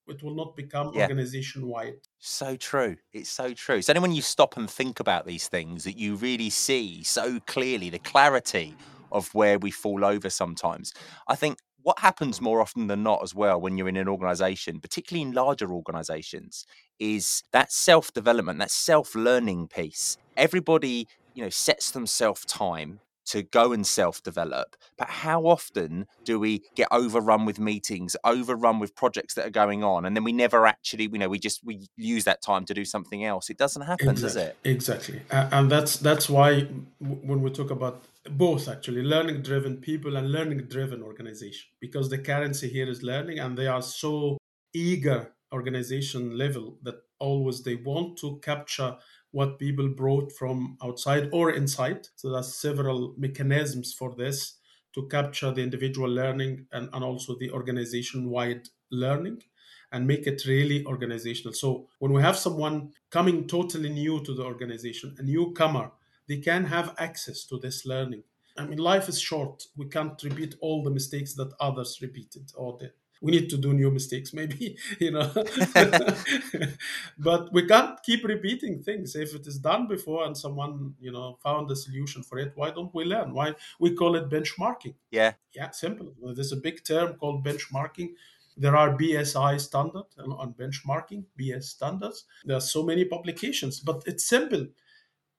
It 0.08 0.24
will 0.24 0.36
not 0.36 0.56
become 0.56 0.94
Yeah. 0.94 1.04
organization 1.04 1.68
wide. 1.68 2.00
So 2.18 2.56
true. 2.56 2.98
It's 3.14 3.30
so 3.30 3.54
true. 3.54 3.82
So 3.82 3.94
then 3.94 4.02
when 4.02 4.14
you 4.14 4.22
stop 4.22 4.58
and 4.58 4.70
think 4.70 5.00
about 5.00 5.28
these 5.28 5.48
things 5.48 5.84
that 5.84 5.98
you 5.98 6.16
really 6.16 6.50
see 6.50 7.04
so 7.04 7.40
clearly 7.42 7.90
the 7.90 8.00
clarity 8.00 8.76
of 9.12 9.34
where 9.34 9.60
we 9.60 9.72
fall 9.72 10.04
over 10.04 10.30
sometimes. 10.30 10.94
I 11.28 11.36
think 11.36 11.60
what 11.82 12.00
happens 12.00 12.42
more 12.42 12.62
often 12.62 12.88
than 12.88 13.04
not 13.04 13.22
as 13.24 13.34
well 13.34 13.62
when 13.62 13.78
you're 13.78 13.88
in 13.88 13.98
an 13.98 14.08
organization, 14.08 14.80
particularly 14.80 15.28
in 15.28 15.34
larger 15.34 15.72
organizations, 15.72 16.66
is 17.00 17.44
that 17.54 17.72
self-development, 17.72 18.60
that 18.60 18.72
self-learning 18.72 19.68
piece. 19.68 20.18
Everybody, 20.36 21.08
you 21.34 21.44
know, 21.44 21.50
sets 21.50 21.92
themselves 21.92 22.44
time 22.46 23.00
to 23.28 23.44
go 23.44 23.74
and 23.74 23.86
self-develop. 23.86 24.76
But 24.98 25.10
how 25.10 25.42
often 25.46 26.08
do 26.24 26.40
we 26.40 26.64
get 26.76 26.88
overrun 26.92 27.46
with 27.46 27.60
meetings, 27.60 28.16
overrun 28.24 28.80
with 28.80 28.96
projects 28.96 29.34
that 29.34 29.46
are 29.46 29.52
going 29.52 29.84
on, 29.84 30.06
and 30.06 30.16
then 30.16 30.24
we 30.24 30.32
never 30.32 30.66
actually, 30.66 31.10
you 31.12 31.20
know, 31.20 31.30
we 31.30 31.38
just 31.38 31.64
we 31.64 31.88
use 31.98 32.24
that 32.24 32.42
time 32.42 32.66
to 32.66 32.74
do 32.74 32.86
something 32.86 33.26
else? 33.26 33.50
It 33.50 33.58
doesn't 33.58 33.82
happen, 33.82 34.08
does 34.08 34.24
Exactly. 34.24 34.44
it? 34.44 34.58
Exactly. 34.64 35.22
And 35.30 35.70
that's 35.70 35.98
that's 35.98 36.30
why 36.30 36.62
when 37.00 37.42
we 37.42 37.50
talk 37.50 37.70
about 37.70 38.02
both 38.32 38.68
actually 38.68 39.02
learning 39.02 39.42
driven 39.42 39.78
people 39.78 40.18
and 40.18 40.32
learning 40.32 40.68
driven 40.68 41.02
organization 41.04 41.68
because 41.80 42.10
the 42.10 42.18
currency 42.18 42.68
here 42.68 42.90
is 42.90 43.04
learning 43.04 43.40
and 43.40 43.58
they 43.58 43.68
are 43.68 43.82
so 43.82 44.38
eager 44.74 45.34
organization 45.54 46.38
level 46.38 46.78
that 46.84 46.96
always 47.20 47.64
they 47.64 47.76
want 47.76 48.18
to 48.18 48.40
capture 48.40 48.98
what 49.32 49.60
people 49.60 49.90
brought 49.90 50.32
from 50.32 50.78
outside 50.84 51.30
or 51.32 51.52
inside. 51.52 52.08
So 52.16 52.32
there's 52.32 52.56
several 52.56 53.14
mechanisms 53.18 53.94
for 53.94 54.14
this 54.16 54.58
to 54.94 55.08
capture 55.08 55.52
the 55.52 55.62
individual 55.62 56.10
learning 56.10 56.68
and, 56.72 56.90
and 56.94 57.04
also 57.04 57.38
the 57.38 57.52
organization 57.52 58.30
wide 58.30 58.70
learning 58.92 59.44
and 59.92 60.08
make 60.08 60.28
it 60.28 60.46
really 60.46 60.86
organizational. 60.86 61.54
So 61.54 61.88
when 62.00 62.12
we 62.14 62.22
have 62.22 62.38
someone 62.38 62.92
coming 63.10 63.48
totally 63.48 63.90
new 63.90 64.22
to 64.24 64.34
the 64.34 64.44
organization, 64.44 65.16
a 65.18 65.24
newcomer, 65.24 65.92
they 66.28 66.38
can 66.38 66.66
have 66.66 66.94
access 66.98 67.46
to 67.46 67.58
this 67.58 67.86
learning. 67.86 68.24
I 68.58 68.66
mean, 68.66 68.80
life 68.80 69.08
is 69.08 69.20
short. 69.20 69.64
We 69.76 69.88
can't 69.88 70.22
repeat 70.24 70.56
all 70.62 70.84
the 70.84 70.90
mistakes 70.90 71.34
that 71.36 71.54
others 71.60 72.00
repeated 72.02 72.52
or 72.56 72.78
did. 72.80 72.92
We 73.22 73.32
need 73.32 73.50
to 73.50 73.58
do 73.58 73.74
new 73.74 73.90
mistakes 73.90 74.34
maybe 74.40 74.78
you 75.00 75.12
know. 75.12 75.32
But 77.18 77.52
we 77.52 77.66
can't 77.66 78.02
keep 78.04 78.24
repeating 78.24 78.84
things. 78.84 79.16
If 79.16 79.34
it 79.34 79.48
is 79.48 79.58
done 79.58 79.88
before 79.88 80.26
and 80.26 80.38
someone 80.38 80.94
you 81.00 81.12
know 81.12 81.38
found 81.42 81.72
a 81.72 81.76
solution 81.76 82.24
for 82.24 82.38
it 82.38 82.52
why 82.56 82.72
don't 82.72 82.94
we 82.94 83.06
learn? 83.06 83.34
Why 83.34 83.56
we 83.80 83.96
call 83.96 84.16
it 84.16 84.30
benchmarking. 84.30 84.96
Yeah. 85.12 85.34
Yeah 85.54 85.72
simple. 85.72 86.14
There's 86.36 86.52
a 86.52 86.58
big 86.58 86.84
term 86.84 87.16
called 87.16 87.44
benchmarking. 87.44 88.10
There 88.56 88.76
are 88.76 88.98
bsi 88.98 89.60
standard 89.60 90.06
on 90.20 90.54
benchmarking 90.54 91.24
bs 91.40 91.64
standards. 91.64 92.26
There 92.46 92.58
are 92.58 92.62
so 92.76 92.84
many 92.84 93.06
publications 93.06 93.80
but 93.80 94.04
it's 94.06 94.26
simple 94.26 94.68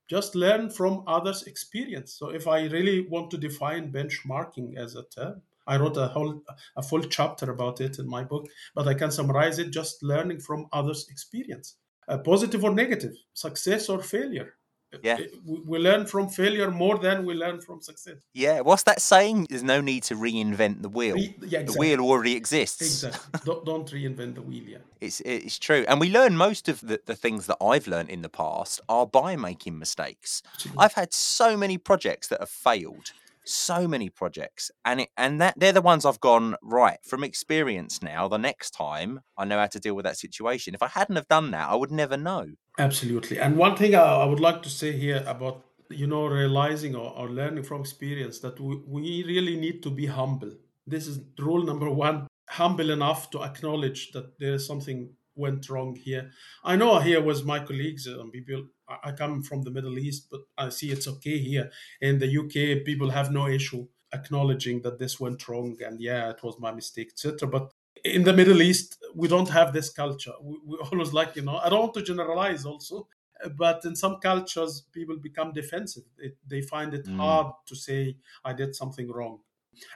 just 0.09 0.35
learn 0.35 0.71
from 0.71 1.05
others 1.07 1.43
experience 1.45 2.13
so 2.13 2.31
if 2.31 2.47
i 2.47 2.65
really 2.67 3.07
want 3.09 3.31
to 3.31 3.39
define 3.39 3.93
benchmarking 3.93 4.77
as 4.77 4.95
a 4.95 5.05
term 5.05 5.43
I 5.69 5.77
wrote 5.77 5.99
a 5.99 6.09
whole 6.09 6.43
a 6.77 6.83
full 6.83 7.03
chapter 7.03 7.51
about 7.51 7.83
it 7.83 7.99
in 7.99 8.09
my 8.09 8.25
book, 8.25 8.49
but 8.75 8.89
I 8.89 8.95
can 8.95 9.11
summarize 9.11 9.59
it 9.59 9.71
just 9.71 10.03
learning 10.03 10.41
from 10.41 10.67
others' 10.73 11.07
experience, 11.11 11.77
uh, 12.09 12.19
positive 12.19 12.65
or 12.65 12.75
negative, 12.75 13.13
success 13.35 13.91
or 13.91 14.03
failure. 14.03 14.55
Yeah, 15.03 15.19
we, 15.45 15.79
learn 15.79 16.07
from 16.07 16.29
failure 16.29 16.71
more 16.71 16.99
than 16.99 17.27
we 17.27 17.35
learn 17.35 17.61
from 17.61 17.83
success. 17.83 18.17
Yeah, 18.33 18.61
what's 18.61 18.85
that 18.85 19.03
saying? 19.03 19.49
There's 19.51 19.63
no 19.63 19.83
need 19.83 20.03
to 20.05 20.15
reinvent 20.15 20.81
the 20.81 20.89
wheel. 20.89 21.17
Re- 21.17 21.37
yeah, 21.41 21.61
exactly. 21.61 21.65
The 21.65 21.79
wheel 21.79 22.11
already 22.11 22.35
exists. 22.35 22.81
Exactly. 22.81 23.41
don't, 23.45 23.65
don't 23.67 23.91
reinvent 23.91 24.37
the 24.37 24.43
wheel. 24.43 24.65
Yeah, 24.65 24.79
it's 25.01 25.21
it's 25.21 25.59
true, 25.59 25.85
and 25.89 26.01
we 26.01 26.11
learn 26.11 26.37
most 26.37 26.69
of 26.69 26.81
the, 26.81 27.01
the 27.05 27.15
things 27.15 27.47
that 27.47 27.59
I've 27.63 27.87
learned 27.87 28.09
in 28.09 28.23
the 28.23 28.31
past 28.31 28.81
are 28.89 29.07
by 29.07 29.37
making 29.37 29.79
mistakes. 29.79 30.43
I've 30.79 30.95
had 30.95 31.13
so 31.13 31.57
many 31.57 31.77
projects 31.77 32.29
that 32.29 32.41
have 32.41 32.51
failed 32.51 33.13
so 33.49 33.89
many 33.89 34.09
projects 34.11 34.71
and 34.85 35.01
it, 35.03 35.09
and 35.17 35.41
that 35.41 35.55
they're 35.57 35.73
the 35.73 35.83
ones 35.83 36.05
I've 36.05 36.21
gone 36.21 36.57
right 36.63 36.99
from 37.05 37.25
experience 37.25 38.03
now 38.03 38.29
the 38.29 38.39
next 38.39 38.71
time 38.71 39.21
I 39.37 39.45
know 39.45 39.59
how 39.59 39.67
to 39.67 39.81
deal 39.81 39.95
with 39.95 40.05
that 40.05 40.17
situation 40.17 40.75
if 40.75 40.83
I 40.83 40.89
hadn't 40.89 41.17
have 41.17 41.29
done 41.29 41.51
that 41.53 41.69
I 41.71 41.75
would 41.75 41.91
never 41.91 42.17
know. 42.17 42.47
Absolutely. 42.79 43.39
And 43.39 43.57
one 43.57 43.77
thing 43.77 43.95
I, 43.95 44.03
I 44.03 44.25
would 44.25 44.41
like 44.41 44.63
to 44.63 44.71
say 44.71 44.93
here 44.93 45.25
about 45.27 45.65
you 45.91 46.07
know 46.07 46.27
realizing 46.27 46.95
or, 46.95 47.13
or 47.17 47.29
learning 47.31 47.65
from 47.65 47.81
experience 47.81 48.41
that 48.41 48.61
we, 48.61 48.77
we 48.87 49.25
really 49.25 49.57
need 49.57 49.83
to 49.83 49.91
be 49.91 50.07
humble. 50.07 50.53
This 50.87 51.07
is 51.07 51.21
rule 51.39 51.65
number 51.65 51.91
one 51.91 52.27
humble 52.49 52.91
enough 52.91 53.31
to 53.31 53.43
acknowledge 53.43 54.13
that 54.13 54.39
there 54.39 54.55
is 54.55 54.67
something 54.67 55.11
went 55.39 55.69
wrong 55.71 55.97
here. 55.97 56.31
I 56.65 56.77
know 56.77 56.99
here 56.99 57.23
was 57.23 57.45
my 57.45 57.61
colleagues 57.61 58.07
and 58.07 58.21
um, 58.21 58.31
people. 58.31 58.67
I 59.05 59.13
come 59.13 59.43
from 59.43 59.63
the 59.63 59.71
Middle 59.71 59.99
East, 59.99 60.29
but 60.31 60.41
I 60.57 60.71
see 60.71 60.91
it's 60.91 61.07
okay 61.07 61.39
here 61.39 61.71
in 62.01 62.19
the 62.19 62.39
UK. 62.39 62.85
People 62.87 63.11
have 63.11 63.31
no 63.31 63.47
issue 63.47 63.87
acknowledging 64.13 64.81
that 64.83 64.99
this 64.99 65.21
went 65.21 65.47
wrong 65.49 65.77
and 65.85 66.01
yeah, 66.01 66.31
it 66.31 66.43
was 66.43 66.59
my 66.59 66.73
mistake, 66.73 67.11
etc. 67.13 67.49
But 67.49 67.73
in 68.05 68.25
the 68.25 68.33
Middle 68.33 68.63
East, 68.63 68.99
we 69.15 69.29
don't 69.29 69.49
have 69.51 69.73
this 69.73 69.91
culture. 69.91 70.33
We, 70.43 70.59
we 70.67 70.77
always 70.93 71.13
like 71.13 71.37
you 71.37 71.43
know. 71.43 71.57
I 71.57 71.69
don't 71.69 71.81
want 71.81 71.95
to 71.95 72.03
generalize 72.03 72.65
also, 72.65 73.09
but 73.57 73.85
in 73.85 73.97
some 73.97 74.17
cultures, 74.21 74.85
people 74.93 75.17
become 75.17 75.53
defensive. 75.53 76.05
It, 76.19 76.37
they 76.47 76.63
find 76.63 76.95
it 76.95 77.07
mm. 77.07 77.17
hard 77.17 77.53
to 77.67 77.75
say 77.77 78.17
I 78.45 78.53
did 78.53 78.75
something 78.75 79.11
wrong, 79.11 79.41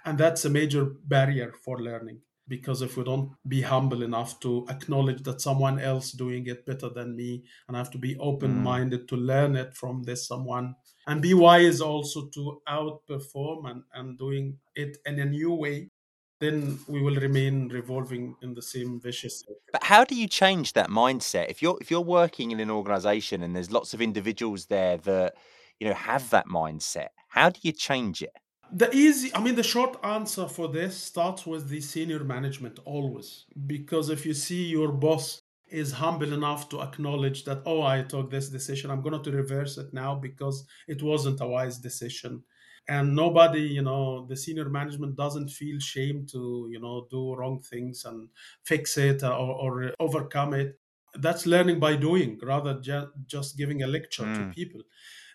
and 0.04 0.18
that's 0.18 0.44
a 0.44 0.50
major 0.50 0.84
barrier 0.84 1.52
for 1.64 1.80
learning 1.80 2.20
because 2.48 2.82
if 2.82 2.96
we 2.96 3.04
don't 3.04 3.30
be 3.46 3.60
humble 3.62 4.02
enough 4.02 4.40
to 4.40 4.66
acknowledge 4.68 5.22
that 5.22 5.40
someone 5.40 5.78
else 5.78 6.12
doing 6.12 6.46
it 6.46 6.66
better 6.66 6.88
than 6.88 7.16
me 7.16 7.44
and 7.68 7.76
I 7.76 7.80
have 7.80 7.90
to 7.92 7.98
be 7.98 8.16
open-minded 8.18 9.02
mm. 9.02 9.08
to 9.08 9.16
learn 9.16 9.56
it 9.56 9.76
from 9.76 10.02
this 10.02 10.26
someone 10.26 10.74
and 11.06 11.22
be 11.22 11.34
wise 11.34 11.80
also 11.80 12.28
to 12.28 12.60
outperform 12.68 13.70
and, 13.70 13.82
and 13.94 14.18
doing 14.18 14.58
it 14.74 14.98
in 15.06 15.20
a 15.20 15.24
new 15.24 15.52
way 15.54 15.90
then 16.42 16.76
we 16.88 17.00
will 17.00 17.14
remain 17.14 17.68
revolving 17.68 18.34
in 18.42 18.52
the 18.52 18.60
same 18.60 19.00
vicious. 19.00 19.44
But 19.70 19.84
how 19.84 20.02
do 20.02 20.16
you 20.16 20.26
change 20.26 20.72
that 20.72 20.88
mindset 20.88 21.48
if 21.48 21.62
you're 21.62 21.78
if 21.80 21.88
you're 21.88 22.00
working 22.00 22.50
in 22.50 22.58
an 22.58 22.68
organization 22.68 23.44
and 23.44 23.54
there's 23.54 23.70
lots 23.70 23.94
of 23.94 24.02
individuals 24.02 24.66
there 24.66 24.96
that 24.98 25.34
you 25.78 25.86
know 25.86 25.94
have 25.94 26.28
that 26.30 26.46
mindset? 26.48 27.08
How 27.28 27.48
do 27.48 27.60
you 27.62 27.70
change 27.70 28.22
it? 28.22 28.32
The 28.72 28.94
easy 28.94 29.34
i 29.34 29.40
mean 29.40 29.54
the 29.54 29.62
short 29.62 29.96
answer 30.02 30.48
for 30.48 30.68
this 30.68 30.96
starts 30.96 31.46
with 31.46 31.68
the 31.68 31.80
senior 31.80 32.24
management 32.24 32.78
always. 32.84 33.44
Because 33.66 34.08
if 34.08 34.24
you 34.24 34.34
see 34.34 34.64
your 34.64 34.92
boss 34.92 35.40
is 35.68 35.92
humble 35.92 36.32
enough 36.32 36.68
to 36.70 36.80
acknowledge 36.80 37.44
that 37.44 37.62
oh 37.66 37.82
i 37.82 38.02
took 38.02 38.30
this 38.30 38.48
decision 38.48 38.90
i'm 38.90 39.02
going 39.02 39.22
to 39.22 39.30
reverse 39.30 39.78
it 39.78 39.92
now 39.92 40.14
because 40.14 40.66
it 40.88 41.02
wasn't 41.02 41.40
a 41.40 41.46
wise 41.46 41.78
decision. 41.78 42.42
And 42.88 43.14
nobody 43.14 43.60
you 43.60 43.82
know 43.82 44.26
the 44.26 44.36
senior 44.36 44.68
management 44.68 45.16
doesn't 45.16 45.50
feel 45.50 45.78
shame 45.78 46.26
to 46.32 46.68
you 46.70 46.80
know 46.80 47.06
do 47.10 47.34
wrong 47.34 47.60
things 47.60 48.04
and 48.04 48.28
fix 48.64 48.96
it 48.96 49.22
or, 49.22 49.32
or 49.32 49.92
overcome 50.00 50.54
it. 50.54 50.78
That's 51.14 51.44
learning 51.46 51.78
by 51.78 51.96
doing 51.96 52.40
rather 52.42 52.80
than 52.80 53.10
just 53.26 53.58
giving 53.58 53.82
a 53.82 53.86
lecture 53.86 54.24
mm. 54.24 54.34
to 54.34 54.54
people 54.54 54.80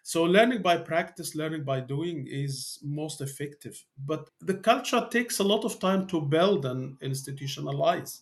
so 0.08 0.24
learning 0.24 0.62
by 0.62 0.78
practice, 0.78 1.36
learning 1.36 1.66
by 1.66 1.82
doing 1.82 2.28
is 2.30 2.80
most 2.82 3.20
effective. 3.20 3.84
But 4.06 4.30
the 4.40 4.54
culture 4.54 5.06
takes 5.12 5.40
a 5.40 5.44
lot 5.44 5.66
of 5.66 5.82
time 5.82 6.08
to 6.08 6.22
build 6.22 6.66
and 6.66 6.98
institutionalize. 7.02 8.22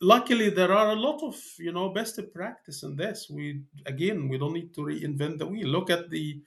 Luckily, 0.00 0.48
there 0.48 0.70
are 0.70 0.90
a 0.90 0.94
lot 1.06 1.24
of 1.24 1.34
you 1.58 1.72
know 1.72 1.88
best 1.88 2.20
practice 2.32 2.84
in 2.84 2.94
this. 2.94 3.28
We 3.28 3.62
again, 3.84 4.28
we 4.28 4.38
don't 4.38 4.52
need 4.52 4.72
to 4.74 4.82
reinvent 4.82 5.38
the 5.38 5.48
wheel. 5.48 5.66
Look 5.66 5.90
at 5.90 6.08
the 6.08 6.40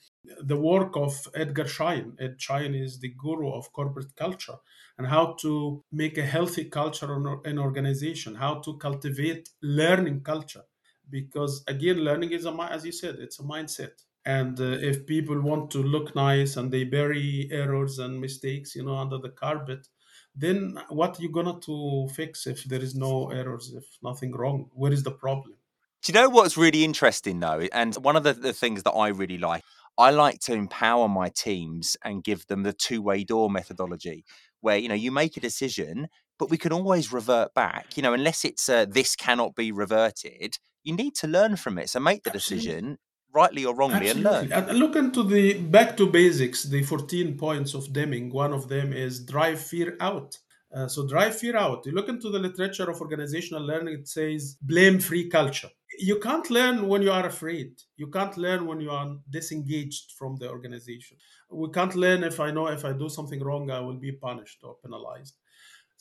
the 0.43 0.55
work 0.55 0.95
of 0.95 1.13
Edgar 1.35 1.67
Schein. 1.67 2.15
Ed 2.17 2.35
Schein 2.39 2.73
is 2.73 2.97
the 2.97 3.09
guru 3.09 3.51
of 3.51 3.73
corporate 3.73 4.15
culture 4.15 4.55
and 4.97 5.05
how 5.05 5.33
to 5.41 5.83
make 5.91 6.17
a 6.17 6.25
healthy 6.35 6.63
culture 6.63 7.13
in 7.13 7.25
an 7.43 7.59
organization, 7.59 8.35
how 8.35 8.61
to 8.61 8.77
cultivate 8.77 9.49
learning 9.61 10.21
culture. 10.21 10.63
Because 11.09 11.61
again, 11.67 11.97
learning 11.97 12.31
is 12.31 12.45
a 12.45 12.53
as 12.71 12.85
you 12.85 12.93
said, 12.93 13.15
it's 13.15 13.39
a 13.41 13.43
mindset 13.43 14.06
and 14.27 14.59
uh, 14.59 14.77
if 14.91 15.05
people 15.05 15.39
want 15.41 15.71
to 15.71 15.81
look 15.81 16.13
nice 16.13 16.57
and 16.57 16.69
they 16.69 16.83
bury 16.83 17.47
errors 17.49 17.97
and 17.97 18.19
mistakes 18.19 18.75
you 18.75 18.83
know 18.83 18.95
under 18.95 19.17
the 19.17 19.29
carpet 19.29 19.87
then 20.35 20.77
what 20.89 21.17
are 21.17 21.21
you 21.23 21.31
gonna 21.31 21.59
to 21.61 22.07
fix 22.13 22.45
if 22.45 22.63
there 22.65 22.81
is 22.81 22.93
no 22.93 23.31
errors 23.31 23.73
if 23.75 23.85
nothing 24.03 24.31
wrong? 24.33 24.69
Where 24.73 24.93
is 24.93 25.01
the 25.01 25.11
problem? 25.11 25.55
Do 26.03 26.11
you 26.11 26.19
know 26.19 26.29
what's 26.29 26.57
really 26.57 26.83
interesting 26.83 27.39
though? 27.39 27.67
And 27.73 27.95
one 27.95 28.15
of 28.15 28.23
the, 28.23 28.33
the 28.33 28.53
things 28.53 28.83
that 28.83 28.91
i 28.91 29.07
really 29.07 29.37
like 29.37 29.63
i 29.97 30.11
like 30.11 30.39
to 30.41 30.53
empower 30.53 31.07
my 31.07 31.29
teams 31.29 31.97
and 32.03 32.23
give 32.23 32.45
them 32.47 32.63
the 32.63 32.73
two-way 32.73 33.23
door 33.23 33.49
methodology 33.49 34.23
where 34.61 34.77
you 34.77 34.89
know 34.89 34.95
you 35.05 35.11
make 35.11 35.37
a 35.37 35.39
decision 35.39 36.07
but 36.37 36.51
we 36.51 36.57
can 36.59 36.71
always 36.71 37.11
revert 37.11 37.51
back. 37.55 37.97
You 37.97 38.03
know 38.03 38.13
unless 38.13 38.43
it's 38.45 38.67
uh, 38.67 38.85
this 38.85 39.15
cannot 39.15 39.55
be 39.55 39.71
reverted 39.71 40.59
you 40.83 40.95
need 40.95 41.15
to 41.15 41.27
learn 41.27 41.57
from 41.57 41.77
it. 41.77 41.89
So 41.89 41.99
make 41.99 42.23
the 42.23 42.29
decision 42.29 42.97
rightly 43.41 43.63
or 43.65 43.73
wrongly 43.75 44.09
Absolutely. 44.09 44.51
and 44.51 44.67
learn. 44.67 44.77
look 44.83 44.95
into 44.95 45.21
the 45.23 45.45
back 45.75 45.89
to 45.97 46.05
basics, 46.19 46.59
the 46.63 46.81
14 46.83 47.37
points 47.37 47.73
of 47.73 47.93
Deming. 47.93 48.25
One 48.31 48.53
of 48.59 48.67
them 48.67 48.87
is 48.93 49.13
drive 49.33 49.59
fear 49.71 49.95
out. 49.99 50.37
Uh, 50.75 50.87
so 50.87 51.07
drive 51.07 51.35
fear 51.41 51.55
out. 51.55 51.85
You 51.85 51.93
look 51.93 52.09
into 52.09 52.29
the 52.29 52.39
literature 52.47 52.89
of 52.89 52.99
organizational 52.99 53.63
learning, 53.71 53.93
it 53.99 54.07
says 54.07 54.57
blame 54.61 54.99
free 54.99 55.29
culture. 55.29 55.69
You 55.99 56.19
can't 56.19 56.49
learn 56.49 56.87
when 56.91 57.01
you 57.01 57.11
are 57.11 57.25
afraid. 57.25 57.71
You 57.95 58.07
can't 58.15 58.35
learn 58.45 58.61
when 58.69 58.79
you 58.85 58.91
are 58.91 59.07
disengaged 59.37 60.07
from 60.19 60.31
the 60.37 60.49
organization. 60.49 61.17
We 61.49 61.69
can't 61.77 61.95
learn 61.95 62.23
if 62.23 62.39
I 62.39 62.49
know 62.51 62.67
if 62.67 62.83
I 62.85 62.93
do 62.93 63.07
something 63.17 63.41
wrong, 63.47 63.71
I 63.71 63.79
will 63.79 64.01
be 64.07 64.11
punished 64.11 64.59
or 64.63 64.75
penalized. 64.83 65.35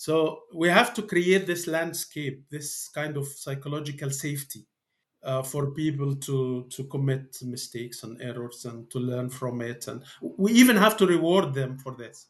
So 0.07 0.15
we 0.63 0.69
have 0.69 0.93
to 0.95 1.03
create 1.03 1.47
this 1.47 1.67
landscape, 1.67 2.39
this 2.51 2.89
kind 3.01 3.17
of 3.17 3.27
psychological 3.29 4.11
safety 4.11 4.63
uh, 5.27 5.43
for 5.43 5.73
people 5.73 6.15
to 6.17 6.67
to 6.71 6.85
commit 6.85 7.39
mistakes 7.43 8.03
and 8.05 8.21
errors 8.23 8.65
and 8.65 8.91
to 8.91 8.99
learn 8.99 9.29
from 9.29 9.61
it. 9.61 9.89
And 9.89 10.03
we 10.23 10.53
even 10.53 10.77
have 10.77 10.97
to 10.99 11.07
reward 11.07 11.53
them 11.53 11.79
for 11.79 11.95
this. 11.95 12.29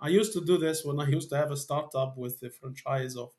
I 0.00 0.08
used 0.08 0.32
to 0.34 0.44
do 0.44 0.58
this 0.58 0.84
when 0.84 1.00
i 1.00 1.08
used 1.08 1.30
to 1.30 1.36
have 1.36 1.50
a 1.50 1.56
startup 1.56 2.18
with 2.18 2.38
the 2.40 2.50
franchise 2.50 3.16
of 3.16 3.30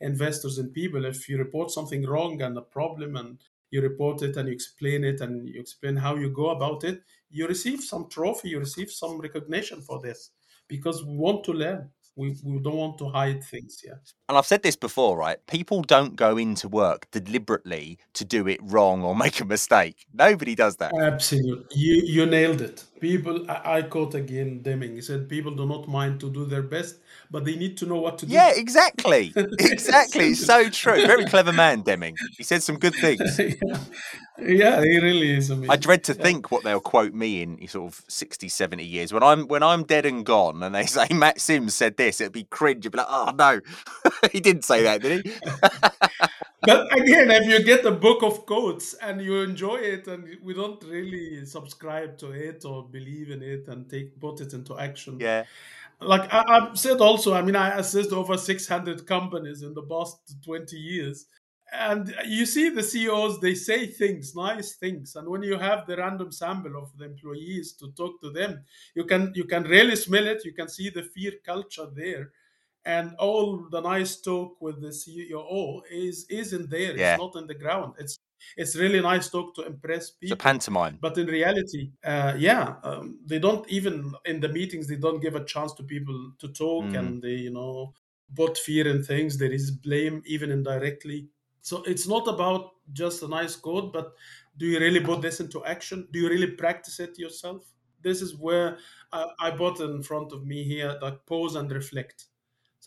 investors 0.00 0.58
and 0.58 0.72
people. 0.72 1.04
If 1.04 1.28
you 1.28 1.38
report 1.38 1.70
something 1.70 2.06
wrong 2.06 2.40
and 2.42 2.56
a 2.56 2.62
problem 2.62 3.16
and 3.16 3.38
you 3.70 3.82
report 3.82 4.22
it 4.22 4.36
and 4.36 4.48
you 4.48 4.54
explain 4.54 5.04
it 5.04 5.20
and 5.20 5.48
you 5.48 5.60
explain 5.60 5.96
how 5.96 6.14
you 6.16 6.30
go 6.30 6.50
about 6.50 6.84
it 6.84 7.02
you 7.28 7.48
receive 7.48 7.80
some 7.80 8.08
trophy 8.08 8.50
you 8.50 8.60
receive 8.60 8.90
some 8.90 9.20
recognition 9.20 9.80
for 9.82 10.00
this 10.00 10.30
because 10.68 11.04
we 11.04 11.16
want 11.16 11.42
to 11.44 11.52
learn 11.52 11.90
We, 12.16 12.36
we 12.44 12.60
don't 12.60 12.76
want 12.76 12.98
to 12.98 13.08
hide 13.08 13.42
things. 13.42 13.82
Yeah. 13.84 13.94
And 14.28 14.38
I've 14.38 14.46
said 14.46 14.62
this 14.62 14.76
before, 14.76 15.16
right? 15.16 15.44
People 15.46 15.82
don't 15.82 16.16
go 16.16 16.36
into 16.36 16.68
work 16.68 17.06
deliberately 17.10 17.98
to 18.14 18.24
do 18.24 18.46
it 18.46 18.60
wrong 18.62 19.02
or 19.02 19.16
make 19.24 19.40
a 19.40 19.44
mistake. 19.44 20.06
Nobody 20.12 20.54
does 20.54 20.76
that. 20.76 20.92
Absolutely. 21.00 21.66
You, 21.74 22.02
you 22.04 22.26
nailed 22.26 22.60
it. 22.60 22.84
People, 23.04 23.44
I, 23.50 23.76
I 23.76 23.82
quote 23.82 24.14
again 24.14 24.62
Deming. 24.62 24.94
He 24.94 25.02
said, 25.02 25.28
People 25.28 25.54
do 25.54 25.66
not 25.66 25.86
mind 25.86 26.20
to 26.20 26.30
do 26.30 26.46
their 26.46 26.62
best, 26.62 27.00
but 27.30 27.44
they 27.44 27.54
need 27.54 27.76
to 27.76 27.84
know 27.84 27.96
what 27.96 28.16
to 28.20 28.24
do. 28.24 28.32
Yeah, 28.32 28.50
exactly. 28.56 29.30
exactly. 29.58 30.32
So 30.32 30.70
true. 30.70 31.06
Very 31.06 31.26
clever 31.26 31.52
man, 31.52 31.82
Deming. 31.82 32.16
He 32.38 32.42
said 32.42 32.62
some 32.62 32.78
good 32.78 32.94
things. 32.94 33.38
yeah. 33.38 33.76
yeah, 34.38 34.80
he 34.80 34.98
really 35.00 35.36
is. 35.36 35.50
Amazing. 35.50 35.70
I 35.70 35.76
dread 35.76 36.02
to 36.04 36.14
think 36.14 36.50
what 36.50 36.64
they'll 36.64 36.80
quote 36.80 37.12
me 37.12 37.42
in 37.42 37.68
sort 37.68 37.92
of 37.92 38.02
60, 38.08 38.48
70 38.48 38.82
years. 38.82 39.12
When 39.12 39.22
I'm 39.22 39.48
when 39.48 39.62
I'm 39.62 39.84
dead 39.84 40.06
and 40.06 40.24
gone 40.24 40.62
and 40.62 40.74
they 40.74 40.86
say 40.86 41.06
Matt 41.10 41.42
Sims 41.42 41.74
said 41.74 41.98
this, 41.98 42.22
it'd 42.22 42.32
be 42.32 42.44
cringe. 42.44 42.86
You'd 42.86 42.92
be 42.92 42.98
like, 43.00 43.06
oh 43.10 43.34
no. 43.36 43.60
he 44.32 44.40
didn't 44.40 44.64
say 44.64 44.82
that, 44.84 45.02
did 45.02 45.26
he? 45.26 45.34
But 46.66 46.96
again, 46.96 47.30
if 47.30 47.46
you 47.46 47.64
get 47.64 47.84
a 47.84 47.90
book 47.90 48.22
of 48.22 48.46
quotes 48.46 48.94
and 48.94 49.20
you 49.20 49.40
enjoy 49.40 49.76
it, 49.76 50.06
and 50.06 50.36
we 50.42 50.54
don't 50.54 50.82
really 50.84 51.44
subscribe 51.46 52.18
to 52.18 52.30
it 52.32 52.64
or 52.64 52.88
believe 52.88 53.30
in 53.30 53.42
it 53.42 53.68
and 53.68 53.88
take 53.88 54.18
put 54.20 54.40
it 54.40 54.52
into 54.52 54.78
action. 54.78 55.18
Yeah. 55.20 55.44
Like 56.00 56.32
I, 56.32 56.44
I've 56.46 56.78
said 56.78 57.00
also, 57.00 57.34
I 57.34 57.42
mean, 57.42 57.56
I 57.56 57.78
assist 57.78 58.12
over 58.12 58.36
600 58.36 59.06
companies 59.06 59.62
in 59.62 59.74
the 59.74 59.82
past 59.82 60.18
20 60.44 60.76
years. 60.76 61.26
And 61.72 62.14
you 62.26 62.46
see 62.46 62.68
the 62.68 62.82
CEOs, 62.82 63.40
they 63.40 63.54
say 63.54 63.86
things, 63.86 64.36
nice 64.36 64.74
things. 64.74 65.16
And 65.16 65.28
when 65.28 65.42
you 65.42 65.56
have 65.58 65.86
the 65.86 65.96
random 65.96 66.30
sample 66.30 66.76
of 66.76 66.96
the 66.96 67.04
employees 67.06 67.72
to 67.74 67.90
talk 67.92 68.20
to 68.20 68.30
them, 68.30 68.64
you 68.94 69.04
can 69.04 69.32
you 69.34 69.44
can 69.44 69.64
really 69.64 69.96
smell 69.96 70.26
it. 70.26 70.44
You 70.44 70.52
can 70.52 70.68
see 70.68 70.90
the 70.90 71.02
fear 71.02 71.32
culture 71.44 71.86
there 71.92 72.30
and 72.86 73.14
all 73.18 73.66
the 73.70 73.80
nice 73.80 74.20
talk 74.20 74.60
with 74.60 74.80
the 74.82 74.88
CEO 74.92 75.80
is 75.90 76.26
isn't 76.30 76.70
there. 76.70 76.96
Yeah. 76.96 77.14
It's 77.14 77.20
not 77.20 77.36
in 77.36 77.46
the 77.46 77.54
ground. 77.54 77.94
It's 77.98 78.18
it's 78.56 78.76
really 78.76 79.00
nice 79.00 79.30
talk 79.30 79.54
to 79.54 79.62
impress 79.66 80.02
It's 80.08 80.10
a 80.10 80.18
people. 80.20 80.36
pantomime. 80.38 80.98
But 81.00 81.16
in 81.16 81.26
reality, 81.28 81.92
uh, 82.04 82.34
yeah, 82.36 82.74
um, 82.82 83.18
they 83.24 83.38
don't 83.38 83.66
even 83.70 84.12
in 84.26 84.40
the 84.40 84.48
meetings 84.50 84.86
they 84.86 84.96
don't 84.96 85.20
give 85.20 85.34
a 85.34 85.44
chance 85.44 85.72
to 85.74 85.82
people 85.82 86.32
to 86.38 86.48
talk, 86.48 86.84
Mm. 86.84 86.98
and 86.98 87.22
they 87.22 87.36
you 87.46 87.50
know 87.50 87.94
put 88.36 88.58
fear 88.58 88.86
in 88.88 89.02
things. 89.02 89.38
There 89.38 89.52
is 89.52 89.70
blame 89.70 90.22
even 90.26 90.50
indirectly. 90.50 91.28
So 91.62 91.82
it's 91.84 92.06
not 92.06 92.28
about 92.28 92.72
just 92.92 93.22
a 93.22 93.28
nice 93.28 93.56
code, 93.56 93.92
but 93.92 94.12
do 94.58 94.66
you 94.66 94.78
really 94.78 95.00
put 95.00 95.22
this 95.22 95.40
into 95.40 95.64
action? 95.64 96.06
Do 96.12 96.18
you 96.18 96.28
really 96.28 96.50
practice 96.50 97.00
it 97.00 97.18
yourself? 97.18 97.64
This 98.02 98.20
is 98.20 98.36
where 98.36 98.76
I, 99.12 99.26
I 99.40 99.50
put 99.52 99.80
in 99.80 100.02
front 100.02 100.32
of 100.32 100.44
me 100.46 100.62
here 100.64 100.98
that 101.00 101.24
pause 101.26 101.54
and 101.54 101.70
reflect. 101.72 102.26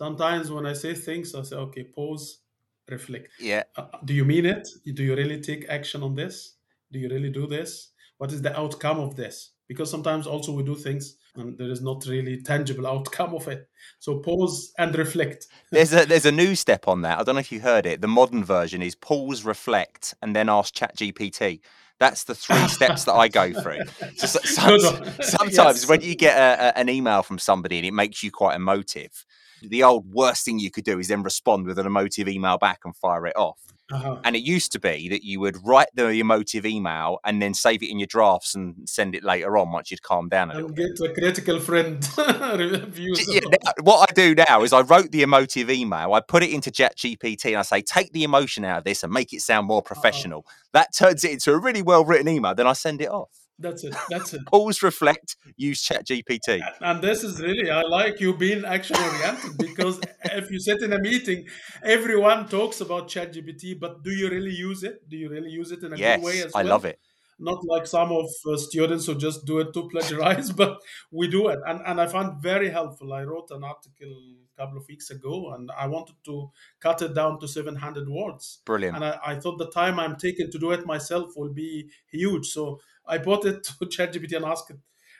Sometimes 0.01 0.51
when 0.51 0.67
I 0.67 0.73
say 0.73 0.93
things, 0.93 1.33
I 1.33 1.41
say, 1.41 1.55
okay, 1.55 1.83
pause, 1.83 2.41
reflect. 2.87 3.29
Yeah. 3.39 3.63
Uh, 3.75 3.85
do 4.05 4.13
you 4.13 4.25
mean 4.25 4.45
it? 4.45 4.67
Do 4.93 5.03
you 5.03 5.15
really 5.15 5.41
take 5.41 5.65
action 5.69 6.03
on 6.03 6.13
this? 6.13 6.57
Do 6.91 6.99
you 6.99 7.09
really 7.09 7.31
do 7.31 7.47
this? 7.47 7.93
What 8.19 8.31
is 8.31 8.43
the 8.43 8.55
outcome 8.59 8.99
of 8.99 9.15
this? 9.15 9.53
Because 9.67 9.89
sometimes 9.89 10.27
also 10.27 10.51
we 10.51 10.61
do 10.61 10.75
things 10.75 11.15
and 11.35 11.57
there 11.57 11.71
is 11.71 11.81
not 11.81 12.05
really 12.05 12.43
tangible 12.43 12.85
outcome 12.95 13.33
of 13.33 13.47
it. 13.47 13.67
So 13.97 14.19
pause 14.19 14.71
and 14.77 14.95
reflect. 14.95 15.47
There's 15.71 15.93
a 15.93 16.05
there's 16.05 16.27
a 16.27 16.31
new 16.31 16.53
step 16.53 16.87
on 16.87 17.01
that. 17.01 17.17
I 17.19 17.23
don't 17.23 17.33
know 17.33 17.39
if 17.41 17.51
you 17.51 17.59
heard 17.59 17.87
it. 17.87 17.99
The 17.99 18.07
modern 18.07 18.43
version 18.43 18.83
is 18.83 18.93
pause, 18.93 19.43
reflect, 19.43 20.13
and 20.21 20.35
then 20.35 20.47
ask 20.47 20.75
ChatGPT. 20.75 21.59
That's 21.99 22.23
the 22.25 22.35
three 22.35 22.67
steps 22.77 23.05
that 23.05 23.13
I 23.15 23.27
go 23.29 23.51
through. 23.51 23.79
So, 24.17 24.27
so- 24.27 24.67
Good 24.67 24.81
some- 24.81 25.01
one. 25.01 25.21
sometimes 25.23 25.81
Yes. 25.81 25.89
when 25.89 26.01
you 26.01 26.13
get 26.13 26.37
a, 26.37 26.67
a- 26.67 26.77
an 26.79 26.87
email 26.89 27.23
from 27.23 27.39
somebody 27.39 27.77
and 27.77 27.85
it 27.87 27.93
makes 27.93 28.21
you 28.21 28.29
quite 28.31 28.55
emotive, 28.55 29.25
the 29.61 29.83
old 29.83 30.11
worst 30.11 30.45
thing 30.45 30.59
you 30.59 30.71
could 30.71 30.83
do 30.85 30.99
is 30.99 31.07
then 31.07 31.23
respond 31.23 31.65
with 31.65 31.79
an 31.79 31.85
emotive 31.85 32.27
email 32.27 32.57
back 32.57 32.79
and 32.85 32.95
fire 32.95 33.25
it 33.27 33.35
off. 33.35 33.59
Uh-huh. 33.89 34.17
And 34.25 34.35
it 34.35 34.39
used 34.39 34.73
to 34.73 34.81
be 34.81 35.07
that 35.07 35.23
you 35.23 35.39
would 35.39 35.55
write 35.65 35.87
the 35.93 36.09
emotive 36.09 36.65
email 36.65 37.19
and 37.23 37.41
then 37.41 37.53
save 37.53 37.81
it 37.81 37.89
in 37.89 37.99
your 37.99 38.07
drafts 38.07 38.53
and 38.53 38.75
send 38.85 39.15
it 39.15 39.23
later 39.23 39.57
on 39.57 39.71
once 39.71 39.89
you'd 39.91 40.01
calmed 40.01 40.29
down 40.29 40.51
a 40.51 40.55
little 40.55 40.67
And 40.67 40.75
bit. 40.75 40.97
get 40.97 41.09
a 41.09 41.13
critical 41.13 41.59
friend 41.61 42.05
reviews. 42.17 43.25
Yeah, 43.33 43.39
now- 43.49 43.71
what 43.83 44.09
I 44.09 44.13
do 44.13 44.35
now 44.35 44.63
is 44.63 44.73
I 44.73 44.81
wrote 44.81 45.11
the 45.11 45.21
emotive 45.21 45.69
email, 45.69 46.13
I 46.13 46.19
put 46.19 46.43
it 46.43 46.49
into 46.51 46.69
ChatGPT, 46.69 47.45
and 47.51 47.57
I 47.57 47.61
say, 47.61 47.81
take 47.81 48.11
the 48.11 48.25
emotion 48.25 48.65
out 48.65 48.79
of 48.79 48.83
this 48.83 49.03
and 49.03 49.13
make 49.13 49.31
it 49.31 49.39
sound 49.39 49.67
more 49.67 49.81
professional. 49.81 50.45
That 50.73 50.93
turns 50.93 51.23
it 51.23 51.31
into 51.31 51.53
a 51.53 51.57
really 51.57 51.81
well 51.81 52.03
written 52.03 52.27
email. 52.27 52.53
Then 52.55 52.67
I 52.67 52.73
send 52.73 53.01
it 53.01 53.09
off. 53.09 53.29
That's 53.59 53.83
it. 53.83 53.95
That's 54.09 54.33
it. 54.33 54.41
Pause, 54.45 54.83
reflect, 54.83 55.35
use 55.55 55.83
ChatGPT. 55.83 56.61
And 56.81 57.01
this 57.01 57.23
is 57.23 57.41
really, 57.41 57.71
I 57.71 57.81
like 57.81 58.19
you 58.19 58.35
being 58.37 58.63
action 58.63 58.95
oriented 58.97 59.57
because 59.57 59.99
if 60.25 60.51
you 60.51 60.59
sit 60.59 60.81
in 60.83 60.93
a 60.93 60.99
meeting, 60.99 61.47
everyone 61.83 62.47
talks 62.47 62.81
about 62.81 63.07
ChatGPT, 63.07 63.79
but 63.79 64.03
do 64.03 64.11
you 64.11 64.29
really 64.29 64.53
use 64.53 64.83
it? 64.83 65.09
Do 65.09 65.17
you 65.17 65.29
really 65.29 65.49
use 65.49 65.71
it 65.71 65.83
in 65.83 65.93
a 65.93 65.97
Yes, 65.97 66.19
good 66.19 66.25
way 66.25 66.43
as 66.43 66.53
I 66.53 66.61
well? 66.61 66.73
love 66.73 66.85
it. 66.85 66.99
Not 67.39 67.63
like 67.65 67.85
some 67.85 68.11
of 68.11 68.25
uh, 68.47 68.57
students 68.57 69.05
who 69.05 69.13
just 69.15 69.45
do 69.45 69.59
it 69.59 69.71
to 69.73 69.87
plagiarize, 69.89 70.51
but 70.63 70.79
we 71.11 71.27
do 71.27 71.49
it. 71.49 71.59
And, 71.67 71.81
and 71.85 72.01
I 72.01 72.07
found 72.07 72.41
very 72.41 72.69
helpful. 72.69 73.13
I 73.13 73.23
wrote 73.23 73.49
an 73.51 73.63
article 73.63 74.07
a 74.55 74.61
couple 74.61 74.77
of 74.79 74.87
weeks 74.87 75.11
ago 75.11 75.53
and 75.53 75.69
I 75.77 75.85
wanted 75.87 76.15
to 76.25 76.49
cut 76.79 77.01
it 77.03 77.13
down 77.13 77.39
to 77.39 77.47
700 77.47 78.09
words. 78.09 78.61
Brilliant. 78.65 78.95
And 78.95 79.05
I, 79.05 79.19
I 79.23 79.35
thought 79.39 79.59
the 79.59 79.69
time 79.69 79.99
I'm 79.99 80.15
taking 80.15 80.49
to 80.51 80.57
do 80.57 80.71
it 80.71 80.85
myself 80.87 81.33
will 81.35 81.53
be 81.53 81.89
huge. 82.07 82.47
So 82.47 82.79
I 83.07 83.17
bought 83.17 83.45
it 83.45 83.63
to 83.63 83.73
ChatGPT 83.85 84.35
and 84.35 84.45
asked 84.45 84.69
it 84.71 84.77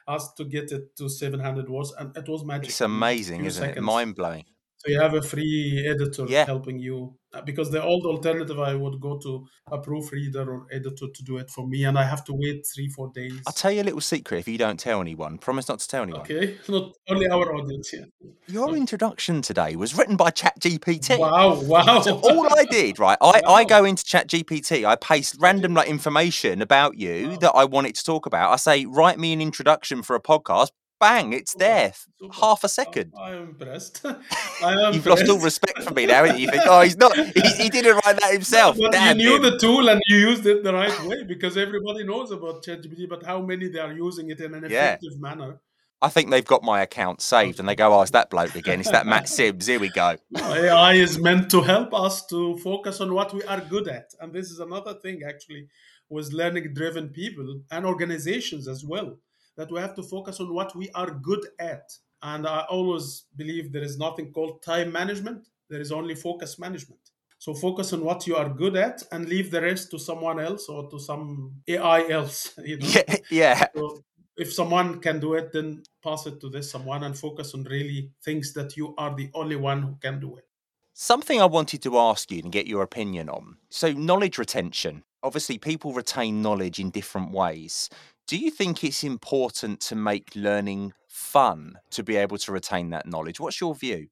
asked 0.07 0.37
to 0.37 0.45
get 0.45 0.71
it 0.71 0.95
to 0.95 1.09
700 1.09 1.69
words, 1.69 1.93
and 1.97 2.15
it 2.15 2.27
was 2.27 2.45
magic. 2.45 2.69
It's 2.69 2.81
amazing, 2.81 3.45
isn't 3.45 3.77
it? 3.77 3.81
Mind 3.81 4.15
blowing. 4.15 4.45
So 4.79 4.91
you 4.91 4.99
have 4.99 5.15
a 5.15 5.21
free 5.21 5.85
editor 5.87 6.25
Yeah. 6.27 6.45
helping 6.45 6.79
you 6.79 7.15
Uh, 7.33 7.41
because 7.41 7.69
the 7.69 7.83
old 7.83 8.05
alternative 8.05 8.57
I 8.57 8.73
would 8.73 9.01
go 9.01 9.17
to 9.19 9.45
a 9.69 9.77
proofreader 9.77 10.49
or 10.49 10.65
editor 10.71 11.07
to 11.13 11.23
do 11.23 11.37
it 11.37 11.49
for 11.51 11.67
me, 11.67 11.83
and 11.83 11.99
I 11.99 12.03
have 12.03 12.23
to 12.23 12.33
wait 12.33 12.65
three 12.73 12.87
four 12.87 13.11
days. 13.13 13.41
I'll 13.45 13.51
tell 13.51 13.69
you 13.71 13.81
a 13.81 13.87
little 13.89 13.99
secret 14.01 14.39
if 14.39 14.47
you 14.47 14.57
don't 14.57 14.79
tell 14.79 15.01
anyone. 15.01 15.37
Promise 15.37 15.67
not 15.67 15.79
to 15.79 15.87
tell 15.89 16.03
anyone. 16.03 16.21
Okay, 16.21 16.55
not 16.69 16.93
only 17.09 17.27
our 17.27 17.53
audience 17.53 17.89
here. 17.89 18.05
Your 18.47 18.77
introduction 18.77 19.41
today 19.41 19.75
was 19.75 19.93
written 19.97 20.15
by 20.15 20.31
ChatGPT. 20.31 21.19
Wow, 21.19 21.59
wow. 21.63 21.99
So 22.01 22.17
all 22.19 22.47
I 22.57 22.63
did, 22.63 22.97
right, 22.97 23.17
I, 23.19 23.41
I 23.45 23.65
go 23.65 23.83
into 23.83 24.03
ChatGPT, 24.05 24.85
I 24.85 24.95
paste 24.95 25.35
random 25.37 25.73
like 25.73 25.89
information 25.89 26.61
about 26.61 26.97
you 26.97 27.31
Wow. 27.31 27.37
that 27.41 27.51
I 27.55 27.65
want 27.65 27.87
it 27.87 27.95
to 27.95 28.03
talk 28.05 28.25
about. 28.25 28.53
I 28.53 28.55
say, 28.55 28.85
write 28.85 29.19
me 29.19 29.33
an 29.33 29.41
introduction 29.41 30.01
for 30.01 30.15
a 30.15 30.21
podcast. 30.21 30.69
Bang, 30.99 31.33
it's 31.33 31.53
there. 31.53 31.93
super. 32.19 32.33
Half 32.33 32.63
a 32.63 32.69
second. 32.69 33.13
I 33.19 33.31
am 33.31 33.43
impressed. 33.49 34.01
I 34.63 34.73
am 34.87 34.93
You've 34.93 35.05
lost 35.05 35.29
all 35.29 35.39
respect 35.39 35.83
for 35.83 35.93
me 35.93 36.05
now, 36.07 36.23
haven't 36.23 36.37
you? 36.39 36.45
You 36.45 36.51
think, 36.51 36.63
oh, 36.65 36.81
he's 36.81 36.97
not, 36.97 37.15
he, 37.15 37.41
he 37.63 37.69
didn't 37.69 37.95
write 38.03 38.19
that 38.19 38.31
himself. 38.39 38.77
But 38.79 38.99
you 38.99 39.13
knew 39.13 39.35
him. 39.35 39.41
the 39.43 39.57
tool 39.59 39.89
and 39.89 40.01
you 40.07 40.17
used 40.17 40.45
it 40.47 40.63
the 40.63 40.73
right 40.73 41.03
way 41.05 41.23
because 41.27 41.55
everybody 41.57 42.03
knows 42.03 42.31
about 42.31 42.63
ChatGPT, 42.63 43.07
but 43.07 43.23
how 43.23 43.41
many 43.41 43.67
they 43.69 43.79
are 43.79 43.93
using 43.93 44.29
it 44.31 44.39
in 44.39 44.53
an 44.55 44.63
Yeah. 44.63 44.93
effective 44.95 45.19
manner? 45.19 45.61
I 46.01 46.09
think 46.09 46.29
they've 46.29 46.45
got 46.45 46.61
my 46.63 46.81
account 46.81 47.21
saved 47.21 47.59
and 47.59 47.67
they 47.67 47.75
go, 47.75 47.91
oh, 47.93 48.01
it's 48.03 48.11
that 48.11 48.29
bloke 48.29 48.55
again. 48.55 48.79
It's 48.79 48.91
that 48.91 49.07
Matt 49.07 49.27
Sims. 49.35 49.65
Here 49.65 49.79
we 49.79 49.89
go. 49.89 50.15
AI 50.35 50.93
is 50.93 51.17
meant 51.19 51.49
to 51.51 51.61
help 51.61 51.91
us 51.93 52.23
to 52.27 52.55
focus 52.59 53.01
on 53.01 53.13
what 53.15 53.33
we 53.33 53.43
are 53.43 53.61
good 53.61 53.87
at. 53.87 54.11
And 54.19 54.31
this 54.31 54.51
is 54.51 54.59
another 54.59 54.93
thing 54.93 55.21
actually 55.27 55.67
with 56.09 56.31
learning 56.33 56.73
driven 56.75 57.09
people 57.09 57.61
and 57.71 57.83
organizations 57.85 58.67
as 58.67 58.83
well, 58.85 59.17
that 59.57 59.71
we 59.71 59.79
have 59.79 59.95
to 59.95 60.03
focus 60.03 60.39
on 60.39 60.53
what 60.53 60.75
we 60.75 60.89
are 60.91 61.11
good 61.11 61.45
at. 61.59 61.91
And 62.21 62.47
I 62.47 62.61
always 62.69 63.25
believe 63.35 63.71
there 63.71 63.83
is 63.83 63.97
nothing 63.97 64.31
called 64.31 64.63
time 64.63 64.91
management, 64.91 65.47
there 65.69 65.81
is 65.81 65.91
only 65.91 66.15
focus 66.15 66.57
management. 66.57 67.01
So 67.39 67.53
focus 67.53 67.93
on 67.93 68.03
what 68.03 68.25
you 68.25 68.35
are 68.35 68.49
good 68.49 68.75
at 68.75 69.03
and 69.11 69.29
leave 69.29 69.51
the 69.51 69.61
rest 69.61 69.91
to 69.91 69.99
someone 69.99 70.39
else 70.39 70.69
or 70.69 70.89
to 70.89 70.99
some 70.99 71.53
AI 71.67 72.07
else. 72.09 72.53
You 72.65 72.77
know? 72.77 72.87
Yeah, 72.87 73.15
yeah. 73.29 73.67
So 73.75 74.03
if 74.37 74.53
someone 74.53 74.99
can 74.99 75.19
do 75.19 75.35
it, 75.35 75.51
then 75.51 75.83
pass 76.03 76.25
it 76.25 76.39
to 76.41 76.49
this 76.49 76.71
someone 76.71 77.03
and 77.03 77.17
focus 77.17 77.53
on 77.53 77.63
really 77.65 78.11
things 78.23 78.53
that 78.53 78.75
you 78.77 78.95
are 78.97 79.15
the 79.15 79.29
only 79.33 79.55
one 79.55 79.81
who 79.81 79.95
can 80.01 80.19
do 80.19 80.37
it. 80.37 80.45
Something 80.93 81.39
I 81.39 81.45
wanted 81.45 81.83
to 81.83 81.97
ask 81.99 82.31
you 82.31 82.39
and 82.39 82.51
get 82.51 82.65
your 82.65 82.81
opinion 82.81 83.29
on. 83.29 83.57
So, 83.69 83.91
knowledge 83.91 84.39
retention. 84.39 85.03
Obviously, 85.21 85.59
people 85.59 85.93
retain 85.93 86.41
knowledge 86.41 86.79
in 86.79 86.89
different 86.89 87.31
ways. 87.31 87.89
Do 88.27 88.37
you 88.37 88.51
think 88.51 88.83
it's 88.83 89.05
important 89.05 89.79
to 89.81 89.95
make 89.95 90.35
learning 90.35 90.93
fun 91.07 91.79
to 91.91 92.03
be 92.03 92.17
able 92.17 92.37
to 92.39 92.51
retain 92.51 92.89
that 92.89 93.07
knowledge? 93.07 93.39
What's 93.39 93.61
your 93.61 93.73
view? 93.73 94.09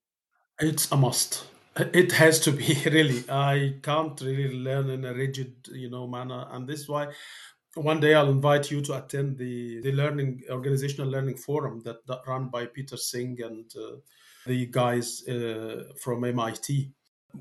It's 0.59 0.89
a 0.91 0.97
must. 0.97 1.45
It 1.78 2.13
has 2.13 2.39
to 2.41 2.53
be 2.53 2.82
really. 2.86 3.26
I 3.30 3.76
can't 3.84 4.20
really 4.22 4.57
learn 4.57 4.89
in 4.89 5.03
a 5.03 5.13
rigid, 5.13 5.68
you 5.74 5.89
know, 5.89 6.07
manner, 6.07 6.47
and 6.51 6.66
this 6.66 6.82
is 6.82 6.88
why 6.88 7.07
one 7.74 7.99
day 7.99 8.13
I'll 8.13 8.30
invite 8.30 8.72
you 8.72 8.80
to 8.84 8.93
attend 8.93 9.38
the 9.38 9.82
the 9.82 9.91
learning 9.91 10.43
organizational 10.49 11.11
learning 11.11 11.36
forum 11.36 11.82
that, 11.84 12.07
that 12.07 12.22
run 12.26 12.47
by 12.47 12.68
Peter 12.68 12.95
Senge 12.95 13.45
and 13.45 13.70
uh, 13.76 13.97
the 14.45 14.68
guys 14.68 15.28
uh, 15.28 15.91
from 15.99 16.24
MIT. 16.24 16.93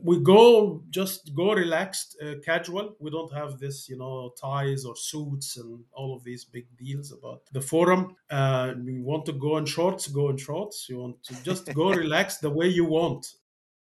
We 0.02 0.20
go 0.20 0.82
just 0.90 1.34
go 1.34 1.52
relaxed, 1.52 2.16
uh, 2.22 2.34
casual. 2.44 2.96
We 3.00 3.10
don't 3.10 3.32
have 3.32 3.58
this, 3.58 3.88
you 3.88 3.98
know, 3.98 4.32
ties 4.40 4.84
or 4.84 4.96
suits 4.96 5.56
and 5.56 5.84
all 5.92 6.14
of 6.14 6.24
these 6.24 6.44
big 6.44 6.66
deals 6.76 7.12
about 7.12 7.42
the 7.52 7.60
forum. 7.60 8.16
Uh, 8.30 8.74
you 8.84 9.02
want 9.02 9.26
to 9.26 9.32
go 9.32 9.56
in 9.56 9.66
shorts, 9.66 10.08
go 10.08 10.30
in 10.30 10.36
shorts. 10.36 10.86
You 10.88 10.98
want 10.98 11.22
to 11.24 11.42
just 11.42 11.72
go 11.74 11.90
relaxed 12.04 12.40
the 12.40 12.50
way 12.50 12.68
you 12.68 12.84
want. 12.84 13.26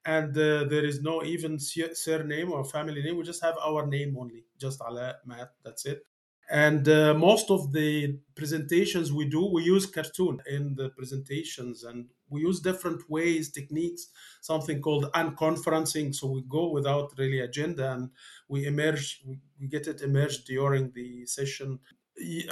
And 0.07 0.37
uh, 0.37 0.65
there 0.65 0.85
is 0.85 1.01
no 1.01 1.25
even 1.25 1.59
surname 1.59 2.53
or 2.53 2.65
family 2.65 3.03
name. 3.03 3.17
We 3.17 3.23
just 3.25 3.43
have 3.43 3.57
our 3.65 3.87
name 3.87 4.17
only, 4.19 4.45
just 4.59 4.81
Alaa 4.81 5.15
Matt. 5.25 5.53
That's 5.65 5.87
it. 5.87 6.03
And 6.51 6.87
uh, 6.89 7.15
most 7.15 7.51
of 7.51 7.73
the 7.73 8.19
presentations 8.35 9.13
we 9.13 9.25
do, 9.25 9.47
we 9.47 9.63
use 9.63 9.87
cartoon 9.87 10.41
in 10.47 10.75
the 10.75 10.91
presentations 10.91 11.85
and 11.85 12.07
we 12.29 12.41
use 12.41 12.61
different 12.61 13.09
ways, 13.11 13.51
techniques, 13.51 14.09
something 14.41 14.81
called 14.81 15.11
unconferencing. 15.13 16.15
So 16.15 16.29
we 16.29 16.43
go 16.49 16.71
without 16.71 17.13
really 17.19 17.41
agenda 17.41 17.93
and 17.93 18.11
we 18.49 18.67
emerge, 18.67 19.23
we 19.61 19.69
get 19.69 19.87
it 19.87 20.03
emerged 20.03 20.47
during 20.47 20.93
the 20.93 21.27
session. 21.27 21.79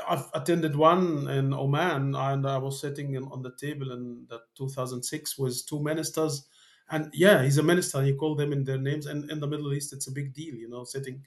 I've 0.08 0.28
attended 0.34 0.76
one 0.76 1.28
in 1.28 1.52
Oman 1.52 2.14
and 2.14 2.46
I 2.46 2.58
was 2.58 2.80
sitting 2.80 3.14
in, 3.14 3.24
on 3.24 3.42
the 3.42 3.52
table 3.56 3.92
in 3.92 4.26
that 4.30 4.42
2006 4.56 5.38
with 5.38 5.66
two 5.66 5.82
ministers. 5.82 6.46
And 6.90 7.10
yeah, 7.14 7.42
he's 7.42 7.58
a 7.58 7.62
minister. 7.62 8.02
He 8.02 8.14
called 8.14 8.38
them 8.38 8.52
in 8.52 8.64
their 8.64 8.78
names. 8.78 9.06
And 9.06 9.30
in 9.30 9.40
the 9.40 9.46
Middle 9.46 9.72
East, 9.72 9.92
it's 9.92 10.08
a 10.08 10.12
big 10.12 10.34
deal, 10.34 10.54
you 10.54 10.68
know, 10.68 10.84
sitting 10.84 11.22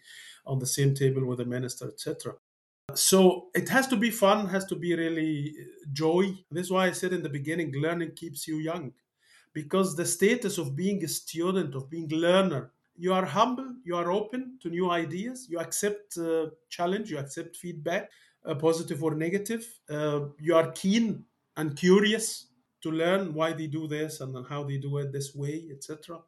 on 0.45 0.59
the 0.59 0.67
same 0.67 0.93
table 0.93 1.25
with 1.25 1.39
a 1.39 1.45
minister, 1.45 1.87
etc 1.87 2.35
so 2.95 3.47
it 3.53 3.69
has 3.69 3.87
to 3.87 3.95
be 3.95 4.09
fun 4.09 4.47
has 4.47 4.65
to 4.65 4.75
be 4.75 4.95
really 4.95 5.55
joy. 5.93 6.33
This 6.51 6.65
is 6.67 6.71
why 6.71 6.87
i 6.87 6.91
said 6.91 7.13
in 7.13 7.23
the 7.23 7.29
beginning 7.29 7.71
learning 7.73 8.11
keeps 8.15 8.47
you 8.47 8.57
young. 8.57 8.93
Because 9.53 9.95
the 9.95 10.05
status 10.05 10.57
of 10.57 10.75
being 10.75 11.03
a 11.03 11.07
student 11.07 11.75
of 11.75 11.89
being 11.89 12.09
learner 12.09 12.71
you 12.97 13.13
are 13.13 13.25
humble 13.25 13.75
you 13.83 13.95
are 13.95 14.09
open 14.11 14.57
to 14.61 14.69
new 14.69 14.89
ideas 14.89 15.47
you 15.49 15.59
accept 15.59 16.17
uh, 16.17 16.47
challenge 16.69 17.11
you 17.11 17.17
accept 17.17 17.55
feedback 17.57 18.09
uh, 18.45 18.55
positive 18.55 19.03
or 19.03 19.15
negative. 19.15 19.67
Uh, 19.89 20.27
you 20.39 20.55
are 20.55 20.71
keen 20.71 21.25
and 21.57 21.75
curious 21.75 22.47
to 22.81 22.91
learn 22.91 23.33
why 23.33 23.51
they 23.51 23.67
do 23.67 23.87
this 23.87 24.21
and 24.21 24.45
how 24.47 24.63
they 24.63 24.77
do 24.77 24.97
it 24.97 25.11
this 25.11 25.35
way 25.35 25.67
etc 25.71 26.19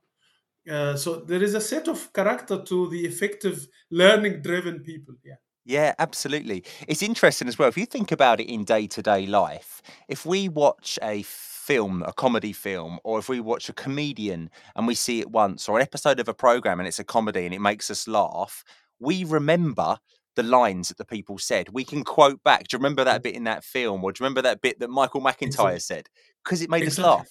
uh, 0.69 0.95
so 0.95 1.21
there 1.21 1.43
is 1.43 1.53
a 1.53 1.61
set 1.61 1.87
of 1.87 2.11
character 2.11 2.61
to 2.63 2.89
the 2.89 3.05
effective 3.05 3.67
learning 3.89 4.41
driven 4.41 4.79
people 4.79 5.15
yeah 5.23 5.35
yeah, 5.67 5.93
absolutely. 5.99 6.63
It's 6.87 7.03
interesting 7.03 7.49
as 7.49 7.59
well. 7.59 7.67
If 7.67 7.77
you 7.77 7.85
think 7.85 8.13
about 8.13 8.39
it 8.39 8.49
in 8.49 8.63
day 8.63 8.87
to 8.87 9.01
day 9.01 9.25
life, 9.25 9.81
if 10.07 10.25
we 10.25 10.47
watch 10.47 10.97
a 11.03 11.23
film, 11.23 12.03
a 12.03 12.13
comedy 12.13 12.53
film, 12.53 12.99
or 13.03 13.19
if 13.19 13.27
we 13.27 13.41
watch 13.41 13.67
a 13.67 13.73
comedian 13.73 14.49
and 14.77 14.87
we 14.87 14.95
see 14.95 15.19
it 15.19 15.29
once, 15.29 15.67
or 15.67 15.75
an 15.77 15.81
episode 15.81 16.21
of 16.21 16.29
a 16.29 16.33
program 16.33 16.79
and 16.79 16.87
it's 16.87 16.99
a 16.99 17.03
comedy 17.03 17.45
and 17.45 17.53
it 17.53 17.59
makes 17.59 17.91
us 17.91 18.07
laugh, 18.07 18.63
we 18.99 19.25
remember 19.25 19.97
the 20.37 20.43
lines 20.43 20.87
that 20.87 20.97
the 20.97 21.05
people 21.05 21.37
said. 21.37 21.67
We 21.73 21.83
can 21.83 22.05
quote 22.05 22.41
back. 22.43 22.69
Do 22.69 22.75
you 22.75 22.79
remember 22.79 23.03
that 23.03 23.19
mm. 23.19 23.23
bit 23.23 23.35
in 23.35 23.43
that 23.43 23.65
film? 23.65 24.01
Or 24.05 24.13
do 24.13 24.21
you 24.21 24.23
remember 24.23 24.43
that 24.43 24.61
bit 24.61 24.79
that 24.79 24.89
Michael 24.89 25.19
McIntyre 25.19 25.73
exactly. 25.73 25.79
said? 25.79 26.09
Because 26.45 26.61
it 26.61 26.69
made 26.69 26.83
exactly. 26.83 27.03
us 27.03 27.17
laugh. 27.17 27.29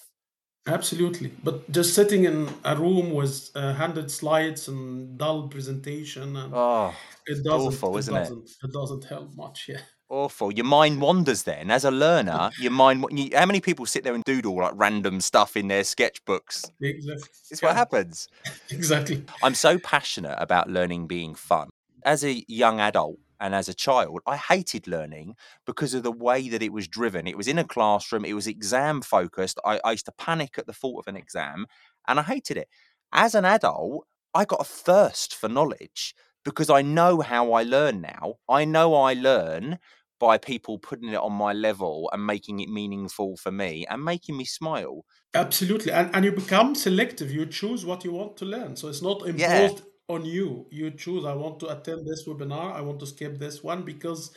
Absolutely. 0.67 1.31
But 1.43 1.71
just 1.71 1.95
sitting 1.95 2.25
in 2.25 2.49
a 2.63 2.75
room 2.75 3.13
with 3.13 3.49
uh, 3.55 3.73
handed 3.73 4.11
slides 4.11 4.67
and 4.67 5.17
dull 5.17 5.47
presentation 5.47 6.35
and 6.35 6.53
oh, 6.53 6.93
it 7.25 7.43
doesn't 7.43 7.73
awful, 7.73 7.95
it 7.95 7.99
isn't 7.99 8.13
doesn't, 8.13 8.45
it? 8.45 8.51
It 8.63 8.73
doesn't 8.73 9.05
help 9.05 9.35
much, 9.35 9.67
yeah. 9.69 9.79
Awful. 10.09 10.53
Your 10.53 10.65
mind 10.65 11.01
wanders 11.01 11.43
then. 11.43 11.69
As 11.69 11.83
a 11.83 11.91
learner, 11.91 12.49
your 12.59 12.71
mind. 12.71 13.05
You, 13.11 13.29
how 13.35 13.45
many 13.45 13.59
people 13.59 13.85
sit 13.85 14.05
there 14.05 14.13
and 14.15 14.23
doodle 14.23 14.55
like 14.55 14.71
random 14.75 15.19
stuff 15.19 15.57
in 15.57 15.67
their 15.67 15.81
sketchbooks? 15.83 16.69
Exactly. 16.81 17.29
It's 17.51 17.61
yeah. 17.61 17.67
what 17.67 17.75
happens. 17.75 18.29
exactly. 18.69 19.25
I'm 19.43 19.53
so 19.53 19.77
passionate 19.77 20.37
about 20.39 20.69
learning 20.69 21.07
being 21.07 21.35
fun. 21.35 21.69
As 22.05 22.23
a 22.23 22.45
young 22.47 22.79
adult, 22.79 23.19
and 23.39 23.53
as 23.53 23.69
a 23.69 23.73
child, 23.73 24.21
I 24.25 24.37
hated 24.37 24.87
learning 24.87 25.35
because 25.65 25.93
of 25.93 26.03
the 26.03 26.11
way 26.11 26.49
that 26.49 26.63
it 26.63 26.73
was 26.73 26.87
driven. 26.87 27.27
It 27.27 27.37
was 27.37 27.47
in 27.47 27.59
a 27.59 27.63
classroom, 27.63 28.25
it 28.25 28.33
was 28.33 28.47
exam 28.47 29.01
focused. 29.01 29.59
I, 29.63 29.79
I, 29.83 29.91
used 29.91 30.05
to 30.05 30.11
panic 30.17 30.55
at 30.57 30.67
the 30.67 30.73
thought 30.73 30.99
of 30.99 31.07
an 31.07 31.15
exam 31.15 31.67
and 32.07 32.19
I 32.19 32.23
hated 32.23 32.57
it. 32.57 32.67
As 33.13 33.35
an 33.35 33.45
adult, 33.45 34.07
I 34.33 34.45
got 34.45 34.61
a 34.61 34.65
thirst 34.65 35.35
for 35.35 35.49
knowledge 35.49 36.15
because 36.43 36.69
I 36.69 36.81
know 36.81 37.21
how 37.21 37.53
I 37.53 37.63
learn 37.63 38.01
now. 38.01 38.35
I 38.49 38.65
know 38.65 38.95
I 38.95 39.13
learn 39.13 39.79
by 40.19 40.37
people 40.39 40.79
putting 40.79 41.09
it 41.09 41.17
on 41.17 41.33
my 41.33 41.53
level 41.53 42.09
and 42.11 42.25
making 42.25 42.59
it 42.59 42.69
meaningful 42.69 43.37
for 43.37 43.51
me 43.51 43.85
and 43.87 44.03
making 44.03 44.35
me 44.35 44.45
smile. 44.45 45.05
Absolutely. 45.35 45.91
And, 45.91 46.09
and 46.15 46.25
you 46.25 46.31
become 46.31 46.73
selective. 46.73 47.31
You 47.31 47.45
choose 47.45 47.85
what 47.85 48.03
you 48.03 48.13
want 48.13 48.35
to 48.37 48.45
learn. 48.45 48.75
So 48.75 48.87
it's 48.87 49.03
not 49.03 49.21
imposed. 49.27 49.39
Yeah 49.39 49.69
on 50.07 50.25
you. 50.25 50.67
You 50.71 50.91
choose, 50.91 51.25
I 51.25 51.33
want 51.33 51.59
to 51.61 51.67
attend 51.67 52.05
this 52.07 52.27
webinar, 52.27 52.73
I 52.73 52.81
want 52.81 52.99
to 53.01 53.07
skip 53.07 53.37
this 53.39 53.63
one 53.63 53.83
because 53.83 54.31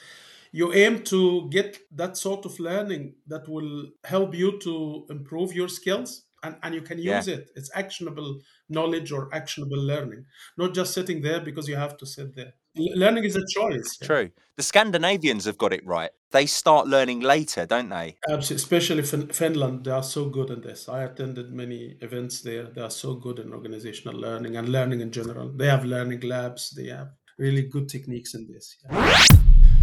you 0.52 0.72
aim 0.72 1.02
to 1.04 1.48
get 1.50 1.78
that 1.96 2.16
sort 2.16 2.44
of 2.44 2.58
learning 2.58 3.14
that 3.28 3.48
will 3.48 3.86
help 4.04 4.34
you 4.34 4.58
to 4.60 5.06
improve 5.08 5.54
your 5.54 5.68
skills 5.68 6.24
and, 6.42 6.56
and 6.62 6.74
you 6.74 6.82
can 6.82 6.98
use 6.98 7.28
yeah. 7.28 7.34
it. 7.34 7.50
It's 7.54 7.70
actionable 7.74 8.40
knowledge 8.68 9.12
or 9.12 9.28
actionable 9.32 9.80
learning, 9.80 10.24
not 10.56 10.74
just 10.74 10.92
sitting 10.92 11.22
there 11.22 11.40
because 11.40 11.68
you 11.68 11.76
have 11.76 11.96
to 11.98 12.06
sit 12.06 12.34
there. 12.34 12.54
Learning 12.76 13.24
is 13.24 13.36
a 13.36 13.44
choice. 13.48 13.96
True. 13.96 14.30
The 14.56 14.62
Scandinavians 14.62 15.46
have 15.46 15.58
got 15.58 15.72
it 15.72 15.84
right. 15.84 16.10
They 16.30 16.46
start 16.46 16.86
learning 16.86 17.20
later, 17.20 17.66
don't 17.66 17.88
they? 17.88 18.16
Absolutely. 18.28 18.56
Especially 18.56 19.02
fin- 19.02 19.28
Finland, 19.28 19.84
they 19.84 19.90
are 19.90 20.02
so 20.02 20.26
good 20.26 20.50
in 20.50 20.60
this. 20.60 20.88
I 20.88 21.02
attended 21.02 21.52
many 21.52 21.96
events 22.00 22.42
there. 22.42 22.64
They 22.64 22.80
are 22.80 22.90
so 22.90 23.14
good 23.14 23.38
in 23.38 23.52
organizational 23.52 24.20
learning 24.20 24.56
and 24.56 24.68
learning 24.68 25.00
in 25.00 25.10
general. 25.10 25.50
They 25.50 25.66
have 25.66 25.84
learning 25.84 26.20
labs. 26.20 26.70
They 26.70 26.88
have 26.88 27.08
really 27.38 27.62
good 27.62 27.88
techniques 27.88 28.34
in 28.34 28.46
this. 28.46 28.76
Yeah. 28.90 29.24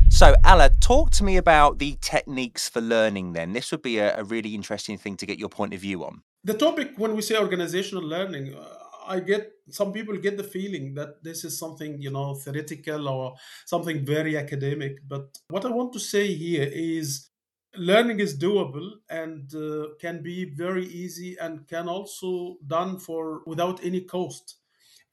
So, 0.09 0.35
Alaa, 0.45 0.71
talk 0.79 1.11
to 1.11 1.23
me 1.23 1.37
about 1.37 1.79
the 1.79 1.97
techniques 2.01 2.69
for 2.69 2.81
learning 2.81 3.33
then. 3.33 3.53
This 3.53 3.71
would 3.71 3.81
be 3.81 3.99
a, 3.99 4.17
a, 4.17 4.23
really 4.23 4.55
interesting 4.55 4.97
thing 4.97 5.15
to 5.17 5.25
get 5.25 5.37
your 5.37 5.49
point 5.49 5.75
of 5.75 5.81
view 5.81 6.03
on. 6.03 6.23
The 6.43 6.55
topic, 6.55 6.93
when 6.97 7.15
we 7.15 7.21
say 7.21 7.37
organizational 7.37 8.03
learning, 8.03 8.55
uh, 8.55 8.63
I 9.07 9.19
get 9.19 9.51
some 9.69 9.91
people 9.91 10.17
get 10.17 10.37
the 10.37 10.43
feeling 10.43 10.93
that 10.95 11.23
this 11.23 11.43
is 11.43 11.57
something 11.57 12.01
you 12.01 12.11
know 12.11 12.35
theoretical 12.35 13.07
or 13.07 13.35
something 13.65 14.05
very 14.05 14.37
academic. 14.37 14.97
But 15.07 15.37
what 15.49 15.65
I 15.65 15.69
want 15.69 15.93
to 15.93 15.99
say 15.99 16.33
here 16.33 16.69
is 16.71 17.29
learning 17.75 18.19
is 18.19 18.37
doable 18.37 18.89
and 19.09 19.53
uh, 19.53 19.89
can 19.99 20.21
be 20.21 20.45
very 20.45 20.85
easy 20.85 21.37
and 21.39 21.67
can 21.67 21.87
also 21.87 22.57
done 22.65 22.97
for 22.97 23.41
without 23.45 23.83
any 23.83 24.01
cost. 24.01 24.57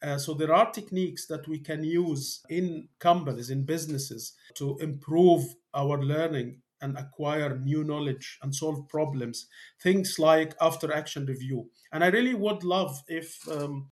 Uh, 0.03 0.19
so 0.19 0.35
there 0.35 0.53
are 0.53 0.71
techniques 0.71 1.27
that 1.27 1.47
we 1.49 1.59
can 1.59 1.83
use 1.83 2.43
in 2.51 2.89
companies, 2.99 3.49
in 3.49 3.65
businesses, 3.65 4.35
to 4.55 4.77
improve 4.79 5.43
our 5.73 6.03
learning 6.03 6.61
and 6.81 6.97
acquire 6.99 7.59
new 7.59 7.85
knowledge 7.85 8.39
and 8.43 8.55
solve 8.55 8.89
problems. 8.89 9.47
Things 9.83 10.19
like 10.19 10.55
after 10.61 10.93
action 10.93 11.27
review. 11.27 11.71
And 11.93 12.05
I 12.05 12.09
really 12.09 12.35
would 12.35 12.65
love 12.65 13.03
if 13.09 13.39
um, 13.49 13.91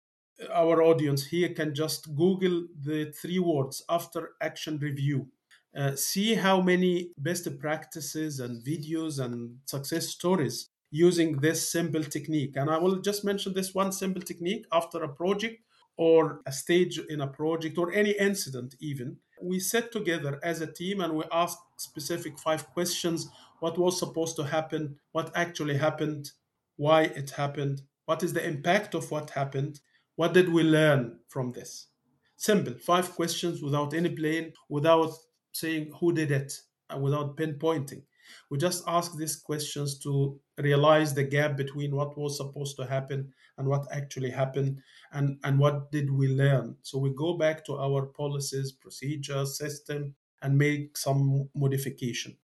our 0.53 0.83
audience 0.83 1.27
here 1.27 1.51
can 1.51 1.75
just 1.75 2.15
Google 2.15 2.67
the 2.81 3.13
three 3.13 3.39
words 3.39 3.83
after 3.89 4.31
action 4.41 4.79
review. 4.79 5.29
Uh, 5.77 5.97
see 5.97 6.35
how 6.35 6.61
many 6.61 7.11
best 7.17 7.49
practices 7.59 8.41
and 8.41 8.63
videos 8.65 9.25
and 9.25 9.57
success 9.65 10.09
stories 10.09 10.69
using 10.91 11.41
this 11.41 11.73
simple 11.73 12.05
technique. 12.05 12.57
And 12.57 12.69
I 12.69 12.79
will 12.79 13.01
just 13.01 13.25
mention 13.25 13.55
this 13.55 13.75
one 13.75 13.93
simple 13.93 14.21
technique 14.21 14.67
after 14.71 15.03
a 15.03 15.09
project 15.09 15.63
or 15.97 16.41
a 16.47 16.53
stage 16.53 16.99
in 17.09 17.23
a 17.23 17.27
project 17.27 17.79
or 17.79 17.93
any 17.93 18.11
incident, 18.13 18.75
even 18.81 19.17
we 19.43 19.59
sit 19.61 19.93
together 19.93 20.39
as 20.43 20.61
a 20.61 20.67
team 20.67 21.01
and 21.01 21.15
we 21.15 21.25
ask 21.33 21.59
specific 21.77 22.39
five 22.39 22.67
questions. 22.69 23.29
What 23.61 23.79
was 23.79 23.99
supposed 23.99 24.37
to 24.37 24.45
happen, 24.45 24.97
what 25.13 25.31
actually 25.35 25.77
happened, 25.77 26.31
why 26.77 27.03
it 27.03 27.31
happened, 27.31 27.83
what 28.07 28.23
is 28.23 28.33
the 28.33 28.47
impact 28.47 28.95
of 28.95 29.11
what 29.11 29.31
happened, 29.31 29.81
what 30.17 30.35
did 30.35 30.49
we 30.49 30.63
learn 30.63 31.19
from 31.29 31.53
this? 31.53 31.89
Simple, 32.37 32.75
five 32.75 33.13
questions 33.15 33.63
without 33.63 33.95
any 33.95 34.09
blame, 34.09 34.53
without 34.69 35.13
saying 35.53 35.93
who 36.01 36.13
did 36.13 36.31
it, 36.31 36.53
and 36.91 37.03
without 37.03 37.37
pinpointing. 37.37 38.03
We 38.51 38.59
just 38.59 38.85
ask 38.87 39.17
these 39.17 39.37
questions 39.37 39.99
to 40.01 40.41
realize 40.59 41.15
the 41.15 41.25
gap 41.25 41.57
between 41.57 41.95
what 41.95 42.17
was 42.17 42.37
supposed 42.37 42.77
to 42.77 42.87
happen 42.87 43.33
and 43.59 43.67
what 43.67 43.87
actually 43.93 44.31
happened 44.31 44.81
and, 45.13 45.39
and 45.45 45.59
what 45.59 45.91
did 45.93 46.11
we 46.11 46.29
learn. 46.29 46.77
So 46.83 46.99
we 46.99 47.11
go 47.15 47.35
back 47.37 47.65
to 47.67 47.77
our 47.79 48.07
policies, 48.07 48.73
procedures, 48.73 49.59
system, 49.59 50.15
and 50.43 50.59
make 50.59 50.97
some 50.97 51.49
modification. 51.55 52.37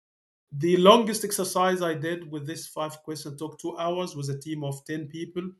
The 0.51 0.78
longest 0.78 1.26
exercise 1.26 1.82
I 1.82 1.93
did 1.93 2.32
with 2.32 2.45
this 2.47 2.68
five 2.68 3.03
question 3.03 3.38
took 3.38 3.60
two 3.60 3.78
hours 3.78 4.16
with 4.16 4.30
a 4.30 4.38
team 4.39 4.64
of 4.64 4.86
10 4.86 5.08
people. 5.08 5.51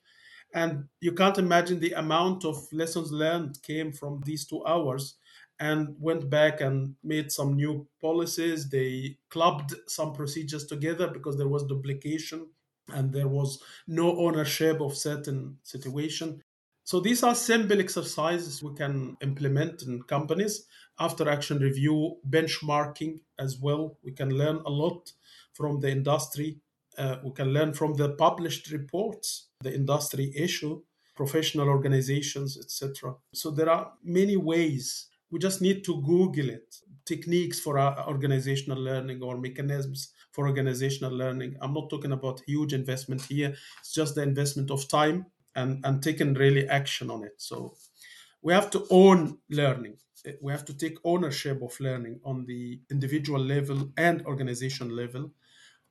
And 0.54 0.86
you 1.02 1.12
can't 1.12 1.38
imagine 1.38 1.80
the 1.80 1.92
amount 1.94 2.46
of 2.46 2.58
lessons 2.72 3.12
learned 3.12 3.62
came 3.64 3.92
from 3.92 4.22
these 4.26 4.46
two 4.46 4.66
hours 4.66 5.16
and 5.60 5.96
went 6.00 6.30
back 6.30 6.62
and 6.62 6.96
made 7.04 7.32
some 7.32 7.56
new 7.56 7.88
policies. 8.00 8.70
They 8.70 9.18
clubbed 9.30 9.76
some 9.88 10.14
procedures 10.14 10.66
together 10.66 11.08
because 11.08 11.38
there 11.38 11.50
was 11.50 11.66
duplication 11.66 12.48
and 12.94 13.14
there 13.14 13.28
was 13.28 13.62
no 13.88 14.18
ownership 14.18 14.82
of 14.82 14.96
certain 14.96 15.58
situation. 15.64 16.42
So 16.84 17.02
these 17.02 17.22
are 17.22 17.36
simple 17.36 17.80
exercises 17.82 18.64
we 18.64 18.74
can 18.74 19.18
implement 19.22 19.84
in 19.84 20.04
companies. 20.04 20.66
After 21.00 21.30
action 21.30 21.60
review, 21.60 22.16
benchmarking 22.30 23.20
as 23.38 23.60
well. 23.60 23.98
We 24.04 24.14
can 24.14 24.30
learn 24.30 24.62
a 24.66 24.70
lot 24.70 25.12
from 25.54 25.82
the 25.82 25.92
industry. 25.92 26.60
Uh, 26.98 27.18
we 27.24 27.32
can 27.32 27.50
learn 27.50 27.74
from 27.74 27.94
the 27.96 28.10
published 28.10 28.72
reports, 28.72 29.50
the 29.62 29.74
industry 29.74 30.32
issue, 30.36 30.82
professional 31.16 31.68
organizations, 31.68 32.58
etc. 32.58 33.16
So 33.34 33.52
there 33.52 33.70
are 33.70 33.92
many 34.04 34.38
ways. 34.38 35.08
We 35.30 35.40
just 35.40 35.62
need 35.62 35.84
to 35.84 36.02
Google 36.02 36.50
it. 36.50 36.76
Techniques 37.08 37.60
for 37.60 37.80
uh, 37.80 38.06
organizational 38.06 38.78
learning 38.78 39.24
or 39.24 39.38
mechanisms 39.38 40.14
for 40.32 40.48
organizational 40.48 41.12
learning. 41.12 41.56
I'm 41.62 41.74
not 41.74 41.90
talking 41.90 42.12
about 42.12 42.42
huge 42.46 42.74
investment 42.74 43.24
here. 43.24 43.56
It's 43.80 43.94
just 43.94 44.16
the 44.16 44.24
investment 44.24 44.70
of 44.70 44.88
time 44.88 45.26
and, 45.56 45.84
and 45.84 46.04
taking 46.04 46.34
really 46.34 46.68
action 46.68 47.10
on 47.10 47.24
it. 47.24 47.34
So 47.38 47.76
we 48.42 48.54
have 48.54 48.70
to 48.72 48.86
own 48.90 49.40
learning. 49.50 49.98
We 50.42 50.52
have 50.52 50.66
to 50.66 50.74
take 50.74 50.98
ownership 51.04 51.62
of 51.62 51.80
learning 51.80 52.20
on 52.24 52.46
the 52.46 52.82
individual 52.92 53.40
level 53.40 53.90
and 53.98 54.26
organization 54.26 54.96
level. 54.96 55.32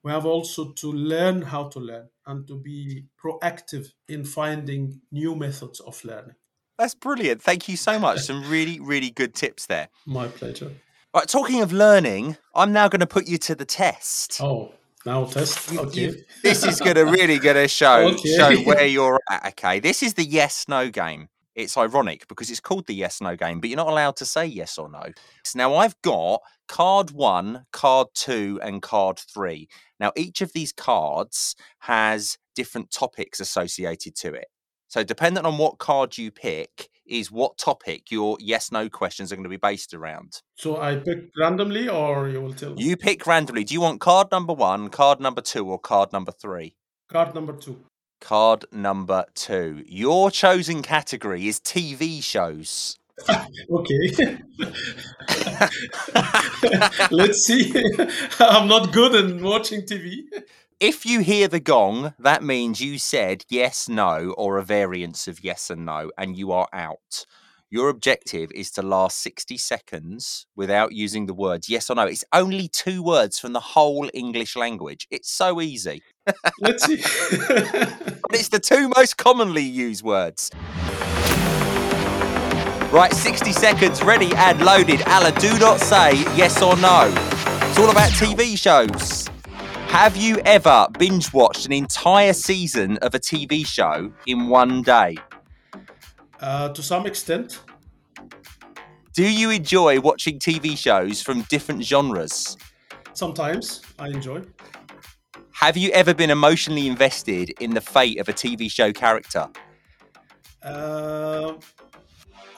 We 0.02 0.12
have 0.12 0.26
also 0.26 0.72
to 0.72 0.92
learn 0.92 1.42
how 1.42 1.64
to 1.70 1.80
learn 1.80 2.08
and 2.26 2.46
to 2.46 2.54
be 2.54 3.06
proactive 3.22 3.88
in 4.08 4.24
finding 4.24 5.00
new 5.10 5.34
methods 5.34 5.80
of 5.80 6.04
learning. 6.04 6.36
That's 6.78 6.94
brilliant. 6.94 7.42
Thank 7.42 7.68
you 7.68 7.76
so 7.76 7.98
much. 7.98 8.20
Some 8.30 8.48
really, 8.48 8.78
really 8.78 9.10
good 9.10 9.34
tips 9.34 9.66
there. 9.66 9.88
My 10.06 10.28
pleasure. 10.28 10.70
Right, 11.16 11.26
talking 11.26 11.62
of 11.62 11.72
learning, 11.72 12.36
I'm 12.54 12.74
now 12.74 12.88
going 12.88 13.00
to 13.00 13.06
put 13.06 13.26
you 13.26 13.38
to 13.38 13.54
the 13.54 13.64
test. 13.64 14.38
Oh, 14.42 14.74
now 15.06 15.24
test. 15.24 15.72
Okay. 15.74 16.12
this 16.42 16.62
is 16.62 16.78
going 16.78 16.96
to 16.96 17.04
really 17.04 17.38
going 17.38 17.56
to 17.56 17.68
show 17.68 18.08
okay. 18.12 18.36
show 18.36 18.54
where 18.64 18.84
you're 18.84 19.18
at. 19.30 19.46
Okay, 19.46 19.80
this 19.80 20.02
is 20.02 20.12
the 20.12 20.24
yes 20.26 20.68
no 20.68 20.90
game. 20.90 21.30
It's 21.54 21.78
ironic 21.78 22.28
because 22.28 22.50
it's 22.50 22.60
called 22.60 22.86
the 22.86 22.94
yes 22.94 23.22
no 23.22 23.34
game, 23.34 23.60
but 23.60 23.70
you're 23.70 23.78
not 23.78 23.88
allowed 23.88 24.16
to 24.16 24.26
say 24.26 24.44
yes 24.44 24.76
or 24.76 24.90
no. 24.90 25.04
So 25.42 25.58
Now 25.58 25.76
I've 25.76 25.98
got 26.02 26.42
card 26.68 27.12
one, 27.12 27.64
card 27.72 28.08
two, 28.12 28.60
and 28.62 28.82
card 28.82 29.18
three. 29.18 29.70
Now 29.98 30.12
each 30.16 30.42
of 30.42 30.52
these 30.52 30.70
cards 30.70 31.56
has 31.78 32.36
different 32.54 32.90
topics 32.90 33.40
associated 33.40 34.16
to 34.16 34.34
it. 34.34 34.48
So, 34.88 35.02
depending 35.02 35.46
on 35.46 35.58
what 35.58 35.78
card 35.78 36.16
you 36.16 36.30
pick, 36.30 36.88
is 37.08 37.30
what 37.30 37.58
topic 37.58 38.10
your 38.10 38.36
yes 38.40 38.72
no 38.72 38.88
questions 38.88 39.32
are 39.32 39.36
going 39.36 39.44
to 39.44 39.50
be 39.50 39.56
based 39.56 39.94
around. 39.94 40.42
So, 40.56 40.80
I 40.80 40.96
pick 40.96 41.30
randomly, 41.38 41.88
or 41.88 42.28
you 42.28 42.40
will 42.40 42.52
tell 42.52 42.74
me? 42.74 42.82
You 42.82 42.96
pick 42.96 43.26
randomly. 43.26 43.64
Do 43.64 43.74
you 43.74 43.80
want 43.80 44.00
card 44.00 44.30
number 44.30 44.52
one, 44.52 44.88
card 44.88 45.20
number 45.20 45.40
two, 45.40 45.68
or 45.68 45.78
card 45.78 46.12
number 46.12 46.32
three? 46.32 46.76
Card 47.08 47.34
number 47.34 47.52
two. 47.52 47.84
Card 48.20 48.64
number 48.72 49.24
two. 49.34 49.82
Your 49.86 50.30
chosen 50.30 50.82
category 50.82 51.48
is 51.48 51.60
TV 51.60 52.22
shows. 52.22 52.98
okay. 53.70 54.38
Let's 57.10 57.46
see. 57.46 57.72
I'm 58.40 58.68
not 58.68 58.92
good 58.92 59.14
in 59.14 59.42
watching 59.42 59.82
TV. 59.82 60.22
If 60.80 61.06
you 61.06 61.20
hear 61.20 61.48
the 61.48 61.58
gong, 61.58 62.12
that 62.18 62.42
means 62.42 62.82
you 62.82 62.98
said 62.98 63.46
yes, 63.48 63.88
no, 63.88 64.34
or 64.36 64.58
a 64.58 64.62
variance 64.62 65.26
of 65.26 65.42
yes 65.42 65.70
and 65.70 65.86
no, 65.86 66.10
and 66.18 66.36
you 66.36 66.52
are 66.52 66.68
out. 66.70 67.24
Your 67.70 67.88
objective 67.88 68.52
is 68.54 68.70
to 68.72 68.82
last 68.82 69.22
60 69.22 69.56
seconds 69.56 70.44
without 70.54 70.92
using 70.92 71.24
the 71.24 71.32
words 71.32 71.70
yes 71.70 71.88
or 71.88 71.96
no. 71.96 72.02
It's 72.02 72.26
only 72.30 72.68
two 72.68 73.02
words 73.02 73.38
from 73.38 73.54
the 73.54 73.60
whole 73.60 74.10
English 74.12 74.54
language. 74.54 75.06
It's 75.10 75.30
so 75.30 75.62
easy. 75.62 76.02
Let's 76.60 76.84
see. 76.84 76.96
but 77.48 78.34
it's 78.34 78.50
the 78.50 78.60
two 78.60 78.90
most 78.94 79.16
commonly 79.16 79.62
used 79.62 80.02
words. 80.02 80.50
Right, 82.92 83.14
60 83.14 83.52
seconds 83.52 84.02
ready 84.02 84.30
and 84.36 84.62
loaded. 84.62 85.00
Alaa, 85.00 85.40
do 85.40 85.58
not 85.58 85.80
say 85.80 86.16
yes 86.36 86.60
or 86.60 86.76
no. 86.76 87.14
It's 87.70 87.78
all 87.78 87.88
about 87.88 88.10
TV 88.10 88.58
shows. 88.58 89.30
Have 89.96 90.14
you 90.14 90.42
ever 90.44 90.86
binge 90.98 91.32
watched 91.32 91.64
an 91.64 91.72
entire 91.72 92.34
season 92.34 92.98
of 92.98 93.14
a 93.14 93.18
TV 93.18 93.66
show 93.66 94.12
in 94.26 94.48
one 94.48 94.82
day? 94.82 95.16
Uh, 96.38 96.68
to 96.68 96.82
some 96.82 97.06
extent. 97.06 97.62
Do 99.14 99.26
you 99.26 99.48
enjoy 99.48 99.98
watching 100.00 100.38
TV 100.38 100.76
shows 100.76 101.22
from 101.22 101.42
different 101.48 101.82
genres? 101.82 102.58
Sometimes 103.14 103.80
I 103.98 104.08
enjoy. 104.08 104.42
Have 105.52 105.78
you 105.78 105.90
ever 105.92 106.12
been 106.12 106.28
emotionally 106.28 106.88
invested 106.88 107.54
in 107.58 107.70
the 107.70 107.80
fate 107.80 108.20
of 108.20 108.28
a 108.28 108.34
TV 108.34 108.70
show 108.70 108.92
character? 108.92 109.48
Uh, 110.62 111.54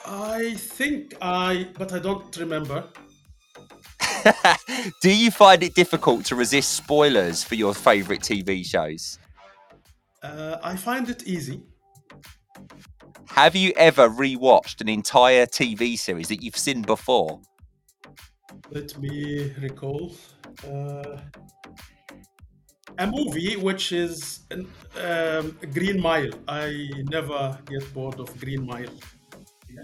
I 0.05 0.55
think 0.55 1.15
I, 1.23 1.69
but 1.79 1.93
I 1.93 2.01
don't 2.01 2.37
remember. 2.37 2.89
Do 5.03 5.15
you 5.15 5.31
find 5.31 5.63
it 5.63 5.75
difficult 5.75 6.25
to 6.27 6.37
resist 6.37 6.73
spoilers 6.73 7.43
for 7.45 7.55
your 7.55 7.75
favourite 7.75 8.21
TV 8.21 8.65
shows? 8.65 9.19
Uh, 10.23 10.59
I 10.63 10.77
find 10.77 11.09
it 11.09 11.27
easy. 11.27 11.63
Have 13.29 13.55
you 13.55 13.73
ever 13.77 14.09
rewatched 14.09 14.81
an 14.81 14.89
entire 14.89 15.47
TV 15.47 15.99
series 15.99 16.29
that 16.29 16.43
you've 16.43 16.57
seen 16.57 16.83
before? 16.83 17.41
Let 18.71 18.99
me 18.99 19.53
recall. 19.61 20.15
Uh, 20.67 21.19
a 22.99 23.07
movie 23.07 23.57
which 23.57 23.93
is 23.93 24.41
um, 25.01 25.57
Green 25.73 26.01
Mile. 26.01 26.31
I 26.49 26.89
never 27.11 27.59
get 27.69 27.95
bored 27.95 28.19
of 28.19 28.37
Green 28.41 28.67
Mile. 28.67 28.91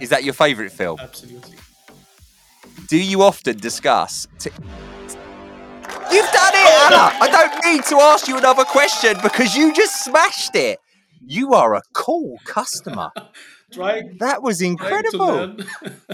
Is 0.00 0.08
that 0.08 0.24
your 0.24 0.34
favourite 0.34 0.72
film? 0.72 0.98
Absolutely. 1.00 1.56
Do 2.88 2.96
you 2.98 3.22
often 3.22 3.56
discuss? 3.58 4.26
T- 4.38 4.50
You've 6.10 6.30
done 6.30 6.52
it, 6.54 6.92
Alaa. 6.92 7.12
I 7.20 7.28
don't 7.30 7.64
need 7.74 7.84
to 7.84 7.96
ask 7.96 8.28
you 8.28 8.36
another 8.38 8.64
question 8.64 9.16
because 9.22 9.56
you 9.56 9.72
just 9.74 10.04
smashed 10.04 10.54
it. 10.54 10.78
You 11.26 11.54
are 11.54 11.74
a 11.74 11.82
cool 11.92 12.38
customer. 12.44 13.10
Trying, 13.72 14.18
that 14.20 14.40
was 14.42 14.60
incredible. 14.62 15.56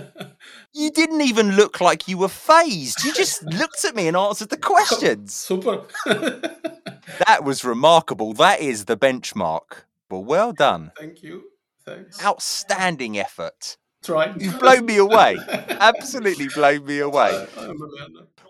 you 0.72 0.90
didn't 0.90 1.20
even 1.20 1.56
look 1.56 1.80
like 1.80 2.08
you 2.08 2.16
were 2.16 2.28
phased. 2.28 3.04
You 3.04 3.12
just 3.12 3.42
looked 3.58 3.84
at 3.84 3.94
me 3.94 4.08
and 4.08 4.16
answered 4.16 4.48
the 4.48 4.56
questions. 4.56 5.34
Super. 5.34 5.82
that 6.06 7.44
was 7.44 7.62
remarkable. 7.64 8.32
That 8.32 8.61
is 8.61 8.86
the 8.86 8.96
benchmark. 8.96 9.82
Well, 10.11 10.24
well 10.24 10.52
done. 10.52 10.92
Thank 10.98 11.22
you. 11.22 11.42
Thanks. 11.84 12.24
Outstanding 12.24 13.18
effort. 13.18 13.76
Try. 14.03 14.32
You've 14.38 14.59
blown 14.59 14.86
me 14.86 14.96
away. 14.96 15.36
Absolutely 15.68 16.48
blown 16.48 16.84
me 16.86 16.98
away. 17.09 17.46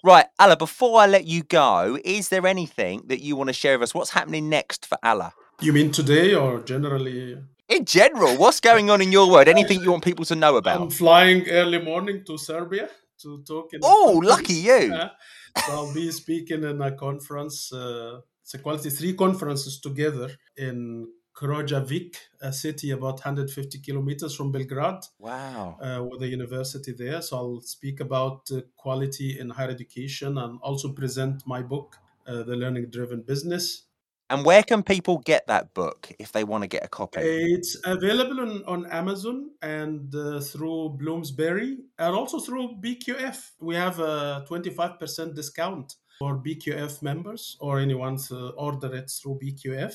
Right, 0.03 0.27
Alaa, 0.39 0.59
before 0.59 1.01
I 1.01 1.07
let 1.07 1.27
you 1.27 1.43
go, 1.43 1.99
is 2.05 2.29
there 2.29 2.47
anything 2.47 3.03
that 3.07 3.21
you 3.21 3.37
want 3.37 3.49
to 3.49 3.53
share 3.53 3.79
with 3.79 3.89
us? 3.89 3.95
What's 3.95 4.11
happening 4.11 4.49
next 4.49 4.87
for 4.87 4.97
Alaa? 5.05 5.33
You 5.61 5.73
mean 5.73 5.91
today 5.91 6.35
or 6.35 6.61
generally? 6.61 7.37
In 7.69 7.85
general, 7.85 8.37
what's 8.37 8.61
going 8.61 8.91
on 8.91 9.03
in 9.03 9.13
your 9.13 9.31
world? 9.31 9.47
Anything 9.49 9.83
you 9.83 9.91
want 9.91 10.05
people 10.05 10.25
to 10.25 10.35
know 10.35 10.57
about? 10.57 10.81
I'm 10.81 10.91
flying 10.91 11.49
early 11.51 11.83
morning 11.83 12.25
to 12.27 12.39
Serbia 12.39 12.89
to 13.23 13.43
talk. 13.47 13.75
In 13.75 13.81
oh, 13.83 14.21
lucky 14.25 14.55
you! 14.55 14.95
Yeah. 15.57 15.67
So 15.67 15.73
I'll 15.73 15.93
be 15.93 16.13
speaking 16.13 16.63
in 16.63 16.81
a 16.81 16.93
conference. 16.93 17.73
Uh, 17.73 18.21
it's 18.43 18.55
a 18.55 18.59
quality 18.59 18.89
three 18.89 19.15
conferences 19.15 19.81
together 19.81 20.31
in 20.57 21.09
Kragujevac, 21.41 22.17
a 22.43 22.53
city 22.53 22.91
about 22.91 23.15
150 23.15 23.79
kilometers 23.79 24.37
from 24.37 24.53
Belgrade. 24.53 25.05
Wow. 25.19 25.79
Uh, 25.81 26.05
with 26.05 26.23
a 26.23 26.29
university 26.29 26.93
there. 26.93 27.23
So 27.23 27.37
I'll 27.39 27.61
speak 27.63 28.01
about 28.01 28.51
uh, 28.53 28.61
quality 28.77 29.39
in 29.41 29.49
higher 29.49 29.71
education 29.71 30.37
and 30.37 30.59
also 30.61 30.93
present 30.93 31.43
my 31.47 31.63
book, 31.63 31.97
uh, 32.27 32.43
The 32.43 32.57
Learning 32.57 32.91
Driven 32.91 33.23
Business. 33.23 33.85
And 34.29 34.45
where 34.45 34.63
can 34.63 34.83
people 34.83 35.19
get 35.19 35.47
that 35.47 35.73
book 35.75 36.13
if 36.19 36.31
they 36.31 36.45
want 36.45 36.63
to 36.63 36.69
get 36.69 36.85
a 36.85 36.89
copy? 36.89 37.21
It's 37.21 37.77
available 37.85 38.41
on, 38.41 38.65
on 38.67 38.87
Amazon 38.87 39.51
and 39.63 40.15
uh, 40.15 40.41
through 40.41 40.91
Bloomsbury 40.91 41.79
and 41.99 42.15
also 42.15 42.39
through 42.39 42.77
BQF. 42.81 43.39
We 43.61 43.75
have 43.75 43.99
a 43.99 44.45
25% 44.49 45.35
discount 45.35 45.95
for 46.21 46.37
BQF 46.37 47.03
members 47.03 47.57
or 47.61 47.81
anyone 47.81 48.19
to 48.29 48.51
order 48.51 48.95
it 48.95 49.11
through 49.11 49.41
BQF. 49.43 49.95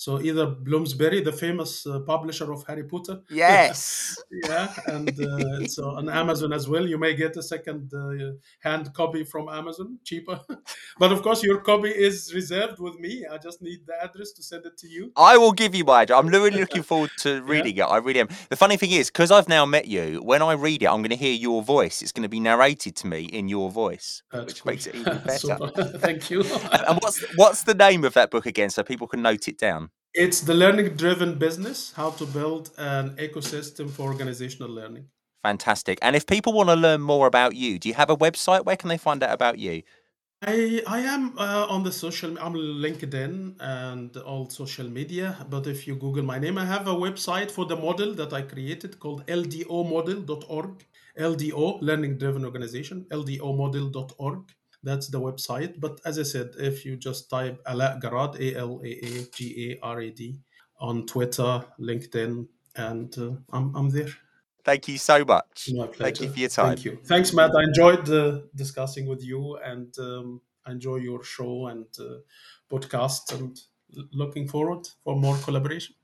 So 0.00 0.18
either 0.18 0.46
Bloomsbury, 0.46 1.20
the 1.20 1.30
famous 1.30 1.86
uh, 1.86 2.00
publisher 2.00 2.50
of 2.50 2.64
Harry 2.66 2.84
Potter. 2.84 3.20
Yes. 3.28 4.16
yeah, 4.48 4.72
and 4.86 5.10
uh, 5.10 5.66
so 5.66 5.90
on 5.90 6.08
Amazon 6.08 6.54
as 6.54 6.66
well. 6.66 6.86
You 6.86 6.96
may 6.96 7.14
get 7.14 7.36
a 7.36 7.42
second 7.42 7.92
uh, 7.92 8.32
hand 8.60 8.94
copy 8.94 9.24
from 9.24 9.50
Amazon, 9.50 9.98
cheaper. 10.02 10.40
but 10.98 11.12
of 11.12 11.20
course, 11.20 11.42
your 11.42 11.58
copy 11.58 11.90
is 11.90 12.32
reserved 12.32 12.80
with 12.80 12.98
me. 12.98 13.26
I 13.30 13.36
just 13.36 13.60
need 13.60 13.80
the 13.86 14.02
address 14.02 14.32
to 14.32 14.42
send 14.42 14.64
it 14.64 14.78
to 14.78 14.88
you. 14.88 15.12
I 15.16 15.36
will 15.36 15.52
give 15.52 15.74
you 15.74 15.84
my 15.84 16.04
address. 16.04 16.18
I'm 16.18 16.28
really 16.28 16.60
looking 16.60 16.82
forward 16.82 17.10
to 17.18 17.42
reading 17.42 17.76
yeah. 17.76 17.84
it. 17.84 17.88
I 17.88 17.98
really 17.98 18.20
am. 18.20 18.28
The 18.48 18.56
funny 18.56 18.78
thing 18.78 18.92
is, 18.92 19.10
because 19.10 19.30
I've 19.30 19.50
now 19.50 19.66
met 19.66 19.86
you, 19.86 20.22
when 20.24 20.40
I 20.40 20.54
read 20.54 20.82
it, 20.82 20.86
I'm 20.86 21.02
going 21.02 21.10
to 21.10 21.16
hear 21.16 21.34
your 21.34 21.62
voice. 21.62 22.00
It's 22.00 22.12
going 22.12 22.22
to 22.22 22.30
be 22.30 22.40
narrated 22.40 22.96
to 22.96 23.06
me 23.06 23.24
in 23.24 23.50
your 23.50 23.70
voice, 23.70 24.22
That's 24.32 24.46
which 24.46 24.62
cool. 24.62 24.72
makes 24.72 24.86
it 24.86 24.94
even 24.94 25.18
better. 25.26 25.58
Thank 25.98 26.30
you. 26.30 26.40
and 26.40 26.98
what's 27.02 27.20
what's 27.36 27.64
the 27.64 27.74
name 27.74 28.04
of 28.04 28.14
that 28.14 28.30
book 28.30 28.46
again, 28.46 28.70
so 28.70 28.82
people 28.82 29.06
can 29.06 29.20
note 29.20 29.46
it 29.46 29.58
down? 29.58 29.89
It's 30.14 30.40
the 30.40 30.54
learning 30.54 30.96
driven 30.96 31.38
business, 31.38 31.92
how 31.92 32.10
to 32.10 32.26
build 32.26 32.70
an 32.78 33.10
ecosystem 33.16 33.88
for 33.90 34.02
organizational 34.02 34.68
learning. 34.68 35.06
Fantastic. 35.42 35.98
And 36.02 36.16
if 36.16 36.26
people 36.26 36.52
want 36.52 36.68
to 36.68 36.74
learn 36.74 37.00
more 37.00 37.26
about 37.26 37.54
you, 37.54 37.78
do 37.78 37.88
you 37.88 37.94
have 37.94 38.10
a 38.10 38.16
website? 38.16 38.64
Where 38.64 38.76
can 38.76 38.88
they 38.88 38.98
find 38.98 39.22
out 39.22 39.32
about 39.32 39.58
you? 39.58 39.82
I 40.42 40.82
I 40.86 41.00
am 41.00 41.38
uh, 41.38 41.66
on 41.68 41.82
the 41.84 41.92
social. 41.92 42.38
I'm 42.38 42.54
LinkedIn 42.54 43.56
and 43.60 44.16
all 44.16 44.48
social 44.50 44.88
media. 44.88 45.46
But 45.48 45.66
if 45.66 45.86
you 45.86 45.94
Google 45.96 46.24
my 46.24 46.38
name, 46.38 46.58
I 46.58 46.64
have 46.64 46.88
a 46.88 46.94
website 46.94 47.50
for 47.50 47.66
the 47.66 47.76
model 47.76 48.14
that 48.14 48.32
I 48.32 48.42
created 48.42 48.98
called 48.98 49.26
ldomodel.org. 49.26 50.86
LDO, 51.18 51.82
Learning 51.82 52.16
Driven 52.16 52.44
Organization, 52.44 53.04
ldomodel.org. 53.10 54.52
That's 54.82 55.08
the 55.08 55.20
website. 55.20 55.78
But 55.78 56.00
as 56.04 56.18
I 56.18 56.22
said, 56.22 56.50
if 56.58 56.84
you 56.84 56.96
just 56.96 57.28
type 57.28 57.62
Alaa 57.64 58.00
Garad, 58.00 58.40
A 58.40 58.56
L 58.56 58.80
A 58.82 58.88
A 58.88 59.26
G 59.34 59.78
A 59.82 59.84
R 59.84 60.00
A 60.00 60.10
D, 60.10 60.40
on 60.80 61.06
Twitter, 61.06 61.64
LinkedIn, 61.78 62.46
and 62.76 63.18
uh, 63.18 63.32
I'm, 63.52 63.74
I'm 63.76 63.90
there. 63.90 64.08
Thank 64.64 64.88
you 64.88 64.98
so 64.98 65.24
much. 65.24 65.68
My 65.72 65.86
pleasure. 65.86 66.04
Thank 66.04 66.20
you 66.20 66.28
for 66.30 66.38
your 66.38 66.48
time. 66.48 66.66
Thank 66.68 66.84
you. 66.84 66.98
Thanks, 67.04 67.32
Matt. 67.32 67.54
I 67.56 67.62
enjoyed 67.62 68.08
uh, 68.08 68.40
discussing 68.54 69.06
with 69.06 69.24
you 69.24 69.58
and 69.64 69.94
um, 69.98 70.40
I 70.66 70.72
enjoy 70.72 70.96
your 70.96 71.22
show 71.24 71.68
and 71.68 71.86
uh, 71.98 72.18
podcast 72.70 73.32
and 73.32 73.58
looking 74.12 74.46
forward 74.46 74.86
for 75.02 75.16
more 75.16 75.36
collaboration. 75.38 75.94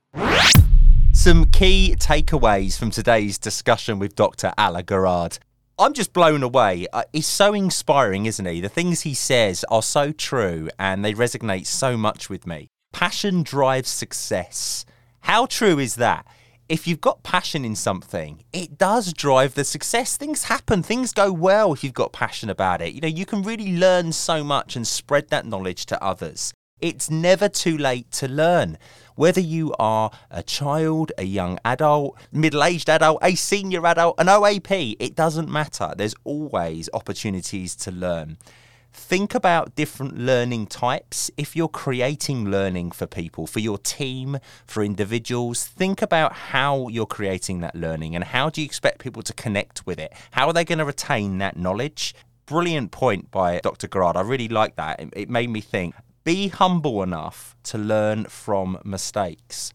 Some 1.13 1.45
key 1.45 1.95
takeaways 1.97 2.77
from 2.77 2.91
today's 2.91 3.37
discussion 3.37 3.99
with 3.99 4.15
Dr. 4.15 4.53
Alaa 4.57 4.83
Garad. 4.83 5.39
I'm 5.79 5.93
just 5.93 6.11
blown 6.11 6.41
away. 6.41 6.87
Uh, 6.91 7.03
he's 7.13 7.27
so 7.27 7.53
inspiring, 7.53 8.25
isn't 8.25 8.45
he? 8.45 8.61
The 8.61 8.69
things 8.69 9.01
he 9.01 9.13
says 9.13 9.63
are 9.69 9.83
so 9.83 10.11
true 10.11 10.69
and 10.79 11.05
they 11.05 11.13
resonate 11.13 11.67
so 11.67 11.95
much 11.95 12.29
with 12.29 12.47
me. 12.47 12.67
Passion 12.93 13.43
drives 13.43 13.89
success. 13.89 14.85
How 15.21 15.45
true 15.45 15.77
is 15.77 15.95
that? 15.95 16.25
if 16.69 16.85
you've 16.85 17.01
got 17.01 17.23
passion 17.23 17.63
in 17.63 17.75
something, 17.75 18.43
it 18.51 18.77
does 18.77 19.13
drive 19.13 19.53
the 19.53 19.63
success. 19.63 20.17
Things 20.17 20.43
happen, 20.43 20.83
things 20.83 21.13
go 21.13 21.31
well 21.31 21.73
if 21.73 21.83
you've 21.83 21.93
got 21.93 22.11
passion 22.11 22.49
about 22.49 22.81
it. 22.81 22.93
You 22.93 23.01
know, 23.01 23.07
you 23.07 23.25
can 23.25 23.41
really 23.41 23.77
learn 23.77 24.11
so 24.11 24.43
much 24.43 24.75
and 24.75 24.85
spread 24.85 25.29
that 25.29 25.45
knowledge 25.45 25.85
to 25.87 26.03
others. 26.03 26.53
It's 26.79 27.09
never 27.09 27.49
too 27.49 27.77
late 27.77 28.11
to 28.13 28.27
learn. 28.27 28.77
Whether 29.15 29.41
you 29.41 29.73
are 29.79 30.11
a 30.29 30.43
child, 30.43 31.11
a 31.17 31.23
young 31.23 31.57
adult, 31.65 32.17
middle 32.31 32.63
aged 32.63 32.89
adult, 32.89 33.19
a 33.23 33.33
senior 33.33 33.85
adult, 33.85 34.15
an 34.19 34.27
OAP, 34.27 34.95
it 34.99 35.15
doesn't 35.15 35.49
matter. 35.49 35.93
There's 35.97 36.13
always 36.23 36.89
opportunities 36.93 37.75
to 37.77 37.91
learn 37.91 38.37
think 38.97 39.35
about 39.35 39.75
different 39.75 40.17
learning 40.17 40.67
types. 40.67 41.29
If 41.37 41.55
you're 41.55 41.67
creating 41.69 42.49
learning 42.49 42.91
for 42.91 43.05
people, 43.05 43.45
for 43.45 43.59
your 43.59 43.77
team, 43.77 44.37
for 44.65 44.83
individuals, 44.83 45.65
think 45.65 46.01
about 46.01 46.33
how 46.33 46.87
you're 46.87 47.05
creating 47.05 47.59
that 47.59 47.75
learning 47.75 48.15
and 48.15 48.23
how 48.23 48.49
do 48.49 48.59
you 48.59 48.65
expect 48.65 48.99
people 48.99 49.21
to 49.23 49.33
connect 49.33 49.85
with 49.85 49.99
it? 49.99 50.13
How 50.31 50.47
are 50.47 50.53
they 50.53 50.65
going 50.65 50.79
to 50.79 50.85
retain 50.85 51.37
that 51.37 51.55
knowledge? 51.57 52.15
Brilliant 52.47 52.91
point 52.91 53.29
by 53.29 53.59
Dr. 53.59 53.87
Garad. 53.87 54.15
I 54.15 54.21
really 54.21 54.47
like 54.47 54.75
that. 54.77 54.99
It 55.13 55.29
made 55.29 55.49
me 55.49 55.61
think 55.61 55.93
be 56.27 56.49
humble 56.49 57.03
enough 57.03 57.55
to 57.63 57.77
learn 57.77 58.25
from 58.25 58.77
mistakes. 58.83 59.71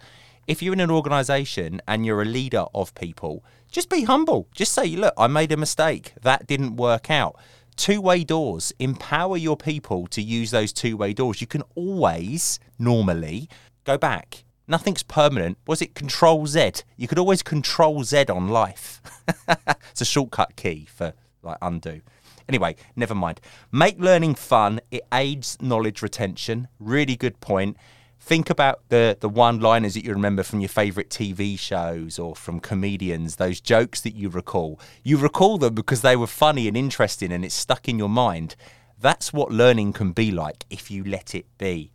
If 0.46 0.62
you're 0.62 0.74
in 0.74 0.80
an 0.80 0.90
organization 0.90 1.80
and 1.88 2.04
you're 2.04 2.20
a 2.20 2.26
leader 2.26 2.66
of 2.74 2.94
people, 2.94 3.42
just 3.70 3.88
be 3.88 4.02
humble. 4.02 4.48
Just 4.54 4.74
say, 4.74 4.88
look, 4.88 5.14
I 5.16 5.28
made 5.28 5.50
a 5.50 5.56
mistake. 5.56 6.12
That 6.20 6.46
didn't 6.46 6.76
work 6.76 7.10
out 7.10 7.36
two 7.76 8.02
way 8.02 8.22
doors. 8.22 8.70
Empower 8.78 9.38
your 9.38 9.56
people 9.56 10.06
to 10.08 10.20
use 10.20 10.50
those 10.50 10.74
two 10.74 10.94
way 10.94 11.14
doors. 11.14 11.40
You 11.40 11.46
can 11.46 11.62
always, 11.74 12.60
normally, 12.78 13.48
go 13.84 13.96
back. 13.96 14.44
Nothing's 14.68 15.02
permanent. 15.02 15.56
Was 15.66 15.80
it 15.80 15.94
Control 15.94 16.46
Z? 16.46 16.72
You 16.98 17.08
could 17.08 17.18
always 17.18 17.42
Control 17.42 18.04
Z 18.04 18.26
on 18.28 18.48
life. 18.48 19.00
it's 19.90 20.02
a 20.02 20.04
shortcut 20.04 20.54
key 20.56 20.84
for 20.84 21.14
like 21.42 21.56
undo. 21.62 22.02
Anyway, 22.48 22.76
never 22.96 23.14
mind. 23.14 23.40
Make 23.70 23.98
learning 23.98 24.34
fun. 24.34 24.80
It 24.90 25.02
aids 25.12 25.56
knowledge 25.60 26.02
retention. 26.02 26.68
Really 26.78 27.16
good 27.16 27.40
point 27.40 27.76
think 28.22 28.48
about 28.48 28.80
the 28.88 29.16
the 29.18 29.28
one 29.28 29.58
liners 29.58 29.94
that 29.94 30.04
you 30.04 30.12
remember 30.12 30.44
from 30.44 30.60
your 30.60 30.68
favorite 30.68 31.10
TV 31.10 31.58
shows 31.58 32.20
or 32.20 32.36
from 32.36 32.60
comedians 32.60 33.34
those 33.34 33.60
jokes 33.60 34.00
that 34.00 34.14
you 34.14 34.28
recall 34.28 34.78
you 35.02 35.16
recall 35.16 35.58
them 35.58 35.74
because 35.74 36.02
they 36.02 36.14
were 36.14 36.28
funny 36.28 36.68
and 36.68 36.76
interesting 36.76 37.32
and 37.32 37.44
it's 37.44 37.54
stuck 37.54 37.88
in 37.88 37.98
your 37.98 38.08
mind 38.08 38.54
that's 39.00 39.32
what 39.32 39.50
learning 39.50 39.92
can 39.92 40.12
be 40.12 40.30
like 40.30 40.64
if 40.70 40.88
you 40.88 41.02
let 41.02 41.34
it 41.34 41.46
be 41.58 41.90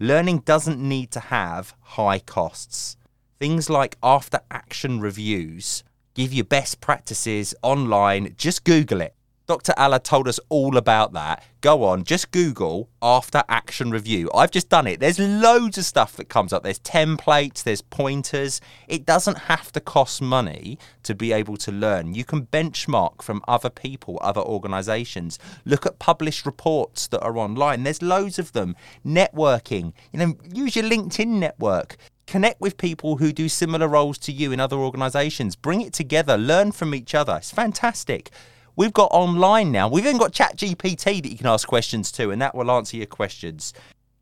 learning 0.00 0.38
doesn't 0.38 0.80
need 0.80 1.10
to 1.10 1.20
have 1.20 1.74
high 1.80 2.20
costs 2.20 2.96
things 3.38 3.68
like 3.68 3.98
after 4.02 4.40
action 4.50 4.98
reviews 4.98 5.84
give 6.14 6.32
you 6.32 6.42
best 6.42 6.80
practices 6.80 7.54
online 7.60 8.34
just 8.38 8.64
google 8.64 9.02
it 9.02 9.15
Dr. 9.46 9.72
Alaa 9.78 10.02
told 10.02 10.26
us 10.26 10.40
all 10.48 10.76
about 10.76 11.12
that. 11.12 11.44
Go 11.60 11.84
on, 11.84 12.02
just 12.02 12.32
Google 12.32 12.88
after 13.00 13.44
action 13.48 13.90
review. 13.90 14.28
I've 14.34 14.50
just 14.50 14.68
done 14.68 14.88
it. 14.88 14.98
There's 14.98 15.20
loads 15.20 15.78
of 15.78 15.84
stuff 15.84 16.16
that 16.16 16.28
comes 16.28 16.52
up. 16.52 16.64
There's 16.64 16.80
templates, 16.80 17.62
there's 17.62 17.80
pointers. 17.80 18.60
It 18.88 19.06
doesn't 19.06 19.38
have 19.38 19.70
to 19.72 19.80
cost 19.80 20.20
money 20.20 20.78
to 21.04 21.14
be 21.14 21.32
able 21.32 21.56
to 21.58 21.70
learn. 21.70 22.14
You 22.14 22.24
can 22.24 22.46
benchmark 22.46 23.22
from 23.22 23.40
other 23.46 23.70
people, 23.70 24.18
other 24.20 24.40
organizations. 24.40 25.38
Look 25.64 25.86
at 25.86 26.00
published 26.00 26.44
reports 26.44 27.06
that 27.08 27.22
are 27.22 27.38
online. 27.38 27.84
There's 27.84 28.02
loads 28.02 28.40
of 28.40 28.52
them. 28.52 28.74
Networking, 29.04 29.92
you 30.12 30.18
know, 30.18 30.34
use 30.52 30.74
your 30.74 30.84
LinkedIn 30.84 31.28
network 31.28 31.96
connect 32.26 32.60
with 32.60 32.76
people 32.76 33.18
who 33.18 33.32
do 33.32 33.48
similar 33.48 33.86
roles 33.86 34.18
to 34.18 34.32
you 34.32 34.50
in 34.50 34.58
other 34.58 34.76
organizations. 34.76 35.54
Bring 35.54 35.80
it 35.80 35.92
together, 35.92 36.36
learn 36.36 36.72
from 36.72 36.92
each 36.92 37.14
other. 37.14 37.36
It's 37.36 37.52
fantastic. 37.52 38.30
We've 38.78 38.92
got 38.92 39.08
online 39.10 39.72
now. 39.72 39.88
We've 39.88 40.04
even 40.04 40.18
got 40.18 40.34
Chat 40.34 40.58
GPT 40.58 41.22
that 41.22 41.32
you 41.32 41.38
can 41.38 41.46
ask 41.46 41.66
questions 41.66 42.12
to, 42.12 42.30
and 42.30 42.42
that 42.42 42.54
will 42.54 42.70
answer 42.70 42.98
your 42.98 43.06
questions. 43.06 43.72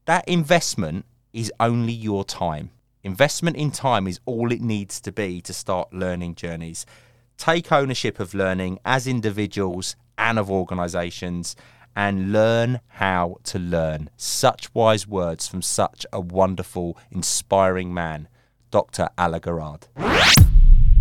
That 0.04 0.28
investment 0.28 1.06
is 1.32 1.52
only 1.58 1.92
your 1.92 2.24
time. 2.24 2.70
Investment 3.02 3.56
in 3.56 3.72
time 3.72 4.06
is 4.06 4.20
all 4.26 4.52
it 4.52 4.60
needs 4.60 5.00
to 5.00 5.10
be 5.10 5.40
to 5.40 5.52
start 5.52 5.92
learning 5.92 6.36
journeys. 6.36 6.86
Take 7.36 7.72
ownership 7.72 8.20
of 8.20 8.32
learning 8.32 8.78
as 8.84 9.08
individuals 9.08 9.96
and 10.16 10.38
of 10.38 10.48
organizations 10.48 11.56
and 11.96 12.30
learn 12.30 12.78
how 12.86 13.38
to 13.44 13.58
learn. 13.58 14.08
Such 14.16 14.72
wise 14.72 15.04
words 15.04 15.48
from 15.48 15.62
such 15.62 16.06
a 16.12 16.20
wonderful, 16.20 16.96
inspiring 17.10 17.92
man, 17.92 18.28
Dr. 18.70 19.08
Alaa 19.18 19.40
Garad. 19.40 20.53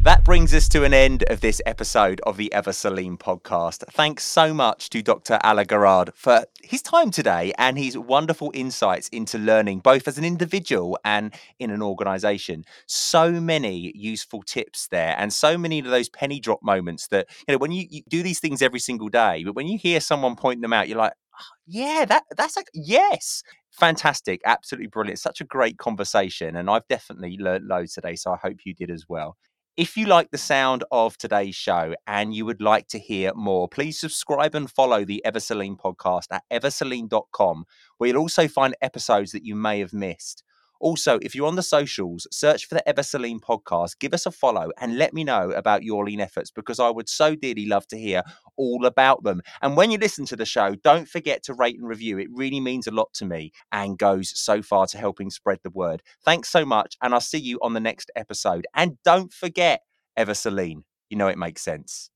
That 0.04 0.26
brings 0.26 0.54
us 0.54 0.68
to 0.68 0.84
an 0.84 0.94
end 0.94 1.24
of 1.30 1.40
this 1.40 1.62
episode 1.66 2.20
of 2.26 2.36
the 2.36 2.52
Ever 2.52 2.74
So 2.74 2.90
Lean 2.90 3.16
podcast. 3.16 3.86
Thanks 3.94 4.26
so 4.26 4.54
much 4.54 4.90
to 4.90 5.02
Dr. 5.02 5.40
Alaa 5.46 5.66
Garad 5.66 6.14
for 6.14 6.46
his 6.62 6.82
time 6.82 7.10
today 7.10 7.54
and 7.58 7.78
his 7.78 7.98
wonderful 7.98 8.52
insights 8.54 9.08
into 9.08 9.38
learning, 9.38 9.80
both 9.80 10.06
as 10.10 10.18
an 10.18 10.26
individual 10.26 11.00
and 11.06 11.34
in 11.58 11.72
an 11.72 11.82
organization. 11.82 12.66
So 12.86 13.32
many 13.32 13.94
useful 13.96 14.44
tips 14.44 14.90
there, 14.90 15.16
and 15.18 15.32
so 15.32 15.58
many 15.58 15.80
of 15.80 15.86
those 15.86 16.10
penny 16.10 16.42
drop 16.42 16.62
moments 16.62 17.08
that, 17.08 17.30
you 17.48 17.54
know, 17.54 17.58
when 17.58 17.72
you, 17.72 17.88
you 17.90 18.02
do 18.10 18.24
these 18.24 18.42
things 18.42 18.62
every 18.62 18.82
single 18.82 19.08
day, 19.08 19.46
but 19.46 19.56
when 19.56 19.68
you 19.68 19.78
hear 19.78 20.02
someone 20.02 20.36
point 20.36 20.62
them 20.62 20.74
out, 20.74 20.90
you're 20.90 20.98
like, 20.98 21.14
oh, 21.40 21.56
yeah, 21.66 22.04
that 22.10 22.24
that's 22.36 22.58
like, 22.58 22.68
yes 22.74 23.42
fantastic, 23.72 24.40
absolutely 24.46 24.86
brilliant. 24.86 25.20
Such 25.20 25.42
a 25.42 25.46
great 25.46 25.80
conversation. 25.80 26.58
And 26.58 26.70
I've 26.70 26.88
definitely 26.90 27.38
learned 27.40 27.66
loads 27.66 27.94
today. 27.94 28.16
So 28.16 28.32
I 28.32 28.38
hope 28.38 28.58
you 28.66 28.76
did 28.76 28.92
as 28.92 29.06
well. 29.10 29.36
If 29.76 29.98
you 29.98 30.06
like 30.06 30.30
the 30.30 30.38
sound 30.38 30.84
of 30.92 31.18
today's 31.18 31.56
show 31.56 31.96
and 32.06 32.32
you 32.32 32.46
would 32.46 32.62
like 32.62 32.88
to 32.90 33.00
hear 33.00 33.34
more, 33.34 33.68
please 33.68 34.00
subscribe 34.00 34.54
and 34.54 34.70
follow 34.70 35.04
the 35.04 35.26
Ever 35.26 35.40
So 35.40 35.56
Lean 35.56 35.78
podcast 35.78 36.28
at 36.30 36.44
eversolean.com, 36.52 37.66
where 37.98 38.10
you'll 38.12 38.22
also 38.22 38.48
find 38.48 38.76
episodes 38.84 39.32
that 39.32 39.44
you 39.44 39.56
may 39.56 39.80
have 39.80 39.92
missed. 39.92 40.44
Also, 40.84 41.18
if 41.22 41.34
you're 41.34 41.48
on 41.48 41.56
the 41.56 41.64
socials, 41.64 42.28
search 42.30 42.66
for 42.68 42.76
the 42.76 42.88
Ever 42.90 43.04
So 43.04 43.18
Lean 43.18 43.40
podcast, 43.40 44.00
give 44.00 44.14
us 44.14 44.26
a 44.26 44.32
follow, 44.32 44.70
and 44.82 44.98
let 44.98 45.14
me 45.14 45.24
know 45.24 45.52
about 45.52 45.84
your 45.84 46.04
lean 46.04 46.20
efforts 46.20 46.52
because 46.52 46.78
I 46.78 46.90
would 46.90 47.08
so 47.08 47.36
dearly 47.36 47.66
love 47.66 47.88
to 47.88 47.98
hear 47.98 48.22
all 48.58 48.86
about 48.86 49.24
them. 49.24 49.42
And 49.62 49.78
when 49.78 49.92
you 49.92 49.98
listen 49.98 50.26
to 50.26 50.36
the 50.36 50.46
show, 50.46 50.76
don't 50.76 51.08
forget 51.08 51.42
to 51.44 51.54
rate 51.54 51.80
and 51.80 51.88
review. 51.88 52.18
It 52.18 52.28
really 52.34 52.60
means 52.60 52.86
a 52.86 52.92
lot 52.92 53.14
to 53.14 53.26
me 53.26 53.54
and 53.72 53.98
goes 53.98 54.38
so 54.38 54.62
far 54.62 54.86
to 54.88 54.98
helping 54.98 55.30
spread 55.30 55.60
the 55.64 55.70
word. 55.70 56.04
Thanks 56.26 56.50
so 56.50 56.66
much, 56.66 56.98
and 57.02 57.14
I'll 57.14 57.22
see 57.22 57.40
you 57.40 57.60
on 57.62 57.72
the 57.72 57.80
next 57.80 58.12
episode. 58.18 58.68
And 58.76 58.98
don't 59.06 59.32
forget, 59.32 59.84
Ever 60.18 60.34
So 60.34 60.50
Lean. 60.50 60.84
You 61.10 61.16
know 61.16 61.30
it 61.30 61.38
makes 61.38 61.62
sense. 61.62 62.10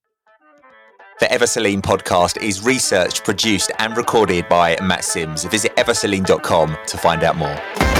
The 1.21 1.31
Ever 1.31 1.47
So 1.47 1.61
Lean 1.61 1.81
podcast 1.81 2.43
is 2.43 2.65
researched, 2.65 3.23
produced, 3.23 3.71
and 3.79 3.95
recorded 3.95 4.49
by 4.49 4.77
Matt 4.81 5.05
Sims. 5.05 5.45
Visit 5.45 5.73
eversolean.com 5.77 6.77
to 6.85 6.97
find 6.97 7.23
out 7.23 7.37
more. 7.37 7.96